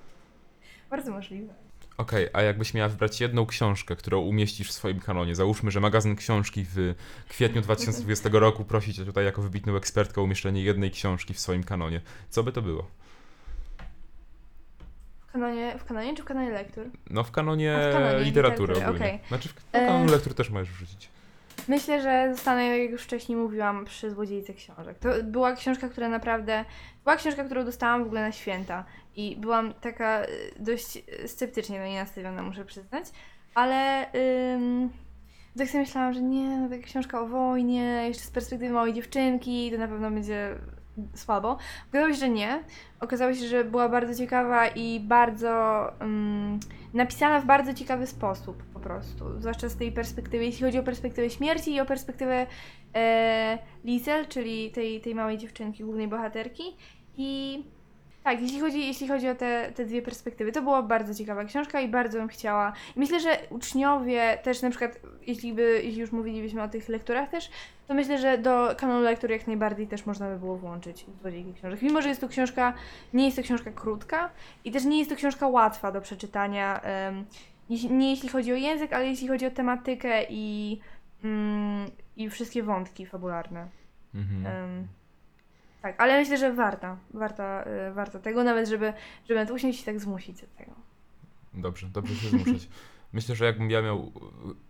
Bardzo 0.90 1.10
możliwe. 1.10 1.54
Okej, 1.96 2.28
a 2.32 2.42
jakbyś 2.42 2.74
miała 2.74 2.88
wybrać 2.88 3.20
jedną 3.20 3.46
książkę, 3.46 3.96
którą 3.96 4.20
umieścisz 4.20 4.68
w 4.68 4.72
swoim 4.72 5.00
kanonie, 5.00 5.34
załóżmy, 5.34 5.70
że 5.70 5.80
magazyn 5.80 6.16
książki 6.16 6.64
w 6.64 6.94
kwietniu 7.28 7.62
2020 7.62 8.28
roku 8.32 8.64
prosi 8.64 8.94
cię 8.94 9.04
tutaj 9.04 9.24
jako 9.24 9.42
wybitną 9.42 9.76
ekspertkę 9.76 10.20
o 10.20 10.24
umieszczenie 10.24 10.62
jednej 10.62 10.90
książki 10.90 11.34
w 11.34 11.40
swoim 11.40 11.64
kanonie, 11.64 12.00
co 12.30 12.42
by 12.42 12.52
to 12.52 12.62
było? 12.62 12.86
W 15.34 15.36
kanonie, 15.36 15.74
w 15.78 15.84
kanonie 15.84 16.14
czy 16.14 16.22
w 16.22 16.24
kanonie 16.24 16.50
lektur? 16.50 16.84
No 17.10 17.24
w 17.24 17.30
kanonie, 17.30 17.76
A, 17.76 17.90
w 17.90 17.92
kanonie 17.92 18.24
literatury 18.24 18.24
literatury, 18.24 18.72
ogólnie. 18.72 19.06
okej. 19.06 19.20
Znaczy 19.28 19.48
w 19.48 19.54
no, 19.72 19.78
E, 19.80 19.86
kanon 19.86 20.06
lektur 20.06 20.34
też 20.34 20.50
możesz 20.50 20.70
wrzucić. 20.70 21.08
Myślę, 21.68 22.02
że 22.02 22.34
zostanę, 22.34 22.78
jak 22.78 22.90
już 22.90 23.02
wcześniej 23.02 23.38
mówiłam, 23.38 23.84
przy 23.84 24.10
Złodziejce 24.10 24.54
Książek. 24.54 24.98
To 24.98 25.08
była 25.22 25.52
książka, 25.52 25.88
która 25.88 26.08
naprawdę... 26.08 26.64
Była 27.04 27.16
książka, 27.16 27.44
którą 27.44 27.64
dostałam 27.64 28.02
w 28.02 28.06
ogóle 28.06 28.20
na 28.20 28.32
święta. 28.32 28.84
I 29.16 29.36
byłam 29.36 29.72
taka 29.74 30.24
y, 30.24 30.28
dość 30.58 30.96
y, 31.24 31.28
sceptycznie 31.28 31.78
do 31.78 31.84
niej 31.84 31.96
nastawiona, 31.96 32.42
muszę 32.42 32.64
przyznać. 32.64 33.04
Ale... 33.54 34.06
Ym, 34.54 34.90
tak 35.58 35.68
sobie 35.68 35.80
myślałam, 35.80 36.12
że 36.14 36.22
nie, 36.22 36.58
no 36.58 36.68
taka 36.68 36.82
książka 36.82 37.20
o 37.20 37.26
wojnie, 37.26 38.04
jeszcze 38.08 38.24
z 38.24 38.30
perspektywy 38.30 38.72
małej 38.72 38.92
dziewczynki, 38.92 39.70
to 39.72 39.78
na 39.78 39.88
pewno 39.88 40.10
będzie 40.10 40.54
słabo. 41.14 41.58
Okazało 41.88 42.12
się, 42.12 42.18
że 42.18 42.28
nie. 42.28 42.64
Okazało 43.00 43.34
się, 43.34 43.46
że 43.46 43.64
była 43.64 43.88
bardzo 43.88 44.14
ciekawa 44.14 44.68
i 44.68 45.00
bardzo 45.00 45.82
ym, 46.02 46.60
napisana 46.94 47.40
w 47.40 47.46
bardzo 47.46 47.74
ciekawy 47.74 48.06
sposób 48.06 48.62
po 48.62 48.80
prostu. 48.80 49.40
Zwłaszcza 49.40 49.68
z 49.68 49.76
tej 49.76 49.92
perspektywy, 49.92 50.44
jeśli 50.44 50.64
chodzi 50.64 50.78
o 50.78 50.82
perspektywę 50.82 51.30
śmierci 51.30 51.74
i 51.74 51.80
o 51.80 51.86
perspektywę 51.86 52.46
e, 52.94 53.58
Lizel, 53.84 54.26
czyli 54.26 54.70
tej, 54.70 55.00
tej 55.00 55.14
małej 55.14 55.38
dziewczynki, 55.38 55.84
głównej 55.84 56.08
bohaterki. 56.08 56.62
I 57.16 57.62
tak, 58.24 58.40
jeśli 58.42 58.60
chodzi, 58.60 58.86
jeśli 58.86 59.08
chodzi 59.08 59.28
o 59.28 59.34
te, 59.34 59.72
te 59.74 59.84
dwie 59.84 60.02
perspektywy, 60.02 60.52
to 60.52 60.62
była 60.62 60.82
bardzo 60.82 61.14
ciekawa 61.14 61.44
książka 61.44 61.80
i 61.80 61.88
bardzo 61.88 62.18
bym 62.18 62.28
chciała. 62.28 62.72
Myślę, 62.96 63.20
że 63.20 63.38
uczniowie 63.50 64.38
też 64.42 64.62
na 64.62 64.70
przykład, 64.70 65.00
jeśli, 65.26 65.52
by, 65.52 65.80
jeśli 65.84 66.00
już 66.00 66.12
mówilibyśmy 66.12 66.62
o 66.62 66.68
tych 66.68 66.88
lekturach 66.88 67.28
też, 67.30 67.50
to 67.88 67.94
myślę, 67.94 68.18
że 68.18 68.38
do 68.38 68.74
kanonu 68.78 69.00
lektur 69.00 69.30
jak 69.30 69.46
najbardziej 69.46 69.86
też 69.86 70.06
można 70.06 70.30
by 70.30 70.38
było 70.38 70.56
włączyć 70.56 71.06
złodziejki 71.20 71.54
książek. 71.54 71.82
Mimo, 71.82 72.02
że 72.02 72.08
jest 72.08 72.20
to 72.20 72.28
książka, 72.28 72.74
nie 73.14 73.24
jest 73.24 73.36
to 73.36 73.42
książka 73.42 73.70
krótka 73.70 74.30
i 74.64 74.72
też 74.72 74.84
nie 74.84 74.98
jest 74.98 75.10
to 75.10 75.16
książka 75.16 75.48
łatwa 75.48 75.92
do 75.92 76.00
przeczytania. 76.00 76.80
jeśli- 77.68 77.90
nie 77.92 78.10
jeśli 78.10 78.28
chodzi 78.28 78.52
o 78.52 78.56
język, 78.56 78.92
ale 78.92 79.06
jeśli 79.06 79.28
chodzi 79.28 79.46
o 79.46 79.50
tematykę 79.50 80.24
i, 80.30 80.80
mm, 81.24 81.86
i 82.16 82.30
wszystkie 82.30 82.62
wątki 82.62 83.06
fabularne. 83.06 83.68
Mhm. 84.14 84.46
Em, 84.46 84.88
tak, 85.84 86.00
ale 86.00 86.20
myślę, 86.20 86.36
że 86.38 86.52
warta, 86.52 86.96
warta, 87.14 87.64
y, 87.90 87.94
warta 87.94 88.18
tego, 88.18 88.44
nawet 88.44 88.68
żeby, 88.68 88.92
żeby 89.28 89.40
nawet 89.40 89.50
usiąść 89.54 89.82
i 89.82 89.84
tak 89.84 90.00
zmusić 90.00 90.40
do 90.40 90.46
tego. 90.58 90.72
Dobrze, 91.54 91.86
dobrze 91.86 92.14
się 92.14 92.28
zmuszać. 92.28 92.68
Myślę, 93.12 93.34
że 93.34 93.44
jakbym 93.44 93.70
ja 93.70 93.82
miał 93.82 94.00
u- 94.00 94.12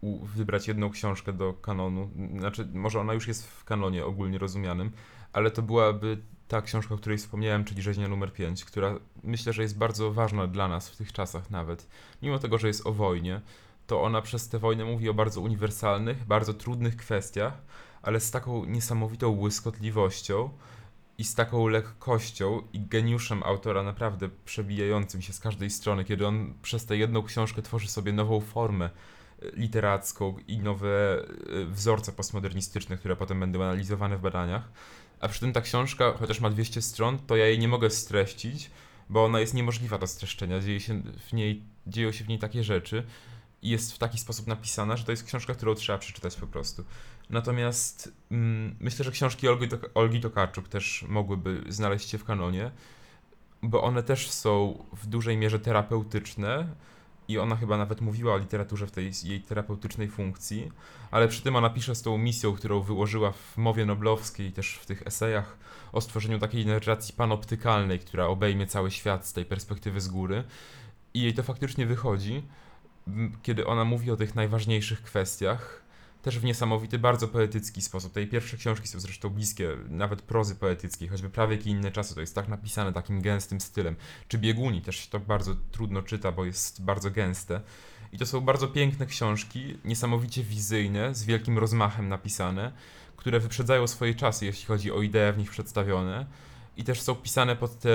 u- 0.00 0.24
wybrać 0.24 0.68
jedną 0.68 0.90
książkę 0.90 1.32
do 1.32 1.52
kanonu, 1.52 2.10
znaczy 2.38 2.68
może 2.72 3.00
ona 3.00 3.14
już 3.14 3.28
jest 3.28 3.46
w 3.46 3.64
kanonie 3.64 4.04
ogólnie 4.04 4.38
rozumianym, 4.38 4.90
ale 5.32 5.50
to 5.50 5.62
byłaby 5.62 6.18
ta 6.48 6.62
książka, 6.62 6.94
o 6.94 6.98
której 6.98 7.18
wspomniałem, 7.18 7.64
czyli 7.64 7.82
Rzeźnia 7.82 8.08
numer 8.08 8.32
5, 8.32 8.64
która 8.64 8.94
myślę, 9.22 9.52
że 9.52 9.62
jest 9.62 9.78
bardzo 9.78 10.12
ważna 10.12 10.46
dla 10.46 10.68
nas 10.68 10.90
w 10.90 10.96
tych 10.96 11.12
czasach 11.12 11.50
nawet. 11.50 11.88
Mimo 12.22 12.38
tego, 12.38 12.58
że 12.58 12.68
jest 12.68 12.86
o 12.86 12.92
wojnie, 12.92 13.40
to 13.86 14.02
ona 14.02 14.22
przez 14.22 14.48
tę 14.48 14.58
wojnę 14.58 14.84
mówi 14.84 15.08
o 15.08 15.14
bardzo 15.14 15.40
uniwersalnych, 15.40 16.24
bardzo 16.24 16.54
trudnych 16.54 16.96
kwestiach, 16.96 17.52
ale 18.02 18.20
z 18.20 18.30
taką 18.30 18.64
niesamowitą 18.64 19.34
błyskotliwością 19.36 20.50
i 21.18 21.24
z 21.24 21.34
taką 21.34 21.68
lekkością 21.68 22.62
i 22.72 22.80
geniuszem 22.80 23.42
autora 23.42 23.82
naprawdę 23.82 24.28
przebijającym 24.44 25.22
się 25.22 25.32
z 25.32 25.40
każdej 25.40 25.70
strony, 25.70 26.04
kiedy 26.04 26.26
on 26.26 26.54
przez 26.62 26.86
tę 26.86 26.96
jedną 26.96 27.22
książkę 27.22 27.62
tworzy 27.62 27.88
sobie 27.88 28.12
nową 28.12 28.40
formę 28.40 28.84
e, 28.84 28.90
literacką 29.52 30.36
i 30.48 30.58
nowe 30.58 31.18
e, 31.18 31.64
wzorce 31.64 32.12
postmodernistyczne, 32.12 32.96
które 32.96 33.16
potem 33.16 33.40
będą 33.40 33.62
analizowane 33.62 34.16
w 34.16 34.20
badaniach. 34.20 34.68
A 35.20 35.28
przy 35.28 35.40
tym 35.40 35.52
ta 35.52 35.60
książka, 35.60 36.12
chociaż 36.18 36.40
ma 36.40 36.50
200 36.50 36.82
stron, 36.82 37.18
to 37.18 37.36
ja 37.36 37.46
jej 37.46 37.58
nie 37.58 37.68
mogę 37.68 37.90
streścić, 37.90 38.70
bo 39.10 39.24
ona 39.24 39.40
jest 39.40 39.54
niemożliwa 39.54 39.98
do 39.98 40.06
streszczenia. 40.06 40.60
Dzieje 40.60 40.80
się 40.80 41.02
w 41.28 41.32
niej, 41.32 41.62
dzieją 41.86 42.12
się 42.12 42.24
w 42.24 42.28
niej 42.28 42.38
takie 42.38 42.64
rzeczy 42.64 43.06
i 43.62 43.68
jest 43.68 43.92
w 43.92 43.98
taki 43.98 44.18
sposób 44.18 44.46
napisana, 44.46 44.96
że 44.96 45.04
to 45.04 45.12
jest 45.12 45.24
książka, 45.24 45.54
którą 45.54 45.74
trzeba 45.74 45.98
przeczytać 45.98 46.36
po 46.36 46.46
prostu. 46.46 46.84
Natomiast 47.30 48.12
mm, 48.30 48.76
myślę, 48.80 49.04
że 49.04 49.10
książki 49.10 49.48
Olgi, 49.48 49.68
Olgi 49.94 50.20
Tokarczuk 50.20 50.68
też 50.68 51.04
mogłyby 51.08 51.62
znaleźć 51.68 52.10
się 52.10 52.18
w 52.18 52.24
kanonie, 52.24 52.70
bo 53.62 53.82
one 53.82 54.02
też 54.02 54.30
są 54.30 54.84
w 54.92 55.06
dużej 55.06 55.36
mierze 55.36 55.58
terapeutyczne 55.58 56.68
i 57.28 57.38
ona 57.38 57.56
chyba 57.56 57.76
nawet 57.76 58.00
mówiła 58.00 58.34
o 58.34 58.38
literaturze 58.38 58.86
w 58.86 58.90
tej 58.90 59.12
jej 59.24 59.40
terapeutycznej 59.40 60.08
funkcji, 60.08 60.72
ale 61.10 61.28
przy 61.28 61.42
tym 61.42 61.56
ona 61.56 61.70
pisze 61.70 61.94
z 61.94 62.02
tą 62.02 62.18
misją, 62.18 62.52
którą 62.52 62.80
wyłożyła 62.80 63.32
w 63.32 63.56
mowie 63.56 63.86
noblowskiej, 63.86 64.52
też 64.52 64.74
w 64.74 64.86
tych 64.86 65.06
esejach 65.06 65.58
o 65.92 66.00
stworzeniu 66.00 66.38
takiej 66.38 66.66
narracji 66.66 67.14
panoptykalnej, 67.14 67.98
która 67.98 68.26
obejmie 68.26 68.66
cały 68.66 68.90
świat 68.90 69.26
z 69.26 69.32
tej 69.32 69.44
perspektywy 69.44 70.00
z 70.00 70.08
góry. 70.08 70.44
I 71.14 71.22
jej 71.22 71.34
to 71.34 71.42
faktycznie 71.42 71.86
wychodzi. 71.86 72.42
kiedy 73.42 73.66
ona 73.66 73.84
mówi 73.84 74.10
o 74.10 74.16
tych 74.16 74.34
najważniejszych 74.34 75.02
kwestiach, 75.02 75.83
też 76.24 76.38
w 76.38 76.44
niesamowity, 76.44 76.98
bardzo 76.98 77.28
poetycki 77.28 77.82
sposób. 77.82 78.12
Te 78.12 78.26
pierwsze 78.26 78.56
książki 78.56 78.88
są 78.88 79.00
zresztą 79.00 79.30
bliskie 79.30 79.70
nawet 79.88 80.22
prozy 80.22 80.54
poetyckiej, 80.54 81.08
choćby 81.08 81.30
prawie 81.30 81.56
jak 81.56 81.66
i 81.66 81.70
inne 81.70 81.92
czasy. 81.92 82.14
To 82.14 82.20
jest 82.20 82.34
tak 82.34 82.48
napisane 82.48 82.92
takim 82.92 83.22
gęstym 83.22 83.60
stylem. 83.60 83.96
Czy 84.28 84.38
Bieguni 84.38 84.82
też 84.82 84.96
się 84.96 85.10
to 85.10 85.20
bardzo 85.20 85.56
trudno 85.72 86.02
czyta, 86.02 86.32
bo 86.32 86.44
jest 86.44 86.82
bardzo 86.82 87.10
gęste. 87.10 87.60
I 88.12 88.18
to 88.18 88.26
są 88.26 88.40
bardzo 88.40 88.68
piękne 88.68 89.06
książki, 89.06 89.78
niesamowicie 89.84 90.42
wizyjne, 90.42 91.14
z 91.14 91.24
wielkim 91.24 91.58
rozmachem 91.58 92.08
napisane, 92.08 92.72
które 93.16 93.40
wyprzedzają 93.40 93.86
swoje 93.86 94.14
czasy, 94.14 94.46
jeśli 94.46 94.66
chodzi 94.66 94.92
o 94.92 95.02
idee 95.02 95.32
w 95.34 95.38
nich 95.38 95.50
przedstawione. 95.50 96.26
I 96.76 96.84
też 96.84 97.02
są 97.02 97.14
pisane 97.14 97.56
pod 97.56 97.78
tę 97.78 97.90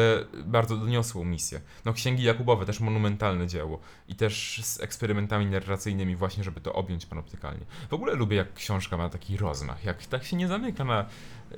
bardzo 0.46 0.78
doniosłą 0.78 1.26
misję. 1.26 1.62
No, 1.86 1.94
Księgi 1.94 2.24
Jakubowe 2.24 2.66
też 2.66 2.80
monumentalne 2.80 3.48
dzieło. 3.48 3.80
I 4.08 4.16
też 4.16 4.62
z 4.64 4.82
eksperymentami 4.82 5.46
narracyjnymi 5.46 6.16
właśnie, 6.16 6.44
żeby 6.44 6.62
to 6.62 6.74
objąć 6.74 7.06
panoptykalnie. 7.06 7.66
W 7.90 7.94
ogóle 7.94 8.14
lubię, 8.14 8.38
jak 8.38 8.54
książka 8.54 8.98
ma 8.98 9.10
taki 9.10 9.38
rozmach, 9.38 9.84
jak 9.84 10.06
tak 10.06 10.24
się 10.24 10.38
nie 10.38 10.48
zamyka 10.48 10.84
na 10.84 11.06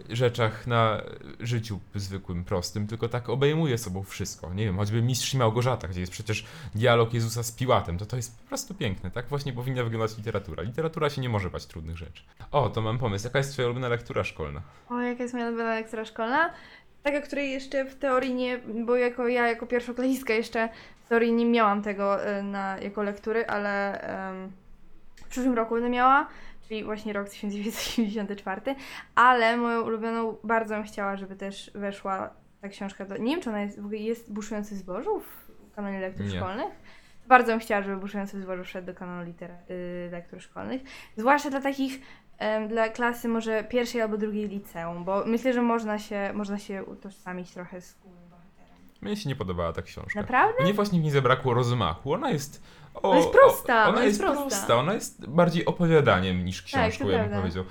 rzeczach, 0.10 0.68
na 0.68 1.02
życiu 1.40 1.80
zwykłym, 1.96 2.44
prostym, 2.44 2.88
tylko 2.88 3.10
tak 3.10 3.30
obejmuje 3.30 3.78
sobą 3.78 4.04
wszystko. 4.04 4.54
Nie 4.54 4.66
wiem, 4.66 4.78
choćby 4.78 5.02
Mistrz 5.02 5.34
i 5.34 5.38
Małgorzata, 5.38 5.88
gdzie 5.88 6.00
jest 6.00 6.12
przecież 6.12 6.46
dialog 6.76 7.14
Jezusa 7.14 7.44
z 7.44 7.52
Piłatem, 7.52 7.98
to 7.98 8.06
to 8.06 8.16
jest 8.16 8.40
po 8.40 8.48
prostu 8.48 8.74
piękne. 8.74 9.12
Tak 9.12 9.28
właśnie 9.28 9.54
powinna 9.54 9.84
wyglądać 9.84 10.18
literatura. 10.18 10.64
Literatura 10.64 11.10
się 11.10 11.22
nie 11.22 11.30
może 11.30 11.50
bać 11.50 11.66
trudnych 11.66 11.98
rzeczy. 11.98 12.24
O, 12.52 12.70
to 12.70 12.82
mam 12.82 12.98
pomysł. 12.98 13.26
Jaka 13.26 13.38
jest 13.38 13.54
twoja 13.54 13.68
ulubiona 13.68 13.88
lektura 13.88 14.24
szkolna? 14.24 14.62
O, 14.90 15.00
jaka 15.00 15.24
jest 15.24 15.34
moja 15.34 15.48
ulubiona 15.48 15.76
lektura 15.76 16.06
szkolna? 16.06 16.54
Taka, 17.04 17.22
której 17.22 17.52
jeszcze 17.52 17.86
w 17.86 17.96
teorii 17.96 18.34
nie, 18.34 18.58
bo 18.58 18.96
jako 18.96 19.28
ja, 19.28 19.48
jako 19.48 19.66
pierwszoklasistka 19.66 20.34
jeszcze 20.34 20.70
w 21.06 21.10
teorii 21.10 21.34
nie 21.34 21.46
miałam 21.46 21.82
tego 21.82 22.30
y, 22.40 22.44
na, 22.44 22.78
jako 22.78 23.04
lektury, 23.04 23.48
ale 23.48 24.02
em, 24.02 24.52
w 25.16 25.28
przyszłym 25.28 25.54
roku 25.54 25.74
będę 25.74 25.90
miała, 25.90 26.28
czyli 26.68 26.84
właśnie 26.84 27.14
rok 27.14 27.30
1984, 27.30 28.76
ale 29.16 29.58
moją 29.58 29.82
ulubioną, 29.82 30.38
bardzo 30.44 30.76
bym 30.76 30.84
chciała, 30.84 31.18
żeby 31.18 31.36
też 31.36 31.72
weszła 31.76 32.30
ta 32.62 32.70
książka 32.70 33.06
do, 33.06 33.18
nie 33.18 33.32
wiem 33.32 33.42
czy 33.42 33.50
ona 33.50 33.62
jest, 33.62 33.82
w 33.82 33.86
ogóle 33.86 33.98
jest 33.98 34.34
Buszujący 34.34 34.76
Zbożu 34.76 35.20
w 35.20 35.76
kanonie 35.76 36.00
lektur 36.00 36.26
Nie. 36.26 36.32
szkolnych? 36.32 36.74
Bardzo 37.32 37.52
bym 37.52 37.60
chciała, 37.60 37.82
żeby 37.84 37.98
Buszujący 37.98 38.42
Zbożu 38.42 38.64
wszedł 38.64 38.88
do 38.88 38.94
kanonu 38.94 39.24
litera, 39.24 39.56
y, 39.70 40.10
lektur 40.12 40.42
szkolnych, 40.42 40.82
zwłaszcza 41.18 41.50
dla 41.50 41.62
takich 41.62 42.02
em, 42.38 42.68
dla 42.68 42.90
klasy 42.90 43.28
może 43.28 43.64
pierwszej 43.64 44.02
albo 44.02 44.18
drugiej 44.18 44.48
liceum, 44.48 45.04
bo 45.04 45.24
myślę, 45.26 45.54
że 45.54 45.62
można 45.62 46.00
się, 46.00 46.32
można 46.34 46.58
się 46.60 46.84
utożsamić 46.84 47.52
trochę 47.52 47.82
z 47.82 47.94
głównym 47.94 48.30
bohaterem. 48.30 48.76
Mnie 49.02 49.16
się 49.18 49.30
nie 49.30 49.36
podobała 49.36 49.74
ta 49.74 49.82
książka. 49.82 50.20
Naprawdę? 50.22 50.64
Mnie 50.64 50.74
właśnie 50.74 51.00
w 51.00 51.02
niej 51.04 51.12
zabrakło 51.12 51.54
rozmachu. 51.54 52.14
Ona 52.14 52.30
jest. 52.32 52.64
O, 52.94 53.02
Ona 53.10 53.18
jest 53.18 53.32
prosta, 53.32 53.74
O, 53.76 53.82
ona 53.82 53.90
ona 53.90 54.04
jest 54.04 54.20
jest 54.20 54.32
prosta. 54.32 54.50
prosta. 54.58 54.76
Ona 54.76 54.94
jest 54.94 55.28
bardziej 55.30 55.66
opowiadaniem 55.66 56.46
niż 56.46 56.62
książką, 56.62 57.06
to 57.06 57.12
ja 57.12 57.18
bym 57.20 57.28
prawda. 57.30 57.38
powiedział. 57.40 57.64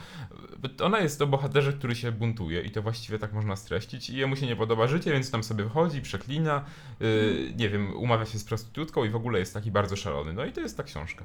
Ona 0.83 1.01
jest 1.01 1.23
o 1.23 1.27
bohaterze, 1.27 1.73
który 1.73 1.95
się 1.95 2.13
buntuje 2.13 2.63
i 2.63 2.71
to 2.71 2.83
właściwie 2.83 3.19
tak 3.19 3.33
można 3.33 3.57
streścić. 3.57 4.11
I 4.11 4.17
jemu 4.17 4.37
się 4.37 4.47
nie 4.47 4.57
podoba 4.57 4.87
życie, 4.87 5.13
więc 5.13 5.31
tam 5.31 5.45
sobie 5.45 5.65
wychodzi, 5.65 6.03
przeklina, 6.03 6.65
yy, 7.01 7.53
nie 7.57 7.69
wiem, 7.69 7.97
umawia 7.97 8.27
się 8.27 8.39
z 8.39 8.45
prostytutką 8.45 9.05
i 9.05 9.11
w 9.11 9.17
ogóle 9.17 9.39
jest 9.39 9.55
taki 9.55 9.71
bardzo 9.71 9.97
szalony. 9.97 10.33
No 10.33 10.45
i 10.45 10.53
to 10.53 10.61
jest 10.61 10.77
ta 10.77 10.83
książka. 10.83 11.25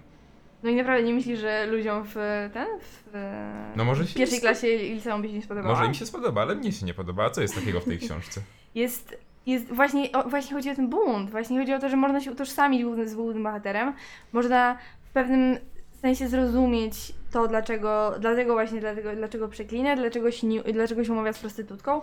No 0.63 0.69
i 0.69 0.75
naprawdę 0.75 1.03
nie 1.03 1.13
myślisz, 1.13 1.39
że 1.39 1.65
ludziom 1.65 2.03
w 2.05 2.13
ten, 2.53 2.67
w, 2.79 3.73
No 3.75 3.85
może 3.85 4.03
w 4.03 4.13
pierwszej 4.13 4.41
klasie 4.41 4.77
liceum 4.77 5.21
by 5.21 5.27
się 5.27 5.33
nie 5.33 5.41
spodobała? 5.41 5.75
Może 5.75 5.87
im 5.87 5.93
się 5.93 6.05
spodoba, 6.05 6.41
ale 6.41 6.55
mnie 6.55 6.71
się 6.71 6.85
nie 6.85 6.93
podoba. 6.93 7.25
A 7.25 7.29
co 7.29 7.41
jest 7.41 7.55
takiego 7.55 7.79
w 7.79 7.85
tej 7.85 7.99
książce? 7.99 8.41
Jest, 8.75 9.17
jest 9.45 9.73
właśnie, 9.73 10.11
o, 10.11 10.29
właśnie 10.29 10.55
chodzi 10.55 10.69
o 10.69 10.75
ten 10.75 10.89
bunt, 10.89 11.31
właśnie 11.31 11.59
chodzi 11.59 11.73
o 11.73 11.79
to, 11.79 11.89
że 11.89 11.97
można 11.97 12.21
się 12.21 12.31
utożsamić 12.31 12.85
z 13.05 13.15
głównym 13.15 13.43
bohaterem, 13.43 13.93
można 14.33 14.77
w 15.01 15.09
pewnym 15.09 15.57
sensie 15.99 16.27
zrozumieć 16.27 17.13
to, 17.31 17.47
dlaczego, 17.47 18.13
dlatego 18.19 18.53
właśnie, 18.53 18.81
dlaczego 19.15 19.47
przeklina, 19.47 19.95
dlaczego 19.95 20.31
się, 20.31 20.47
nie, 20.47 20.63
dlaczego 20.63 21.03
się 21.03 21.13
umawia 21.13 21.33
z 21.33 21.39
prostytutką 21.39 22.01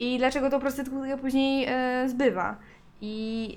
i 0.00 0.18
dlaczego 0.18 0.50
tą 0.50 0.60
prostytutkę 0.60 1.18
później 1.18 1.66
e, 1.68 2.08
zbywa. 2.08 2.56
I 3.00 3.56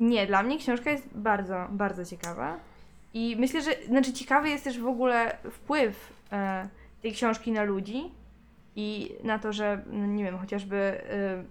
nie, 0.00 0.26
dla 0.26 0.42
mnie 0.42 0.58
książka 0.58 0.90
jest 0.90 1.08
bardzo, 1.14 1.66
bardzo 1.70 2.04
ciekawa. 2.04 2.56
I 3.14 3.36
myślę, 3.38 3.62
że 3.62 3.70
znaczy 3.86 4.12
ciekawy 4.12 4.48
jest 4.48 4.64
też 4.64 4.80
w 4.80 4.86
ogóle 4.86 5.36
wpływ 5.50 6.12
e, 6.32 6.68
tej 7.02 7.12
książki 7.12 7.52
na 7.52 7.62
ludzi 7.62 8.10
i 8.76 9.14
na 9.24 9.38
to, 9.38 9.52
że 9.52 9.82
no 9.86 10.06
nie 10.06 10.24
wiem, 10.24 10.38
chociażby 10.38 10.76
e, 10.76 11.44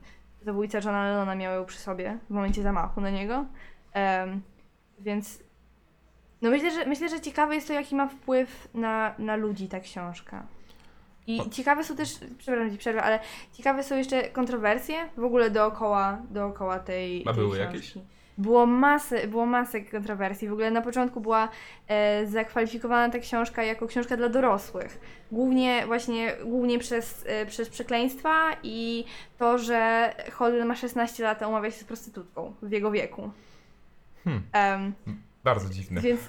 zabójca 0.46 0.78
Johna 0.78 1.08
Lennona 1.08 1.36
miał 1.36 1.56
ją 1.56 1.66
przy 1.66 1.80
sobie 1.80 2.18
w 2.30 2.34
momencie 2.34 2.62
zamachu 2.62 3.02
na 3.02 3.10
niego. 3.10 3.46
Em, 3.94 4.42
więc 5.00 5.43
no 6.44 6.50
myślę, 6.50 6.72
że 6.72 6.86
myślę, 6.86 7.10
że 7.10 7.22
ciekawe 7.22 7.56
jest 7.56 7.68
to, 7.68 7.74
jaki 7.74 7.96
ma 7.96 8.08
wpływ 8.08 8.68
na, 8.74 9.16
na 9.20 9.36
ludzi 9.36 9.68
ta 9.68 9.80
książka. 9.80 10.44
I 11.28 11.50
ciekawe 11.50 11.84
są 11.84 11.96
też, 11.96 12.20
przepraszam 12.38 12.72
ci 12.72 12.78
przerwę, 12.78 13.04
ale 13.04 13.20
ciekawe 13.54 13.84
są 13.84 13.98
jeszcze 13.98 14.24
kontrowersje 14.24 14.96
w 15.18 15.24
ogóle 15.24 15.50
dookoła, 15.50 16.18
dookoła 16.30 16.80
tej, 16.80 17.22
A 17.28 17.34
tej 17.34 17.44
były 17.44 17.56
książki. 17.58 17.76
jakieś? 17.76 17.94
Było 18.38 18.66
masę, 18.66 19.28
było 19.28 19.46
masę 19.46 19.82
kontrowersji. 19.82 20.48
W 20.50 20.52
ogóle 20.54 20.72
na 20.72 20.82
początku 20.82 21.22
była 21.22 21.50
e, 21.88 22.26
zakwalifikowana 22.28 23.14
ta 23.14 23.20
książka 23.20 23.64
jako 23.64 23.88
książka 23.88 24.18
dla 24.18 24.30
dorosłych. 24.30 25.00
Głównie 25.32 25.84
właśnie 25.88 26.34
głównie 26.46 26.80
przez, 26.80 27.24
e, 27.28 27.46
przez 27.46 27.70
przekleństwa 27.70 28.50
i 28.64 29.06
to, 29.38 29.58
że 29.58 30.14
Holden 30.32 30.68
ma 30.68 30.76
16 30.76 31.24
lat, 31.24 31.44
a 31.44 31.48
umawia 31.48 31.72
się 31.72 31.80
z 31.80 31.84
prostytutką 31.84 32.54
w 32.62 32.72
jego 32.72 32.92
wieku. 32.92 33.32
Hmm, 34.24 34.44
Em, 34.54 34.94
bardzo 35.44 35.70
dziwne. 35.70 36.02
więc 36.02 36.20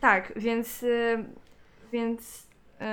tak, 0.00 0.32
więc, 0.36 0.82
y, 0.82 1.24
więc 1.92 2.42
y, 2.42 2.84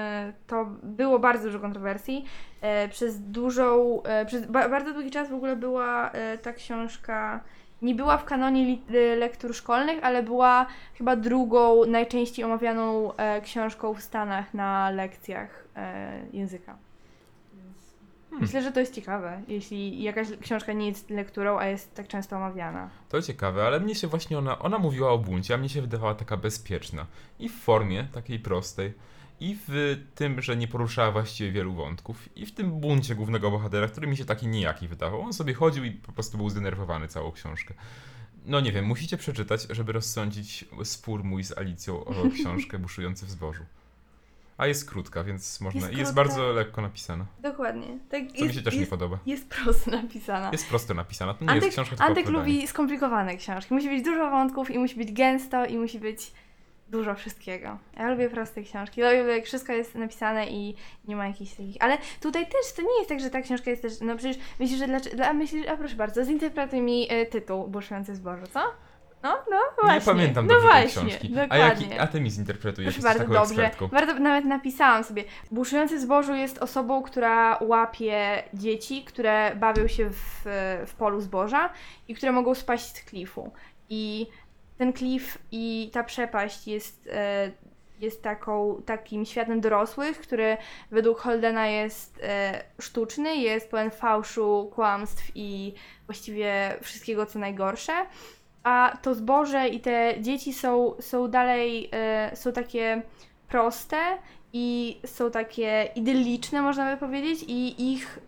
to 0.47 0.65
było 0.83 1.19
bardzo 1.19 1.43
dużo 1.43 1.59
kontrowersji. 1.59 2.25
E, 2.61 2.87
Przez 2.89 3.19
dużą, 3.19 4.01
przez 4.25 4.45
ba- 4.45 4.69
bardzo 4.69 4.93
długi 4.93 5.11
czas 5.11 5.29
w 5.29 5.33
ogóle 5.33 5.55
była 5.55 6.11
ta 6.41 6.53
książka, 6.53 7.43
nie 7.81 7.95
była 7.95 8.17
w 8.17 8.25
kanonie 8.25 8.77
lektur 9.17 9.55
szkolnych, 9.55 10.03
ale 10.03 10.23
była 10.23 10.65
chyba 10.97 11.15
drugą 11.15 11.85
najczęściej 11.85 12.45
omawianą 12.45 13.11
książką 13.43 13.93
w 13.93 14.01
Stanach 14.01 14.53
na 14.53 14.89
lekcjach 14.89 15.67
języka. 16.33 16.77
Hmm. 18.31 18.47
Myślę, 18.47 18.63
że 18.63 18.71
to 18.71 18.79
jest 18.79 18.95
ciekawe, 18.95 19.41
jeśli 19.47 20.03
jakaś 20.03 20.27
książka 20.41 20.73
nie 20.73 20.87
jest 20.87 21.09
lekturą, 21.09 21.59
a 21.59 21.65
jest 21.65 21.95
tak 21.95 22.07
często 22.07 22.37
omawiana. 22.37 22.89
To 23.09 23.21
ciekawe, 23.21 23.67
ale 23.67 23.79
mnie 23.79 23.95
się 23.95 24.07
właśnie 24.07 24.37
ona, 24.37 24.59
ona 24.59 24.77
mówiła 24.77 25.11
o 25.11 25.17
buncie, 25.17 25.53
a 25.53 25.57
mnie 25.57 25.69
się 25.69 25.81
wydawała 25.81 26.15
taka 26.15 26.37
bezpieczna. 26.37 27.05
I 27.39 27.49
w 27.49 27.55
formie 27.55 28.07
takiej 28.13 28.39
prostej, 28.39 28.93
i 29.39 29.57
w 29.67 29.97
tym, 30.15 30.41
że 30.41 30.57
nie 30.57 30.67
poruszała 30.67 31.11
właściwie 31.11 31.51
wielu 31.51 31.73
wątków, 31.73 32.37
i 32.37 32.45
w 32.45 32.51
tym 32.51 32.71
buncie 32.71 33.15
głównego 33.15 33.51
bohatera, 33.51 33.87
który 33.87 34.07
mi 34.07 34.17
się 34.17 34.25
taki 34.25 34.47
nijaki 34.47 34.87
wydawał. 34.87 35.21
On 35.21 35.33
sobie 35.33 35.53
chodził 35.53 35.83
i 35.83 35.91
po 35.91 36.11
prostu 36.11 36.37
był 36.37 36.49
zdenerwowany 36.49 37.07
całą 37.07 37.31
książkę. 37.31 37.73
No 38.45 38.59
nie 38.59 38.71
wiem, 38.71 38.85
musicie 38.85 39.17
przeczytać, 39.17 39.67
żeby 39.69 39.91
rozsądzić 39.91 40.65
spór 40.83 41.23
mój 41.23 41.43
z 41.43 41.57
Alicją 41.57 42.05
o 42.05 42.13
książkę 42.39 42.79
Buszujący 42.79 43.25
w 43.25 43.31
zbożu. 43.31 43.63
A 44.61 44.67
jest 44.67 44.89
krótka, 44.89 45.23
więc 45.23 45.61
można. 45.61 45.79
Jest 45.81 45.93
i 45.93 45.97
jest 45.97 46.13
krótka. 46.13 46.29
bardzo 46.29 46.51
lekko 46.51 46.81
napisana. 46.81 47.25
Dokładnie. 47.39 47.87
Tak 48.09 48.21
Co 48.39 48.45
mi 48.45 48.53
się 48.53 48.61
też 48.61 48.73
nie 48.73 48.79
jest, 48.79 48.89
podoba. 48.89 49.19
jest 49.25 49.49
prosto 49.49 49.91
napisana. 49.91 50.49
Jest 50.51 50.69
prosto 50.69 50.93
napisana. 50.93 51.33
To 51.33 51.45
nie 51.45 51.49
Antyk, 51.51 51.63
jest 51.63 51.75
książka 51.75 51.95
tylko 51.95 52.11
opowiadanie. 52.11 52.37
lubi 52.37 52.67
skomplikowane 52.67 53.37
książki. 53.37 53.73
Musi 53.73 53.89
być 53.89 54.03
dużo 54.03 54.29
wątków 54.29 54.71
i 54.71 54.79
musi 54.79 54.95
być 54.95 55.13
gęsto 55.13 55.65
i 55.65 55.77
musi 55.77 55.99
być 55.99 56.31
dużo 56.89 57.15
wszystkiego. 57.15 57.77
Ja 57.97 58.09
lubię 58.09 58.29
proste 58.29 58.63
książki. 58.63 59.01
Lubię, 59.01 59.15
jak 59.15 59.45
wszystko 59.45 59.73
jest 59.73 59.95
napisane 59.95 60.47
i 60.47 60.75
nie 61.07 61.15
ma 61.15 61.27
jakichś 61.27 61.51
takich... 61.51 61.75
Ale 61.79 61.97
tutaj 62.21 62.45
też 62.45 62.73
to 62.75 62.81
nie 62.81 62.97
jest 62.97 63.09
tak, 63.09 63.19
że 63.19 63.29
ta 63.29 63.41
książka 63.41 63.69
jest 63.69 63.81
też... 63.81 63.93
No 64.01 64.17
przecież 64.17 64.37
myślisz, 64.59 64.79
że 64.79 64.87
dlaczego... 64.87 65.15
Dla, 65.15 65.33
myślisz, 65.33 65.67
a 65.67 65.77
proszę 65.77 65.95
bardzo, 65.95 66.25
zinterpretuj 66.25 66.81
mi 66.81 67.07
e, 67.09 67.25
tytuł 67.25 67.67
Buszujący 67.67 68.15
zbożu, 68.15 68.47
co? 68.53 68.59
No, 69.23 69.37
no 69.51 69.57
właśnie. 69.81 69.99
Nie 69.99 70.05
pamiętam 70.05 70.47
no 70.47 70.53
dobrze 70.53 70.69
tej 70.69 70.81
właśnie, 70.81 71.01
książki. 71.01 71.29
Dokładnie. 71.29 71.55
A, 71.55 71.57
jaki, 71.57 71.99
a 71.99 72.07
ty 72.07 72.21
mi 72.21 72.31
zinterpretujesz, 72.31 72.93
Proszę 72.93 73.07
bardzo, 73.07 73.33
dobrze. 73.33 73.39
ekspertką. 73.41 73.87
Bardzo, 73.87 74.13
nawet 74.13 74.45
napisałam 74.45 75.03
sobie. 75.03 75.23
Buszujący 75.51 75.99
zbożu 75.99 76.33
jest 76.33 76.57
osobą, 76.57 77.03
która 77.03 77.57
łapie 77.61 78.43
dzieci, 78.53 79.03
które 79.03 79.55
bawią 79.55 79.87
się 79.87 80.09
w, 80.09 80.41
w 80.87 80.93
polu 80.97 81.21
zboża 81.21 81.69
i 82.07 82.15
które 82.15 82.31
mogą 82.31 82.55
spaść 82.55 82.95
z 82.95 83.03
klifu. 83.03 83.51
I 83.89 84.27
ten 84.77 84.93
klif 84.93 85.37
i 85.51 85.89
ta 85.93 86.03
przepaść 86.03 86.67
jest, 86.67 87.09
e, 87.13 87.51
jest 87.99 88.23
taką, 88.23 88.81
takim 88.85 89.25
światem 89.25 89.61
dorosłych, 89.61 90.21
który 90.21 90.57
według 90.91 91.19
Holdena 91.19 91.67
jest 91.67 92.19
e, 92.23 92.63
sztuczny, 92.79 93.35
jest 93.35 93.71
pełen 93.71 93.91
fałszu, 93.91 94.71
kłamstw 94.75 95.31
i 95.35 95.73
właściwie 96.05 96.75
wszystkiego, 96.81 97.25
co 97.25 97.39
najgorsze. 97.39 97.93
A 98.63 98.97
to 99.01 99.15
zboże 99.15 99.67
i 99.67 99.79
te 99.79 100.13
dzieci 100.19 100.53
są, 100.53 100.93
są 100.99 101.27
dalej, 101.27 101.89
e, 101.93 102.35
są 102.35 102.51
takie 102.51 103.01
proste 103.47 103.97
i 104.53 104.99
są 105.05 105.31
takie 105.31 105.89
idylliczne, 105.95 106.61
można 106.61 106.91
by 106.91 106.99
powiedzieć, 106.99 107.43
i 107.47 107.93
ich 107.93 108.19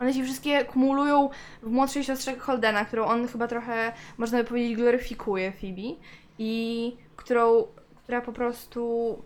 one 0.00 0.14
się 0.14 0.24
wszystkie 0.24 0.64
kumulują 0.64 1.30
w 1.62 1.70
młodszej 1.70 2.04
siostrze 2.04 2.36
Holdena, 2.36 2.84
którą 2.84 3.04
on 3.04 3.28
chyba 3.28 3.48
trochę, 3.48 3.92
można 4.18 4.38
by 4.38 4.44
powiedzieć, 4.44 4.76
gloryfikuje 4.76 5.52
Phoebe. 5.52 5.96
I 6.38 6.96
którą, 7.16 7.64
która 7.96 8.20
po 8.20 8.32
prostu 8.32 9.22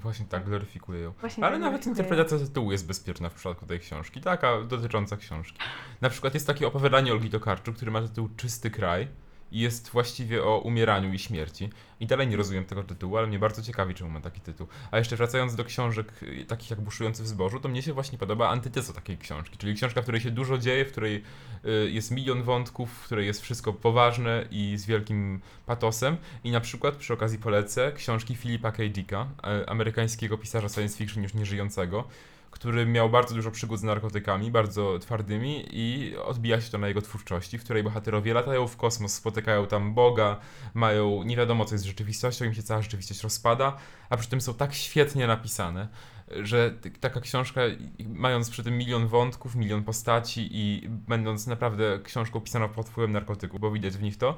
Właśnie 0.00 0.26
tak, 0.26 0.44
gloryfikuje 0.44 1.00
ją. 1.00 1.12
właśnie 1.20 1.44
Ale 1.44 1.52
tak 1.52 1.62
nawet 1.62 1.86
interpretacja 1.86 2.38
tytułu 2.38 2.72
jest 2.72 2.86
bezpieczna 2.86 3.28
w 3.28 3.34
przypadku 3.34 3.66
tej 3.66 3.80
książki, 3.80 4.20
taka 4.20 4.62
dotycząca 4.62 5.16
książki. 5.16 5.58
Na 6.00 6.10
przykład 6.10 6.34
jest 6.34 6.46
takie 6.46 6.66
opowiadanie 6.66 7.12
Olgi 7.12 7.30
Tokarczuk, 7.30 7.76
które 7.76 7.90
ma 7.90 8.02
tytuł 8.02 8.28
Czysty 8.36 8.70
kraj 8.70 9.08
jest 9.52 9.90
właściwie 9.90 10.44
o 10.44 10.58
umieraniu 10.58 11.12
i 11.12 11.18
śmierci. 11.18 11.70
I 12.00 12.06
dalej 12.06 12.28
nie 12.28 12.36
rozumiem 12.36 12.64
tego 12.64 12.82
tytułu, 12.82 13.16
ale 13.16 13.26
mnie 13.26 13.38
bardzo 13.38 13.62
ciekawi, 13.62 13.94
czemu 13.94 14.10
ma 14.10 14.20
taki 14.20 14.40
tytuł. 14.40 14.66
A 14.90 14.98
jeszcze 14.98 15.16
wracając 15.16 15.54
do 15.54 15.64
książek 15.64 16.22
y, 16.22 16.44
takich 16.44 16.70
jak 16.70 16.80
Buszujący 16.80 17.22
w 17.22 17.28
zbożu, 17.28 17.60
to 17.60 17.68
mnie 17.68 17.82
się 17.82 17.92
właśnie 17.92 18.18
podoba 18.18 18.48
antyteza 18.48 18.92
takiej 18.92 19.18
książki, 19.18 19.58
czyli 19.58 19.74
książka, 19.74 20.00
w 20.00 20.04
której 20.04 20.20
się 20.20 20.30
dużo 20.30 20.58
dzieje, 20.58 20.84
w 20.84 20.92
której 20.92 21.22
y, 21.64 21.90
jest 21.90 22.10
milion 22.10 22.42
wątków, 22.42 22.90
w 22.90 23.04
której 23.04 23.26
jest 23.26 23.42
wszystko 23.42 23.72
poważne 23.72 24.44
i 24.50 24.76
z 24.76 24.86
wielkim 24.86 25.40
patosem. 25.66 26.16
I 26.44 26.50
na 26.50 26.60
przykład 26.60 26.96
przy 26.96 27.12
okazji 27.12 27.38
polecę 27.38 27.92
książki 27.92 28.36
Philipa 28.36 28.72
K. 28.72 28.82
Dicka, 28.88 29.28
amerykańskiego 29.66 30.38
pisarza 30.38 30.68
science 30.68 30.98
fiction 30.98 31.22
już 31.22 31.34
nieżyjącego, 31.34 32.04
który 32.50 32.86
miał 32.86 33.10
bardzo 33.10 33.34
dużo 33.34 33.50
przygód 33.50 33.80
z 33.80 33.82
narkotykami, 33.82 34.50
bardzo 34.50 34.98
twardymi 34.98 35.64
i 35.70 36.16
odbija 36.16 36.60
się 36.60 36.70
to 36.70 36.78
na 36.78 36.88
jego 36.88 37.02
twórczości, 37.02 37.58
w 37.58 37.64
której 37.64 37.82
bohaterowie 37.82 38.34
latają 38.34 38.66
w 38.68 38.76
kosmos, 38.76 39.14
spotykają 39.14 39.66
tam 39.66 39.94
Boga, 39.94 40.40
mają 40.74 41.22
nie 41.22 41.36
wiadomo 41.36 41.64
co 41.64 41.74
jest 41.74 41.84
rzeczywistością, 41.84 42.44
im 42.44 42.54
się 42.54 42.62
cała 42.62 42.82
rzeczywistość 42.82 43.22
rozpada, 43.22 43.76
a 44.10 44.16
przy 44.16 44.28
tym 44.28 44.40
są 44.40 44.54
tak 44.54 44.74
świetnie 44.74 45.26
napisane, 45.26 45.88
że 46.30 46.74
taka 47.00 47.20
książka, 47.20 47.60
mając 48.08 48.50
przy 48.50 48.64
tym 48.64 48.78
milion 48.78 49.06
wątków, 49.06 49.54
milion 49.54 49.84
postaci 49.84 50.48
i 50.52 50.88
będąc 50.88 51.46
naprawdę 51.46 52.00
książką 52.04 52.40
pisaną 52.40 52.68
pod 52.68 52.88
wpływem 52.88 53.12
narkotyku, 53.12 53.58
bo 53.58 53.70
widać 53.70 53.96
w 53.96 54.02
nich 54.02 54.16
to, 54.16 54.36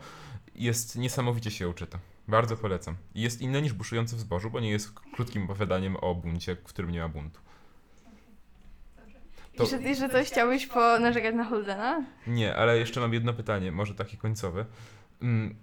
jest 0.54 0.96
niesamowicie 0.96 1.50
się 1.50 1.64
ją 1.64 1.72
czyta. 1.72 1.98
Bardzo 2.28 2.56
polecam. 2.56 2.96
Jest 3.14 3.42
inne 3.42 3.62
niż 3.62 3.72
Buszujący 3.72 4.16
w 4.16 4.20
zbożu, 4.20 4.50
bo 4.50 4.60
nie 4.60 4.70
jest 4.70 4.92
krótkim 5.14 5.44
opowiadaniem 5.44 5.96
o 5.96 6.14
buncie, 6.14 6.56
w 6.56 6.62
którym 6.62 6.90
nie 6.90 7.00
ma 7.00 7.08
buntu. 7.08 7.40
To- 9.56 9.62
Jeszcze, 9.62 9.82
jeszcze 9.82 10.08
coś 10.08 10.26
chciałbyś 10.26 10.66
po 10.66 10.98
narzekać 10.98 11.34
na 11.34 11.44
Holdena? 11.44 12.02
Nie, 12.26 12.56
ale 12.56 12.78
jeszcze 12.78 13.00
mam 13.00 13.12
jedno 13.14 13.32
pytanie, 13.32 13.72
może 13.72 13.94
takie 13.94 14.16
końcowe. 14.16 14.64
Mm, 15.22 15.54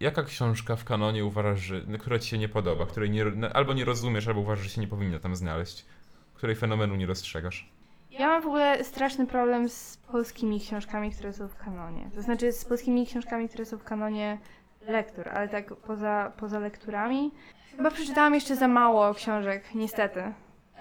Jaka 0.00 0.22
książka 0.22 0.76
w 0.76 0.84
kanonie 0.84 1.24
uważasz, 1.24 1.60
że, 1.60 1.80
która 1.98 2.18
ci 2.18 2.28
się 2.28 2.38
nie 2.38 2.48
podoba, 2.48 2.86
której 2.86 3.10
nie, 3.10 3.24
albo 3.54 3.74
nie 3.74 3.84
rozumiesz, 3.84 4.28
albo 4.28 4.40
uważasz, 4.40 4.64
że 4.64 4.70
się 4.70 4.80
nie 4.80 4.88
powinna 4.88 5.18
tam 5.18 5.36
znaleźć, 5.36 5.86
której 6.34 6.56
fenomenu 6.56 6.94
nie 6.96 7.06
dostrzegasz? 7.06 7.70
Ja 8.10 8.26
mam 8.26 8.42
w 8.42 8.46
ogóle 8.46 8.84
straszny 8.84 9.26
problem 9.26 9.68
z 9.68 9.96
polskimi 9.96 10.60
książkami, 10.60 11.10
które 11.10 11.32
są 11.32 11.48
w 11.48 11.56
kanonie. 11.56 12.10
To 12.14 12.22
znaczy 12.22 12.52
z 12.52 12.64
polskimi 12.64 13.06
książkami, 13.06 13.48
które 13.48 13.64
są 13.64 13.78
w 13.78 13.84
kanonie 13.84 14.38
lektur, 14.80 15.28
ale 15.28 15.48
tak 15.48 15.76
poza, 15.76 16.32
poza 16.36 16.58
lekturami. 16.58 17.30
Chyba 17.76 17.90
przeczytałam 17.90 18.34
jeszcze 18.34 18.56
za 18.56 18.68
mało 18.68 19.14
książek, 19.14 19.64
niestety. 19.74 20.22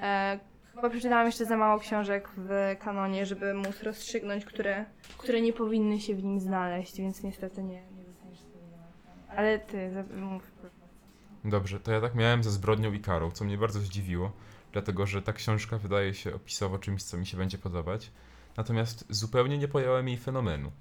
E, 0.02 0.40
chyba 0.76 0.90
przeczytałam 0.90 1.26
jeszcze 1.26 1.46
za 1.46 1.58
mało 1.58 1.80
książek 1.80 2.30
w 2.38 2.76
kanonie, 2.80 3.26
żeby 3.26 3.54
móc 3.54 3.84
rozstrzygnąć, 3.84 4.46
które, 4.46 4.86
które 5.18 5.42
nie 5.42 5.54
powinny 5.54 6.00
się 6.00 6.16
w 6.16 6.24
nim 6.24 6.40
znaleźć, 6.40 6.98
więc 6.98 7.24
niestety 7.24 7.64
nie. 7.64 7.84
Ale 9.30 9.60
ty, 9.60 10.04
mów. 10.16 10.52
Dobrze, 11.44 11.80
to 11.80 11.92
ja 11.92 12.02
tak 12.02 12.16
miałem 12.16 12.44
ze 12.44 12.52
Zbrodnią 12.52 12.94
i 12.94 13.00
Karą, 13.00 13.32
co 13.32 13.46
mnie 13.46 13.58
bardzo 13.58 13.80
zdziwiło, 13.80 14.32
dlatego 14.72 15.06
że 15.06 15.22
ta 15.22 15.34
książka 15.34 15.78
wydaje 15.78 16.14
się 16.14 16.36
opisowo 16.36 16.80
czymś, 16.80 17.04
co 17.04 17.18
mi 17.18 17.26
się 17.26 17.38
będzie 17.38 17.58
podobać, 17.58 18.12
natomiast 18.58 19.06
zupełnie 19.10 19.58
nie 19.58 19.68
pojąłem 19.68 20.08
jej 20.08 20.18
fenomenu. 20.18 20.72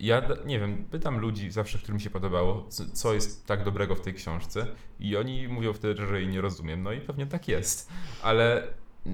Ja 0.00 0.22
nie 0.46 0.60
wiem, 0.60 0.84
pytam 0.90 1.18
ludzi 1.18 1.50
zawsze, 1.50 1.78
którym 1.78 2.00
się 2.00 2.10
podobało, 2.10 2.68
co 2.92 3.14
jest 3.14 3.46
tak 3.46 3.64
dobrego 3.64 3.94
w 3.94 4.00
tej 4.00 4.14
książce 4.14 4.66
i 5.00 5.16
oni 5.16 5.48
mówią 5.48 5.72
wtedy, 5.72 6.06
że 6.06 6.20
jej 6.20 6.28
nie 6.28 6.40
rozumiem, 6.40 6.82
no 6.82 6.92
i 6.92 7.00
pewnie 7.00 7.26
tak 7.26 7.48
jest, 7.48 7.92
ale 8.22 8.68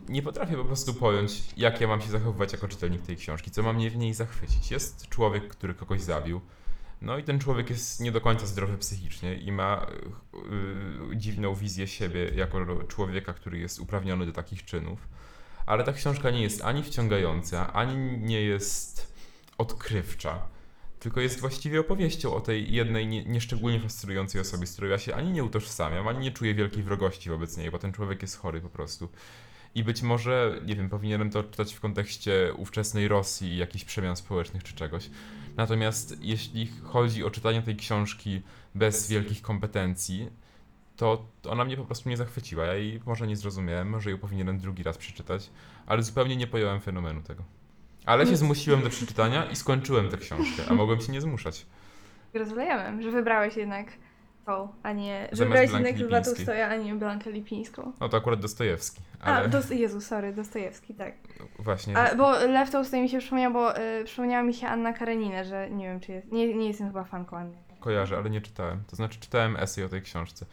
nie 0.09 0.23
potrafię 0.23 0.57
po 0.57 0.65
prostu 0.65 0.95
pojąć, 0.95 1.43
jak 1.57 1.81
ja 1.81 1.89
mam 1.89 2.01
się 2.01 2.09
zachowywać 2.09 2.53
jako 2.53 2.69
czytelnik 2.69 3.03
tej 3.03 3.17
książki, 3.17 3.51
co 3.51 3.63
ma 3.63 3.73
mnie 3.73 3.91
w 3.91 3.97
niej 3.97 4.15
zachwycić. 4.15 4.71
Jest 4.71 5.09
człowiek, 5.09 5.49
który 5.49 5.75
kogoś 5.75 6.01
zabił, 6.01 6.41
no 7.03 7.19
i 7.19 7.25
ten 7.25 7.39
człowiek 7.39 7.71
jest 7.71 8.01
nie 8.01 8.13
do 8.13 8.21
końca 8.21 8.47
zdrowy 8.47 8.79
psychicznie 8.79 9.35
i 9.35 9.53
ma 9.53 9.87
y, 11.11 11.13
y, 11.13 11.17
dziwną 11.17 11.55
wizję 11.55 11.87
siebie 11.87 12.31
jako 12.35 12.85
człowieka, 12.85 13.33
który 13.33 13.59
jest 13.59 13.81
uprawniony 13.81 14.27
do 14.27 14.33
takich 14.33 14.65
czynów. 14.65 15.09
Ale 15.67 15.85
ta 15.85 15.93
książka 15.93 16.31
nie 16.31 16.43
jest 16.43 16.65
ani 16.65 16.83
wciągająca, 16.83 17.73
ani 17.73 18.19
nie 18.19 18.43
jest 18.43 19.15
odkrywcza, 19.59 20.43
tylko 21.01 21.21
jest 21.21 21.41
właściwie 21.41 21.81
opowieścią 21.81 22.35
o 22.35 22.41
tej 22.41 22.73
jednej 22.73 23.07
nie, 23.07 23.25
nieszczególnie 23.25 23.81
fascynującej 23.81 24.41
osobie, 24.41 24.67
z 24.67 24.73
którą 24.73 24.89
ja 24.89 24.99
się 24.99 25.15
ani 25.15 25.33
nie 25.33 25.45
utożsamiam, 25.45 26.09
ani 26.09 26.19
nie 26.19 26.33
czuję 26.33 26.55
wielkiej 26.55 26.83
wrogości 26.83 27.31
wobec 27.31 27.57
niej, 27.57 27.71
bo 27.71 27.79
ten 27.79 27.93
człowiek 27.93 28.23
jest 28.23 28.37
chory 28.37 28.61
po 28.61 28.69
prostu. 28.69 29.09
I 29.75 29.85
być 29.85 30.03
może, 30.03 30.61
nie 30.67 30.77
wiem, 30.77 30.89
powinienem 30.89 31.31
to 31.31 31.43
czytać 31.43 31.75
w 31.75 31.81
kontekście 31.81 32.55
ówczesnej 32.57 33.09
Rosji 33.09 33.49
i 33.49 33.57
jakichś 33.57 33.85
przemian 33.85 34.17
społecznych 34.17 34.65
czy 34.65 34.75
czegoś. 34.75 35.11
Natomiast 35.57 36.17
jeśli 36.21 36.67
chodzi 36.83 37.25
o 37.25 37.31
czytanie 37.31 37.63
tej 37.63 37.77
książki 37.77 38.43
bez 38.75 39.09
wielkich 39.09 39.43
kompetencji, 39.43 40.31
to 40.97 41.25
ona 41.49 41.65
mnie 41.65 41.77
po 41.77 41.85
prostu 41.85 42.09
nie 42.09 42.17
zachwyciła. 42.17 42.65
Ja 42.65 42.75
jej 42.75 43.01
może 43.07 43.27
nie 43.27 43.37
zrozumiałem, 43.37 43.91
może 43.91 44.11
ją 44.11 44.19
powinienem 44.19 44.59
drugi 44.59 44.83
raz 44.83 44.99
przeczytać, 44.99 45.51
ale 45.87 46.03
zupełnie 46.03 46.37
nie 46.37 46.47
pojąłem 46.47 46.81
fenomenu 46.81 47.23
tego. 47.23 47.45
Ale 48.07 48.27
się 48.27 48.37
zmusiłem 48.37 48.83
do 48.83 48.91
przeczytania 48.91 49.45
i 49.45 49.57
skończyłem 49.57 50.09
tę 50.09 50.17
książkę, 50.17 50.63
a 50.69 50.75
mogłem 50.75 51.01
się 51.01 51.13
nie 51.13 51.21
zmuszać. 51.21 51.67
Gratulujemy, 52.33 53.03
że 53.03 53.11
wybrałeś 53.11 53.57
jednak 53.57 53.93
tą, 54.47 54.69
a 54.83 54.93
nie... 54.93 55.21
Że 55.21 55.37
Zamiast 55.37 55.43
wybrałeś 55.43 55.71
Blanki 55.71 55.89
jednak 55.89 56.07
Lwa 56.07 56.19
Lipińskiej. 56.19 56.47
Tolstoja, 56.47 56.69
a 56.69 56.77
nie 56.77 56.95
Blankę 56.95 57.31
Lipińską. 57.31 57.93
No 58.01 58.09
to 58.09 58.17
akurat 58.17 58.41
Dostojewski, 58.41 59.01
A, 59.21 59.25
ale 59.25 59.49
Dost- 59.49 59.71
Jezu, 59.75 60.01
sorry, 60.01 60.33
Dostojewski, 60.33 60.95
tak. 60.95 61.15
właśnie. 61.59 61.99
A, 61.99 62.15
bo 62.15 62.31
Lew 62.31 62.71
Tolstoj 62.71 63.01
mi 63.01 63.09
się 63.09 63.19
przypomniał, 63.19 63.53
bo 63.53 63.79
y, 63.79 64.05
przypomniała 64.05 64.43
mi 64.43 64.55
się 64.55 64.67
Anna 64.67 64.93
Karenina, 64.93 65.45
że 65.45 65.71
nie 65.71 65.85
wiem, 65.85 66.01
czy 66.01 66.13
jest... 66.13 66.33
Nie, 66.33 66.55
nie 66.55 66.69
jestem 66.69 66.87
chyba 66.87 67.05
fanką 67.05 67.37
Anny. 67.37 67.57
Kojarzę, 67.81 68.17
ale 68.17 68.31
nie 68.31 68.41
czytałem. 68.41 68.83
To 68.91 68.97
znaczy 68.97 69.21
czytałem 69.21 69.57
esej 69.57 69.85
o 69.85 69.89
tej 69.89 70.03
książce. 70.03 70.47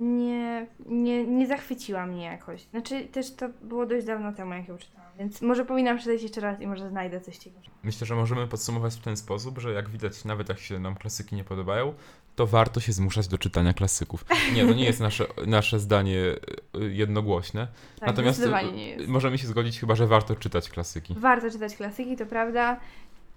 Nie, 0.00 0.66
nie, 0.86 1.26
nie 1.26 1.46
zachwyciła 1.46 2.06
mnie 2.06 2.24
jakoś. 2.24 2.62
Znaczy, 2.62 3.06
też 3.06 3.34
to 3.34 3.48
było 3.62 3.86
dość 3.86 4.06
dawno 4.06 4.32
temu, 4.32 4.54
jak 4.54 4.68
ją 4.68 4.78
czytałam, 4.78 5.10
więc 5.18 5.42
może 5.42 5.64
powinnam 5.64 5.96
przeczytać 5.96 6.22
jeszcze 6.22 6.40
raz 6.40 6.60
i 6.60 6.66
może 6.66 6.88
znajdę 6.88 7.20
coś 7.20 7.38
ciekawego. 7.38 7.72
Myślę, 7.82 8.06
że 8.06 8.14
możemy 8.14 8.46
podsumować 8.46 8.94
w 8.94 9.02
ten 9.02 9.16
sposób, 9.16 9.58
że 9.58 9.72
jak 9.72 9.88
widać, 9.88 10.24
nawet 10.24 10.48
jak 10.48 10.58
się 10.58 10.78
nam 10.78 10.94
klasyki 10.94 11.36
nie 11.36 11.44
podobają, 11.44 11.94
to 12.38 12.46
warto 12.46 12.80
się 12.80 12.92
zmuszać 12.92 13.28
do 13.28 13.38
czytania 13.38 13.74
klasyków. 13.74 14.24
Nie, 14.54 14.66
to 14.66 14.74
nie 14.74 14.84
jest 14.84 15.00
nasze, 15.00 15.26
nasze 15.46 15.80
zdanie 15.80 16.16
y, 16.16 16.94
jednogłośne. 16.94 17.68
Tak, 18.00 18.06
Natomiast 18.08 18.40
y, 18.40 18.72
nie 18.72 18.88
jest. 18.88 19.08
możemy 19.08 19.38
się 19.38 19.46
zgodzić 19.46 19.80
chyba, 19.80 19.94
że 19.94 20.06
warto 20.06 20.36
czytać 20.36 20.70
klasyki. 20.70 21.14
Warto 21.18 21.50
czytać 21.50 21.76
klasyki, 21.76 22.16
to 22.16 22.26
prawda. 22.26 22.80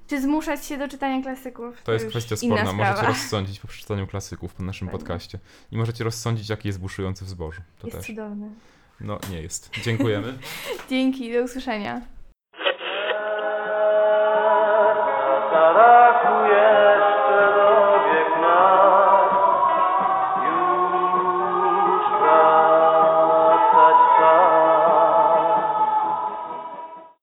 Czy 0.08 0.22
zmuszać 0.22 0.66
się 0.66 0.78
do 0.78 0.88
czytania 0.88 1.24
klasyków? 1.24 1.82
To 1.84 1.94
jest 1.94 2.06
już 2.06 2.12
kwestia 2.14 2.36
sporna. 2.36 2.74
Możecie 2.74 3.08
rozsądzić 3.08 3.60
po 3.60 3.68
przeczytaniu 3.68 4.08
klasyków 4.08 4.54
po 4.54 4.64
naszym 4.64 4.88
Pewnie. 4.88 5.00
podcaście. 5.00 5.40
I 5.72 5.78
możecie 5.78 6.04
rozsądzić, 6.04 6.50
jaki 6.50 6.68
jest 6.68 6.80
buszujący 6.80 7.26
w 7.26 7.30
zbożu. 7.30 7.62
To 7.80 7.88
Jest 7.88 7.98
też. 8.00 8.08
cudowny. 8.08 8.50
No, 9.00 9.20
nie 9.32 9.42
jest. 9.42 9.70
Dziękujemy. 9.84 10.38
Dzięki, 10.90 11.34
do 11.34 11.44
usłyszenia. 11.44 12.02